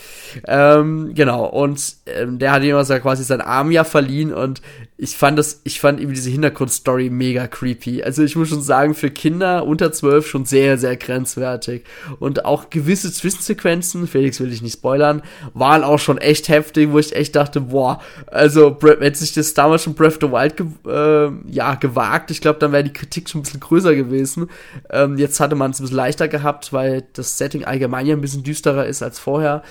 Ähm, 0.47 1.13
genau, 1.15 1.45
und 1.45 1.95
ähm, 2.05 2.39
der 2.39 2.51
hat 2.51 2.63
ihm 2.63 2.75
also 2.75 2.97
quasi 3.00 3.23
seinen 3.23 3.41
Arm 3.41 3.71
ja 3.71 3.83
verliehen 3.83 4.33
und 4.33 4.62
ich 4.97 5.17
fand 5.17 5.37
das, 5.37 5.62
ich 5.65 5.81
fand 5.81 6.00
irgendwie 6.00 6.15
diese 6.15 6.29
Hintergrundstory 6.29 7.10
mega 7.10 7.47
creepy. 7.47 8.04
Also 8.04 8.23
ich 8.23 8.35
muss 8.37 8.47
schon 8.47 8.62
sagen, 8.62 8.95
für 8.95 9.12
Kinder 9.12 9.65
unter 9.65 9.91
zwölf 9.91 10.27
schon 10.27 10.45
sehr, 10.45 10.77
sehr 10.77 10.95
grenzwertig. 10.95 11.83
Und 12.19 12.45
auch 12.45 12.69
gewisse 12.69 13.12
Zwischensequenzen, 13.12 14.08
Felix 14.08 14.39
will 14.39 14.54
ich 14.54 14.62
nicht 14.62 14.73
spoilern, 14.73 15.21
waren 15.54 15.83
auch 15.83 16.00
schon 16.00 16.17
echt 16.17 16.47
heftig, 16.47 16.91
wo 16.91 17.00
ich 17.00 17.14
echt 17.15 17.35
dachte, 17.35 17.61
boah, 17.61 18.01
also 18.27 18.77
hätte 18.81 19.17
sich 19.17 19.33
das 19.33 19.53
damals 19.53 19.83
schon 19.83 19.95
Breath 19.95 20.13
of 20.13 20.19
the 20.21 20.31
Wild 20.31 20.57
ge 20.57 20.67
äh, 20.87 21.31
ja, 21.51 21.75
gewagt, 21.75 22.31
ich 22.31 22.41
glaube, 22.41 22.59
dann 22.59 22.71
wäre 22.71 22.83
die 22.83 22.93
Kritik 22.93 23.29
schon 23.29 23.39
ein 23.39 23.43
bisschen 23.43 23.59
größer 23.59 23.95
gewesen. 23.95 24.49
Ähm, 24.89 25.17
jetzt 25.17 25.39
hatte 25.39 25.55
man 25.55 25.71
es 25.71 25.79
ein 25.79 25.83
bisschen 25.83 25.97
leichter 25.97 26.27
gehabt, 26.27 26.73
weil 26.73 27.03
das 27.13 27.37
Setting 27.37 27.65
allgemein 27.65 28.05
ja 28.05 28.15
ein 28.15 28.21
bisschen 28.21 28.43
düsterer 28.43 28.85
ist 28.85 29.01
als 29.01 29.19
vorher. 29.19 29.63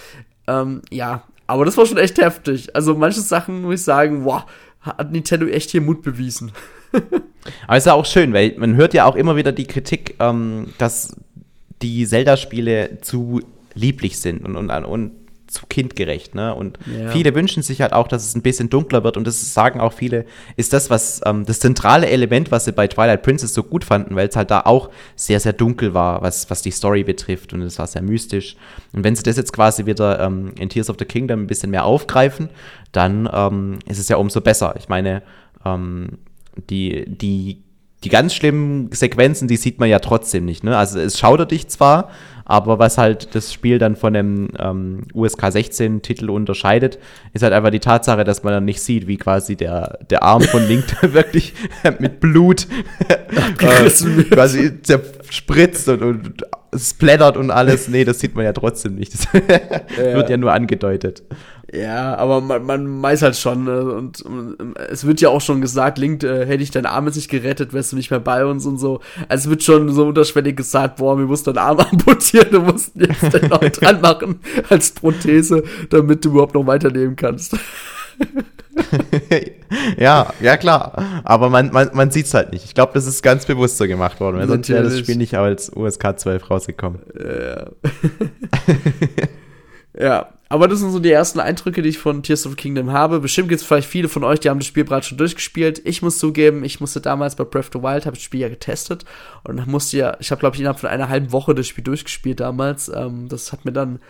Ähm, 0.47 0.82
ja, 0.90 1.22
aber 1.47 1.64
das 1.64 1.76
war 1.76 1.86
schon 1.86 1.99
echt 1.99 2.20
heftig. 2.20 2.74
Also 2.74 2.95
manche 2.95 3.20
Sachen 3.20 3.62
muss 3.62 3.74
ich 3.74 3.82
sagen, 3.82 4.24
boah, 4.24 4.47
hat 4.80 5.12
Nintendo 5.12 5.47
echt 5.47 5.70
hier 5.70 5.80
Mut 5.80 6.03
bewiesen. 6.03 6.53
Aber 7.66 7.76
ist 7.76 7.86
ja 7.86 7.95
auch 7.95 8.07
schön, 8.07 8.32
weil 8.32 8.55
man 8.59 8.76
hört 8.76 8.95
ja 8.95 9.05
auch 9.05 9.16
immer 9.16 9.36
wieder 9.36 9.53
die 9.53 9.66
Kritik, 9.66 10.16
ähm, 10.20 10.68
dass 10.78 11.16
die 11.82 12.07
Zelda-Spiele 12.07 12.99
zu 13.01 13.40
lieblich 13.74 14.20
sind 14.20 14.45
und, 14.45 14.57
und, 14.57 14.70
und 14.70 15.12
zu 15.55 15.67
kindgerecht, 15.67 16.35
ne? 16.35 16.55
Und 16.55 16.79
ja. 16.87 17.09
viele 17.09 17.35
wünschen 17.35 17.63
sich 17.63 17.81
halt 17.81 17.93
auch, 17.93 18.09
dass 18.09 18.27
es 18.27 18.35
ein 18.35 18.43
bisschen 18.43 18.69
dunkler 18.69 19.05
wird 19.05 19.17
und 19.17 19.27
das 19.27 19.55
sagen 19.55 19.81
auch 19.81 19.93
viele, 19.93 20.27
ist 20.57 20.73
das, 20.73 20.91
was 20.91 21.21
ähm, 21.25 21.47
das 21.47 21.61
zentrale 21.61 22.09
Element, 22.09 22.51
was 22.51 22.67
sie 22.67 22.73
bei 22.73 22.89
Twilight 22.89 23.23
Princess 23.23 23.55
so 23.55 23.63
gut 23.63 23.85
fanden, 23.85 24.17
weil 24.17 24.29
es 24.29 24.37
halt 24.37 24.51
da 24.51 24.61
auch 24.61 24.91
sehr, 25.17 25.41
sehr 25.41 25.53
dunkel 25.53 25.95
war, 25.95 26.21
was, 26.23 26.51
was 26.51 26.61
die 26.61 26.71
Story 26.71 27.05
betrifft 27.05 27.53
und 27.53 27.63
es 27.63 27.79
war 27.79 27.87
sehr 27.87 28.03
mystisch. 28.03 28.57
Und 28.93 29.05
wenn 29.05 29.17
sie 29.17 29.23
das 29.23 29.37
jetzt 29.37 29.53
quasi 29.53 29.87
wieder 29.87 30.21
ähm, 30.21 30.53
in 30.59 30.69
Tears 30.69 30.91
of 30.91 30.97
the 30.99 31.05
Kingdom 31.05 31.45
ein 31.45 31.47
bisschen 31.47 31.71
mehr 31.71 31.85
aufgreifen, 31.85 32.51
dann 32.93 33.29
ähm, 33.33 33.79
ist 33.87 33.99
es 33.99 34.09
ja 34.09 34.17
umso 34.17 34.41
besser. 34.41 34.75
Ich 34.77 34.89
meine, 34.89 35.23
ähm, 35.65 36.19
die, 36.69 37.05
die 37.07 37.65
die 38.05 38.11
ganz 38.11 38.35
schlimmen 38.35 38.93
Sequenzen, 38.93 39.49
die 39.49 39.57
sieht 39.57 39.81
man 39.81 39.89
ja 39.89 39.99
trotzdem 39.99 40.45
nicht. 40.45 40.63
Ne? 40.63 40.77
Also 40.77 41.01
es 41.01 41.19
schaudert 41.19 41.51
dich 41.51 41.69
zwar, 41.69 42.11
aber 42.45 42.78
was 42.78 42.99
halt 42.99 43.34
das 43.34 43.53
Spiel 43.53 43.78
dann 43.78 43.97
von 43.97 44.12
dem 44.12 44.49
ähm, 44.59 45.03
USK 45.14 45.51
16 45.51 46.03
Titel 46.03 46.30
unterscheidet, 46.30 46.99
ist 47.32 47.42
halt 47.42 47.53
einfach 47.53 47.70
die 47.70 47.80
Tatsache, 47.80 48.24
dass 48.24 48.42
man 48.42 48.53
dann 48.53 48.64
nicht 48.64 48.80
sieht, 48.80 49.07
wie 49.07 49.16
quasi 49.16 49.57
der, 49.57 49.99
der 50.11 50.22
Arm 50.22 50.42
von 50.42 50.62
Link 50.68 50.84
wirklich 51.03 51.55
mit 51.99 52.20
Blut 52.20 52.66
äh, 53.09 53.53
quasi 53.57 54.82
zerspritzt 54.82 55.88
und, 55.88 56.03
und 56.03 56.45
splattert 56.76 57.36
und 57.36 57.51
alles. 57.51 57.88
Nee, 57.88 58.05
das 58.05 58.20
sieht 58.20 58.34
man 58.34 58.45
ja 58.45 58.53
trotzdem 58.53 58.97
nicht. 58.97 59.14
Das 59.14 59.28
ja. 59.32 60.14
wird 60.14 60.28
ja 60.28 60.36
nur 60.36 60.53
angedeutet. 60.53 61.22
Ja, 61.73 62.17
aber 62.17 62.41
man, 62.41 62.65
man 62.65 63.03
weiß 63.03 63.23
halt 63.23 63.37
schon, 63.37 63.65
ne? 63.65 63.85
und, 63.85 64.21
und, 64.23 64.77
es 64.91 65.07
wird 65.07 65.21
ja 65.21 65.31
auch 65.31 65.41
schon 65.41 65.61
gesagt, 65.61 65.99
Link, 65.99 66.23
äh, 66.23 66.47
hätte 66.47 66.62
ich 66.62 66.71
deinen 66.71 66.87
Arm 66.87 67.07
jetzt 67.07 67.17
nicht 67.17 67.31
gerettet, 67.31 67.73
wärst 67.73 67.93
du 67.93 67.97
nicht 67.97 68.11
mehr 68.11 68.21
bei 68.21 68.45
uns 68.45 68.67
und 68.67 68.79
so. 68.79 69.01
Also 69.29 69.45
es 69.45 69.51
wird 69.51 69.62
schon 69.62 69.91
so 69.93 70.07
unterschwellig 70.07 70.57
gesagt, 70.57 70.97
boah, 70.97 71.17
wir 71.19 71.25
mussten 71.27 71.55
deinen 71.55 71.65
Arm 71.65 71.79
amputieren, 71.91 72.49
du 72.51 72.61
musst 72.61 72.93
jetzt 72.97 73.33
den 73.33 73.49
noch 73.49 73.59
dran 73.61 74.01
machen 74.01 74.41
als 74.69 74.91
Prothese, 74.91 75.65
damit 75.89 76.25
du 76.25 76.31
überhaupt 76.31 76.55
noch 76.55 76.67
weiterleben 76.67 77.17
kannst. 77.17 77.57
ja, 79.99 80.33
ja 80.41 80.57
klar. 80.57 81.23
Aber 81.25 81.49
man, 81.49 81.73
man, 81.73 81.91
man 81.95 82.11
sieht 82.11 82.27
es 82.27 82.35
halt 82.35 82.53
nicht. 82.53 82.65
Ich 82.65 82.75
glaube, 82.75 82.93
das 82.95 83.07
ist 83.07 83.23
ganz 83.23 83.47
bewusst 83.47 83.79
so 83.79 83.87
gemacht 83.87 84.21
worden. 84.21 84.39
Weil 84.39 84.49
sonst 84.49 84.69
wäre 84.69 84.83
das 84.83 84.99
Spiel 84.99 85.17
nicht 85.17 85.35
als 85.37 85.75
USK 85.75 86.19
12 86.19 86.51
rausgekommen. 86.51 87.01
Ja. 87.19 87.71
ja, 89.99 90.29
aber 90.49 90.68
das 90.68 90.80
sind 90.80 90.90
so 90.92 91.01
die 91.01 91.11
ersten 91.11 91.40
Eindrücke, 91.40 91.82
die 91.82 91.88
ich 91.88 91.99
von 91.99 92.22
Tears 92.22 92.47
of 92.47 92.53
the 92.53 92.57
Kingdom 92.57 92.92
habe. 92.92 93.20
Bestimmt 93.20 93.49
gibt 93.49 93.61
es 93.61 93.66
vielleicht 93.66 93.88
viele 93.88 94.09
von 94.09 94.24
euch, 94.24 94.40
die 94.40 94.51
haben 94.51 94.59
das 94.59 94.66
Spiel 94.66 94.84
bereits 94.84 95.07
schon 95.07 95.18
durchgespielt. 95.18 95.80
Ich 95.84 96.03
muss 96.03 96.18
zugeben, 96.18 96.64
ich 96.64 96.80
musste 96.80 97.01
damals 97.01 97.34
bei 97.34 97.45
Breath 97.45 97.66
of 97.66 97.70
the 97.72 97.82
Wild, 97.82 98.07
habe 98.07 98.16
das 98.16 98.22
Spiel 98.22 98.40
ja 98.40 98.49
getestet 98.49 99.05
und 99.42 99.66
musste 99.66 99.97
ja, 99.97 100.16
ich 100.20 100.30
habe 100.30 100.40
glaube 100.40 100.57
ich 100.57 100.61
innerhalb 100.61 100.80
von 100.80 100.90
einer 100.90 101.09
halben 101.09 101.32
Woche 101.32 101.55
das 101.55 101.66
Spiel 101.66 101.84
durchgespielt 101.84 102.40
damals. 102.40 102.88
Ähm, 102.88 103.28
das 103.28 103.53
hat 103.53 103.64
mir 103.64 103.72
dann 103.72 104.01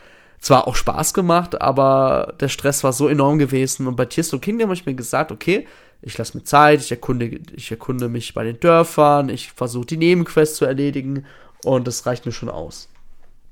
zwar 0.40 0.68
auch 0.68 0.76
Spaß 0.76 1.14
gemacht, 1.14 1.60
aber 1.60 2.34
der 2.40 2.48
Stress 2.48 2.84
war 2.84 2.92
so 2.92 3.08
enorm 3.08 3.38
gewesen. 3.38 3.86
Und 3.86 3.96
bei 3.96 4.04
Tears 4.04 4.34
of 4.34 4.40
the 4.40 4.44
Kingdom 4.44 4.68
habe 4.68 4.74
ich 4.74 4.86
mir 4.86 4.94
gesagt, 4.94 5.32
okay, 5.32 5.66
ich 6.02 6.18
lasse 6.18 6.36
mir 6.36 6.44
Zeit, 6.44 6.80
ich 6.80 6.90
erkunde, 6.90 7.40
ich 7.56 7.70
erkunde 7.70 8.08
mich 8.08 8.34
bei 8.34 8.44
den 8.44 8.60
Dörfern, 8.60 9.30
ich 9.30 9.52
versuche 9.52 9.86
die 9.86 9.96
Nebenquests 9.96 10.58
zu 10.58 10.66
erledigen 10.66 11.24
und 11.64 11.86
das 11.86 12.04
reicht 12.04 12.26
mir 12.26 12.32
schon 12.32 12.50
aus. 12.50 12.88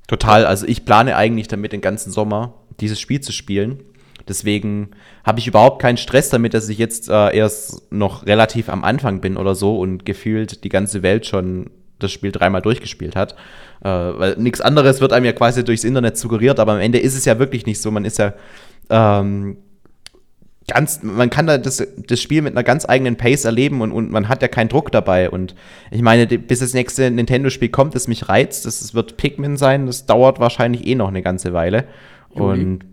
Total, 0.07 0.45
also 0.45 0.67
ich 0.67 0.85
plane 0.85 1.15
eigentlich 1.15 1.47
damit 1.47 1.71
den 1.71 1.81
ganzen 1.81 2.11
Sommer 2.11 2.53
dieses 2.79 2.99
Spiel 2.99 3.21
zu 3.21 3.31
spielen. 3.31 3.79
Deswegen 4.27 4.91
habe 5.23 5.39
ich 5.39 5.47
überhaupt 5.47 5.81
keinen 5.81 5.97
Stress 5.97 6.29
damit, 6.29 6.53
dass 6.53 6.69
ich 6.69 6.77
jetzt 6.77 7.09
äh, 7.09 7.35
erst 7.35 7.91
noch 7.91 8.25
relativ 8.25 8.69
am 8.69 8.83
Anfang 8.83 9.19
bin 9.19 9.37
oder 9.37 9.53
so 9.53 9.79
und 9.79 10.05
gefühlt 10.05 10.63
die 10.63 10.69
ganze 10.69 11.03
Welt 11.03 11.25
schon 11.25 11.69
das 11.99 12.11
Spiel 12.11 12.31
dreimal 12.31 12.61
durchgespielt 12.61 13.15
hat. 13.15 13.33
Äh, 13.81 13.87
weil 13.89 14.35
nichts 14.37 14.61
anderes 14.61 15.01
wird 15.01 15.11
einem 15.13 15.25
ja 15.25 15.33
quasi 15.33 15.63
durchs 15.63 15.83
Internet 15.83 16.17
suggeriert, 16.17 16.59
aber 16.59 16.73
am 16.73 16.79
Ende 16.79 16.99
ist 16.99 17.15
es 17.15 17.25
ja 17.25 17.39
wirklich 17.39 17.65
nicht 17.65 17.81
so. 17.81 17.91
Man 17.91 18.05
ist 18.05 18.17
ja 18.17 18.33
ähm, 18.89 19.57
ganz, 20.67 21.03
man 21.03 21.29
kann 21.29 21.47
da 21.47 21.57
das, 21.57 21.85
das 22.07 22.21
Spiel 22.21 22.41
mit 22.41 22.53
einer 22.53 22.63
ganz 22.63 22.87
eigenen 22.87 23.17
Pace 23.17 23.45
erleben 23.45 23.81
und, 23.81 23.91
und 23.91 24.11
man 24.11 24.29
hat 24.29 24.41
ja 24.41 24.47
keinen 24.47 24.69
Druck 24.69 24.91
dabei. 24.91 25.29
Und 25.29 25.55
ich 25.91 26.01
meine, 26.01 26.27
bis 26.27 26.59
das 26.59 26.73
nächste 26.73 27.11
Nintendo-Spiel 27.11 27.69
kommt, 27.69 27.95
das 27.95 28.07
mich 28.07 28.29
reizt, 28.29 28.65
das, 28.65 28.79
das 28.79 28.93
wird 28.93 29.17
Pikmin 29.17 29.57
sein, 29.57 29.87
das 29.87 30.05
dauert 30.05 30.39
wahrscheinlich 30.39 30.87
eh 30.87 30.95
noch 30.95 31.09
eine 31.09 31.21
ganze 31.21 31.53
Weile. 31.53 31.85
Juli. 32.35 32.63
Und 32.63 32.85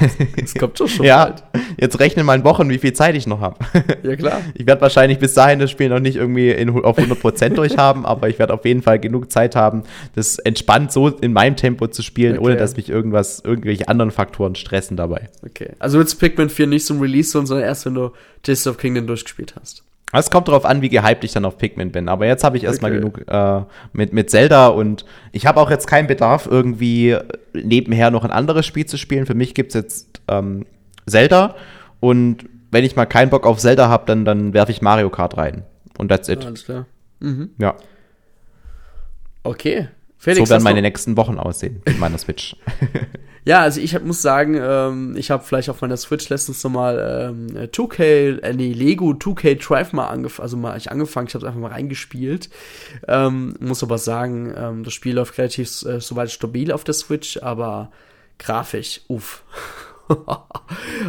Es 0.42 0.54
kommt 0.54 0.78
schon 0.78 0.88
schon 0.88 1.04
Ja, 1.06 1.26
bald. 1.26 1.42
jetzt 1.78 1.98
rechne 2.00 2.24
mal 2.24 2.34
in 2.34 2.44
Wochen, 2.44 2.68
wie 2.70 2.78
viel 2.78 2.92
Zeit 2.92 3.14
ich 3.16 3.26
noch 3.26 3.40
habe. 3.40 3.56
Ja, 4.02 4.16
klar. 4.16 4.40
Ich 4.54 4.66
werde 4.66 4.80
wahrscheinlich 4.80 5.18
bis 5.18 5.34
dahin 5.34 5.58
das 5.58 5.70
Spiel 5.70 5.88
noch 5.88 6.00
nicht 6.00 6.16
irgendwie 6.16 6.50
in, 6.50 6.70
auf 6.70 6.96
100% 6.98 7.50
durchhaben, 7.50 8.06
aber 8.06 8.28
ich 8.28 8.38
werde 8.38 8.54
auf 8.54 8.64
jeden 8.64 8.82
Fall 8.82 8.98
genug 8.98 9.30
Zeit 9.30 9.56
haben, 9.56 9.82
das 10.14 10.38
entspannt 10.38 10.90
so 10.90 11.08
in 11.08 11.32
meinem 11.32 11.56
Tempo 11.56 11.86
zu 11.86 12.02
spielen, 12.02 12.38
okay. 12.38 12.46
ohne 12.46 12.56
dass 12.56 12.76
mich 12.76 12.88
irgendwas, 12.88 13.40
irgendwelche 13.44 13.88
anderen 13.88 14.10
Faktoren 14.10 14.54
stressen 14.54 14.96
dabei. 14.96 15.28
Okay. 15.44 15.72
Also 15.78 15.98
wird 15.98 16.18
Pikmin 16.18 16.48
4 16.48 16.66
nicht 16.66 16.86
zum 16.86 17.00
Release, 17.00 17.30
sondern 17.30 17.60
erst, 17.60 17.84
wenn 17.86 17.94
du 17.94 18.10
Taste 18.42 18.70
of 18.70 18.78
Kingdom 18.78 19.06
durchgespielt 19.06 19.54
hast. 19.60 19.84
Es 20.12 20.30
kommt 20.30 20.48
darauf 20.48 20.64
an, 20.64 20.82
wie 20.82 20.88
gehypt 20.88 21.22
ich 21.22 21.32
dann 21.32 21.44
auf 21.44 21.56
Pikmin 21.56 21.92
bin. 21.92 22.08
Aber 22.08 22.26
jetzt 22.26 22.42
habe 22.42 22.56
ich 22.56 22.64
erstmal 22.64 22.90
okay. 22.90 23.00
genug 23.00 23.28
äh, 23.28 23.62
mit, 23.92 24.12
mit 24.12 24.30
Zelda 24.30 24.68
und 24.68 25.04
ich 25.32 25.46
habe 25.46 25.60
auch 25.60 25.70
jetzt 25.70 25.86
keinen 25.86 26.08
Bedarf, 26.08 26.48
irgendwie 26.50 27.16
nebenher 27.52 28.10
noch 28.10 28.24
ein 28.24 28.30
anderes 28.30 28.66
Spiel 28.66 28.86
zu 28.86 28.96
spielen. 28.96 29.26
Für 29.26 29.34
mich 29.34 29.54
gibt 29.54 29.70
es 29.70 29.74
jetzt 29.74 30.20
ähm, 30.28 30.66
Zelda 31.06 31.54
und 32.00 32.46
wenn 32.72 32.84
ich 32.84 32.96
mal 32.96 33.06
keinen 33.06 33.30
Bock 33.30 33.46
auf 33.46 33.58
Zelda 33.58 33.88
habe, 33.88 34.04
dann, 34.06 34.24
dann 34.24 34.52
werfe 34.52 34.72
ich 34.72 34.82
Mario 34.82 35.10
Kart 35.10 35.36
rein. 35.36 35.64
Und 35.98 36.08
that's 36.08 36.28
it. 36.28 36.44
Alles 36.44 36.64
klar. 36.64 36.86
Mhm. 37.20 37.50
Ja. 37.58 37.76
Okay. 39.42 39.88
Felix, 40.18 40.48
so 40.48 40.52
werden 40.52 40.64
meine 40.64 40.82
nächsten 40.82 41.16
Wochen 41.16 41.38
aussehen 41.38 41.82
mit 41.86 41.98
meiner 41.98 42.18
Switch. 42.18 42.56
Ja, 43.44 43.60
also 43.60 43.80
ich 43.80 43.94
hab, 43.94 44.04
muss 44.04 44.20
sagen, 44.20 44.58
ähm, 44.60 45.16
ich 45.16 45.30
habe 45.30 45.42
vielleicht 45.42 45.70
auf 45.70 45.80
meiner 45.80 45.96
Switch 45.96 46.28
letztens 46.28 46.62
nochmal 46.62 47.30
ähm, 47.30 47.46
2K, 47.56 48.40
äh, 48.40 48.52
nee, 48.52 48.72
Lego 48.72 49.10
2K 49.10 49.66
Drive 49.66 49.92
mal 49.92 50.08
angefangen, 50.08 50.42
also 50.44 50.56
mal 50.56 50.76
ich 50.76 50.90
angefangen, 50.90 51.26
ich 51.28 51.34
habe 51.34 51.44
es 51.44 51.48
einfach 51.48 51.60
mal 51.60 51.72
reingespielt. 51.72 52.50
Ähm, 53.08 53.54
muss 53.60 53.82
aber 53.82 53.98
sagen, 53.98 54.52
ähm, 54.56 54.84
das 54.84 54.92
Spiel 54.92 55.14
läuft 55.14 55.38
relativ 55.38 55.82
äh, 55.84 56.00
soweit 56.00 56.30
stabil 56.30 56.70
auf 56.70 56.84
der 56.84 56.94
Switch, 56.94 57.38
aber 57.42 57.90
grafisch, 58.38 59.00
uff. 59.08 59.42
also, 60.08 60.26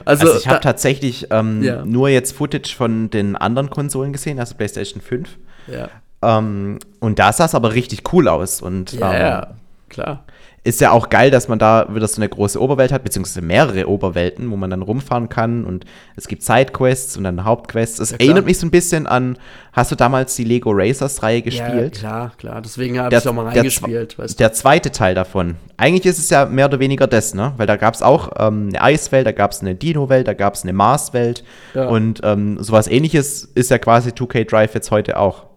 also, 0.06 0.38
ich 0.38 0.48
habe 0.48 0.62
tatsächlich 0.62 1.28
ähm, 1.32 1.64
ja. 1.64 1.84
nur 1.84 2.08
jetzt 2.10 2.34
Footage 2.34 2.76
von 2.76 3.10
den 3.10 3.36
anderen 3.36 3.70
Konsolen 3.70 4.14
gesehen, 4.14 4.40
also 4.40 4.56
PlayStation 4.56 5.02
5. 5.02 5.28
Ja. 5.68 5.90
Ähm, 6.22 6.80
und 7.00 7.20
da 7.20 7.34
sah 7.34 7.46
es 7.46 7.56
aber 7.56 7.74
richtig 7.74 8.14
cool 8.14 8.28
aus 8.28 8.62
und 8.62 8.94
ja, 8.94 9.14
ähm, 9.14 9.22
ja 9.22 9.54
klar 9.90 10.26
ist 10.64 10.80
ja 10.80 10.92
auch 10.92 11.10
geil, 11.10 11.32
dass 11.32 11.48
man 11.48 11.58
da 11.58 11.88
wieder 11.90 12.08
so 12.08 12.18
eine 12.18 12.30
große 12.30 12.62
Oberwelt 12.62 12.92
hat, 12.92 13.04
beziehungsweise 13.04 13.44
mehrere 13.44 13.90
Oberwelten, 13.90 14.52
wo 14.52 14.58
man 14.58 14.70
dann 14.70 14.84
rumfahren 14.84 15.28
kann 15.28 15.66
und 15.66 15.86
es 16.16 16.28
gibt 16.28 16.44
Sidequests 16.44 17.18
und 17.18 17.24
dann 17.24 17.44
Hauptquests. 17.44 18.00
Es 18.00 18.12
ja, 18.12 18.18
erinnert 18.20 18.46
mich 18.46 18.60
so 18.60 18.68
ein 18.68 18.72
bisschen 18.72 19.08
an, 19.08 19.40
hast 19.74 19.92
du 19.92 19.96
damals 19.96 20.36
die 20.36 20.44
Lego 20.44 20.70
Racers 20.72 21.24
Reihe 21.24 21.42
gespielt? 21.42 21.98
Ja, 21.98 22.00
klar, 22.00 22.32
klar. 22.38 22.62
Deswegen 22.62 23.00
habe 23.00 23.16
ich 23.16 23.28
auch 23.28 23.34
mal 23.34 23.48
reingespielt. 23.48 24.18
Der, 24.20 24.28
der 24.28 24.54
zweite 24.54 24.92
Teil 24.92 25.16
davon. 25.16 25.56
Eigentlich 25.78 26.06
ist 26.06 26.20
es 26.20 26.30
ja 26.30 26.46
mehr 26.46 26.68
oder 26.68 26.80
weniger 26.80 27.08
das, 27.08 27.34
ne? 27.34 27.54
Weil 27.58 27.66
da 27.66 27.76
gab 27.76 27.96
es 27.96 28.04
auch 28.04 28.30
ähm, 28.38 28.70
eine 28.70 28.84
Eiswelt, 28.84 29.26
da 29.26 29.32
gab 29.32 29.52
es 29.52 29.62
eine 29.62 29.74
Dino-Welt, 29.74 30.28
da 30.28 30.36
gab 30.36 30.54
es 30.54 30.62
eine 30.62 30.74
Mars-Welt 30.74 31.44
ja. 31.74 31.88
und 31.88 32.22
ähm, 32.24 32.62
sowas 32.62 32.88
ähnliches 32.88 33.46
ist 33.56 33.72
ja 33.72 33.80
quasi 33.80 34.12
2K 34.12 34.48
Drive 34.48 34.76
jetzt 34.76 34.92
heute 34.92 35.18
auch. 35.18 35.51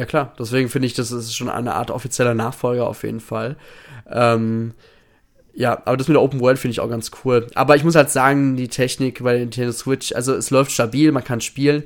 Ja 0.00 0.06
klar, 0.06 0.32
deswegen 0.38 0.70
finde 0.70 0.86
ich, 0.86 0.94
das 0.94 1.12
ist 1.12 1.36
schon 1.36 1.50
eine 1.50 1.74
Art 1.74 1.90
offizieller 1.90 2.32
Nachfolger 2.32 2.86
auf 2.86 3.02
jeden 3.02 3.20
Fall. 3.20 3.56
Ähm, 4.10 4.72
ja, 5.52 5.82
aber 5.84 5.98
das 5.98 6.08
mit 6.08 6.14
der 6.14 6.22
Open 6.22 6.40
World 6.40 6.58
finde 6.58 6.72
ich 6.72 6.80
auch 6.80 6.88
ganz 6.88 7.10
cool. 7.22 7.48
Aber 7.54 7.76
ich 7.76 7.84
muss 7.84 7.96
halt 7.96 8.08
sagen, 8.08 8.56
die 8.56 8.68
Technik 8.68 9.22
bei 9.22 9.32
der 9.32 9.40
Nintendo 9.40 9.72
Switch, 9.72 10.12
also 10.12 10.34
es 10.34 10.48
läuft 10.48 10.72
stabil, 10.72 11.12
man 11.12 11.22
kann 11.22 11.42
spielen, 11.42 11.82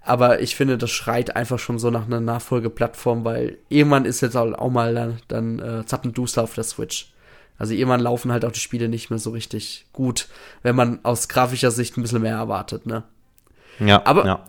aber 0.00 0.40
ich 0.42 0.54
finde, 0.54 0.78
das 0.78 0.92
schreit 0.92 1.34
einfach 1.34 1.58
schon 1.58 1.80
so 1.80 1.90
nach 1.90 2.06
einer 2.06 2.20
Nachfolgeplattform, 2.20 3.24
weil 3.24 3.58
irgendwann 3.68 4.04
ist 4.04 4.20
jetzt 4.20 4.36
auch 4.36 4.70
mal 4.70 4.94
dann, 4.94 5.18
dann 5.26 5.58
äh, 5.58 5.84
Zappenduster 5.86 6.44
auf 6.44 6.54
der 6.54 6.62
Switch. 6.62 7.12
Also 7.58 7.74
irgendwann 7.74 7.98
laufen 7.98 8.30
halt 8.30 8.44
auch 8.44 8.52
die 8.52 8.60
Spiele 8.60 8.88
nicht 8.88 9.10
mehr 9.10 9.18
so 9.18 9.30
richtig 9.30 9.86
gut, 9.92 10.28
wenn 10.62 10.76
man 10.76 11.00
aus 11.02 11.26
grafischer 11.26 11.72
Sicht 11.72 11.96
ein 11.96 12.02
bisschen 12.02 12.22
mehr 12.22 12.36
erwartet, 12.36 12.86
ne? 12.86 13.02
Ja, 13.80 14.02
aber 14.06 14.24
ja. 14.24 14.44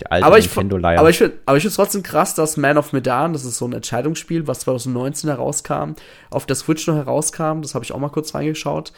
Die 0.00 0.06
alte 0.06 0.26
aber 0.26 0.38
ich, 0.38 0.50
aber 0.56 1.10
ich 1.10 1.18
finde 1.18 1.38
aber 1.46 1.56
ich 1.58 1.62
finde 1.62 1.76
trotzdem 1.76 2.02
krass, 2.02 2.34
dass 2.34 2.56
Man 2.56 2.78
of 2.78 2.92
Medan, 2.92 3.32
das 3.32 3.44
ist 3.44 3.58
so 3.58 3.66
ein 3.66 3.72
Entscheidungsspiel, 3.72 4.46
was 4.46 4.60
2019 4.60 5.28
herauskam, 5.28 5.92
auf 6.30 6.46
der 6.46 6.56
Switch 6.56 6.86
noch 6.86 6.96
herauskam, 6.96 7.60
das 7.60 7.74
habe 7.74 7.84
ich 7.84 7.92
auch 7.92 7.98
mal 7.98 8.08
kurz 8.08 8.34
reingeschaut. 8.34 8.92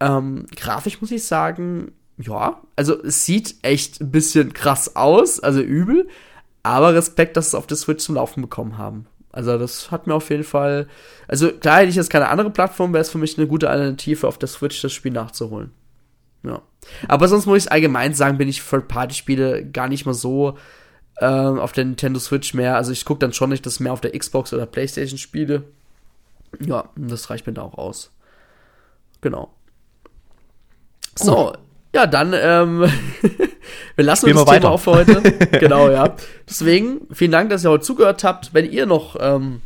Ähm, 0.00 0.46
grafisch 0.54 1.00
muss 1.00 1.10
ich 1.10 1.24
sagen, 1.24 1.92
ja, 2.18 2.60
also 2.74 3.02
es 3.02 3.24
sieht 3.24 3.56
echt 3.62 4.00
ein 4.00 4.10
bisschen 4.10 4.54
krass 4.54 4.96
aus, 4.96 5.40
also 5.40 5.60
übel, 5.60 6.08
aber 6.62 6.94
Respekt, 6.94 7.36
dass 7.36 7.48
es 7.48 7.54
auf 7.54 7.66
der 7.66 7.76
Switch 7.76 8.04
zum 8.04 8.14
Laufen 8.14 8.40
bekommen 8.40 8.78
haben. 8.78 9.06
Also 9.32 9.58
das 9.58 9.90
hat 9.90 10.06
mir 10.06 10.14
auf 10.14 10.30
jeden 10.30 10.44
Fall, 10.44 10.88
also 11.28 11.52
klar 11.52 11.78
hätte 11.78 11.90
ich 11.90 11.96
jetzt 11.96 12.08
keine 12.08 12.28
andere 12.28 12.48
Plattform, 12.50 12.94
wäre 12.94 13.02
es 13.02 13.10
für 13.10 13.18
mich 13.18 13.36
eine 13.36 13.46
gute 13.46 13.68
Alternative, 13.68 14.26
auf 14.26 14.38
der 14.38 14.48
Switch 14.48 14.80
das 14.80 14.94
Spiel 14.94 15.12
nachzuholen. 15.12 15.72
Ja. 16.46 16.62
Aber 17.08 17.28
sonst 17.28 17.46
muss 17.46 17.64
ich 17.64 17.72
allgemein 17.72 18.14
sagen, 18.14 18.38
bin 18.38 18.48
ich 18.48 18.62
Third-Party-Spiele 18.62 19.66
gar 19.66 19.88
nicht 19.88 20.06
mal 20.06 20.14
so 20.14 20.56
ähm, 21.20 21.58
auf 21.58 21.72
der 21.72 21.84
Nintendo 21.84 22.20
Switch 22.20 22.54
mehr. 22.54 22.76
Also 22.76 22.92
ich 22.92 23.04
gucke 23.04 23.18
dann 23.18 23.32
schon 23.32 23.50
nicht, 23.50 23.66
dass 23.66 23.80
mehr 23.80 23.92
auf 23.92 24.00
der 24.00 24.16
Xbox 24.16 24.52
oder 24.52 24.66
Playstation 24.66 25.18
spiele. 25.18 25.64
Ja, 26.60 26.90
das 26.94 27.28
reicht 27.30 27.46
mir 27.46 27.52
da 27.52 27.62
auch 27.62 27.76
aus. 27.76 28.12
Genau. 29.20 29.52
Gut. 31.18 31.26
So, 31.26 31.52
ja, 31.94 32.06
dann, 32.06 32.34
ähm, 32.34 32.80
wir 33.96 34.04
lassen 34.04 34.26
uns 34.26 34.36
das 34.36 34.46
weiter. 34.46 34.60
Thema 34.60 34.72
auch 34.72 34.80
für 34.80 34.92
heute. 34.92 35.22
genau, 35.58 35.90
ja. 35.90 36.14
Deswegen, 36.48 37.08
vielen 37.12 37.32
Dank, 37.32 37.50
dass 37.50 37.64
ihr 37.64 37.70
heute 37.70 37.84
zugehört 37.84 38.22
habt. 38.22 38.54
Wenn 38.54 38.70
ihr 38.70 38.86
noch 38.86 39.16
ähm, 39.18 39.62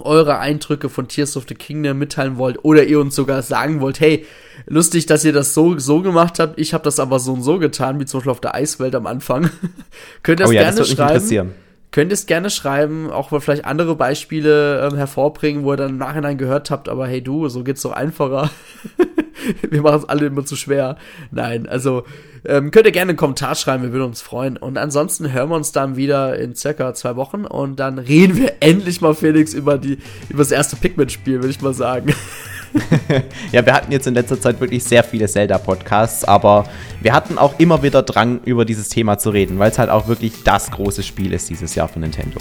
eure 0.00 0.38
Eindrücke 0.38 0.88
von 0.88 1.08
Tears 1.08 1.36
of 1.36 1.44
the 1.48 1.54
Kingdom 1.54 1.98
mitteilen 1.98 2.36
wollt 2.36 2.64
oder 2.64 2.84
ihr 2.84 3.00
uns 3.00 3.14
sogar 3.14 3.42
sagen 3.42 3.80
wollt, 3.80 4.00
hey, 4.00 4.26
lustig, 4.66 5.06
dass 5.06 5.24
ihr 5.24 5.32
das 5.32 5.54
so, 5.54 5.78
so 5.78 6.02
gemacht 6.02 6.38
habt, 6.38 6.58
ich 6.58 6.74
habe 6.74 6.84
das 6.84 6.98
aber 6.98 7.18
so 7.18 7.32
und 7.32 7.42
so 7.42 7.58
getan, 7.58 8.00
wie 8.00 8.04
zum 8.04 8.20
Beispiel 8.20 8.32
auf 8.32 8.40
der 8.40 8.54
Eiswelt 8.54 8.94
am 8.94 9.06
Anfang, 9.06 9.50
könnt 10.22 10.40
ihr 10.40 10.44
es 10.44 10.50
oh 10.50 10.52
ja, 10.52 10.62
gerne 10.62 10.78
das 10.78 10.90
schreiben. 10.90 11.54
Könnt 11.94 12.10
ihr 12.10 12.14
es 12.14 12.26
gerne 12.26 12.50
schreiben, 12.50 13.08
auch 13.08 13.30
mal 13.30 13.38
vielleicht 13.38 13.66
andere 13.66 13.94
Beispiele 13.94 14.84
ähm, 14.84 14.96
hervorbringen, 14.96 15.62
wo 15.62 15.74
ihr 15.74 15.76
dann 15.76 15.90
im 15.90 15.98
Nachhinein 15.98 16.36
gehört 16.36 16.72
habt, 16.72 16.88
aber 16.88 17.06
hey 17.06 17.22
du, 17.22 17.48
so 17.48 17.62
geht's 17.62 17.82
doch 17.82 17.92
einfacher. 17.92 18.50
wir 19.70 19.80
machen 19.80 20.00
es 20.00 20.08
alle 20.08 20.26
immer 20.26 20.44
zu 20.44 20.56
schwer. 20.56 20.96
Nein, 21.30 21.68
also 21.68 22.02
ähm, 22.44 22.72
könnt 22.72 22.86
ihr 22.86 22.90
gerne 22.90 23.10
einen 23.10 23.16
Kommentar 23.16 23.54
schreiben, 23.54 23.84
wir 23.84 23.92
würden 23.92 24.08
uns 24.08 24.22
freuen. 24.22 24.56
Und 24.56 24.76
ansonsten 24.76 25.32
hören 25.32 25.50
wir 25.50 25.54
uns 25.54 25.70
dann 25.70 25.94
wieder 25.94 26.36
in 26.36 26.56
circa 26.56 26.94
zwei 26.94 27.14
Wochen 27.14 27.44
und 27.44 27.78
dann 27.78 28.00
reden 28.00 28.38
wir 28.38 28.54
endlich 28.60 29.00
mal, 29.00 29.14
Felix, 29.14 29.54
über, 29.54 29.78
die, 29.78 29.98
über 30.28 30.38
das 30.38 30.50
erste 30.50 30.74
Pikmin-Spiel, 30.74 31.36
würde 31.36 31.50
ich 31.50 31.62
mal 31.62 31.74
sagen. 31.74 32.12
ja, 33.52 33.64
wir 33.64 33.72
hatten 33.72 33.92
jetzt 33.92 34.06
in 34.06 34.14
letzter 34.14 34.40
Zeit 34.40 34.60
wirklich 34.60 34.84
sehr 34.84 35.04
viele 35.04 35.28
Zelda-Podcasts, 35.28 36.24
aber 36.24 36.64
wir 37.00 37.12
hatten 37.12 37.38
auch 37.38 37.58
immer 37.58 37.82
wieder 37.82 38.02
Drang, 38.02 38.40
über 38.44 38.64
dieses 38.64 38.88
Thema 38.88 39.18
zu 39.18 39.30
reden, 39.30 39.58
weil 39.58 39.70
es 39.70 39.78
halt 39.78 39.90
auch 39.90 40.08
wirklich 40.08 40.42
das 40.44 40.70
große 40.70 41.02
Spiel 41.02 41.32
ist 41.32 41.48
dieses 41.50 41.74
Jahr 41.74 41.88
von 41.88 42.02
Nintendo. 42.02 42.38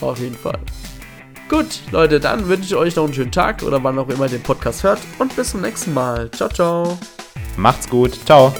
Auf 0.00 0.18
jeden 0.18 0.36
Fall. 0.36 0.58
Gut, 1.48 1.80
Leute, 1.90 2.18
dann 2.18 2.48
wünsche 2.48 2.64
ich 2.64 2.74
euch 2.74 2.96
noch 2.96 3.04
einen 3.04 3.14
schönen 3.14 3.32
Tag 3.32 3.62
oder 3.62 3.82
wann 3.84 3.98
auch 3.98 4.08
immer 4.08 4.24
ihr 4.24 4.30
den 4.30 4.42
Podcast 4.42 4.82
hört 4.84 5.00
und 5.18 5.36
bis 5.36 5.50
zum 5.50 5.60
nächsten 5.60 5.92
Mal. 5.92 6.30
Ciao, 6.30 6.48
ciao. 6.48 6.98
Macht's 7.56 7.88
gut. 7.88 8.18
Ciao. 8.24 8.54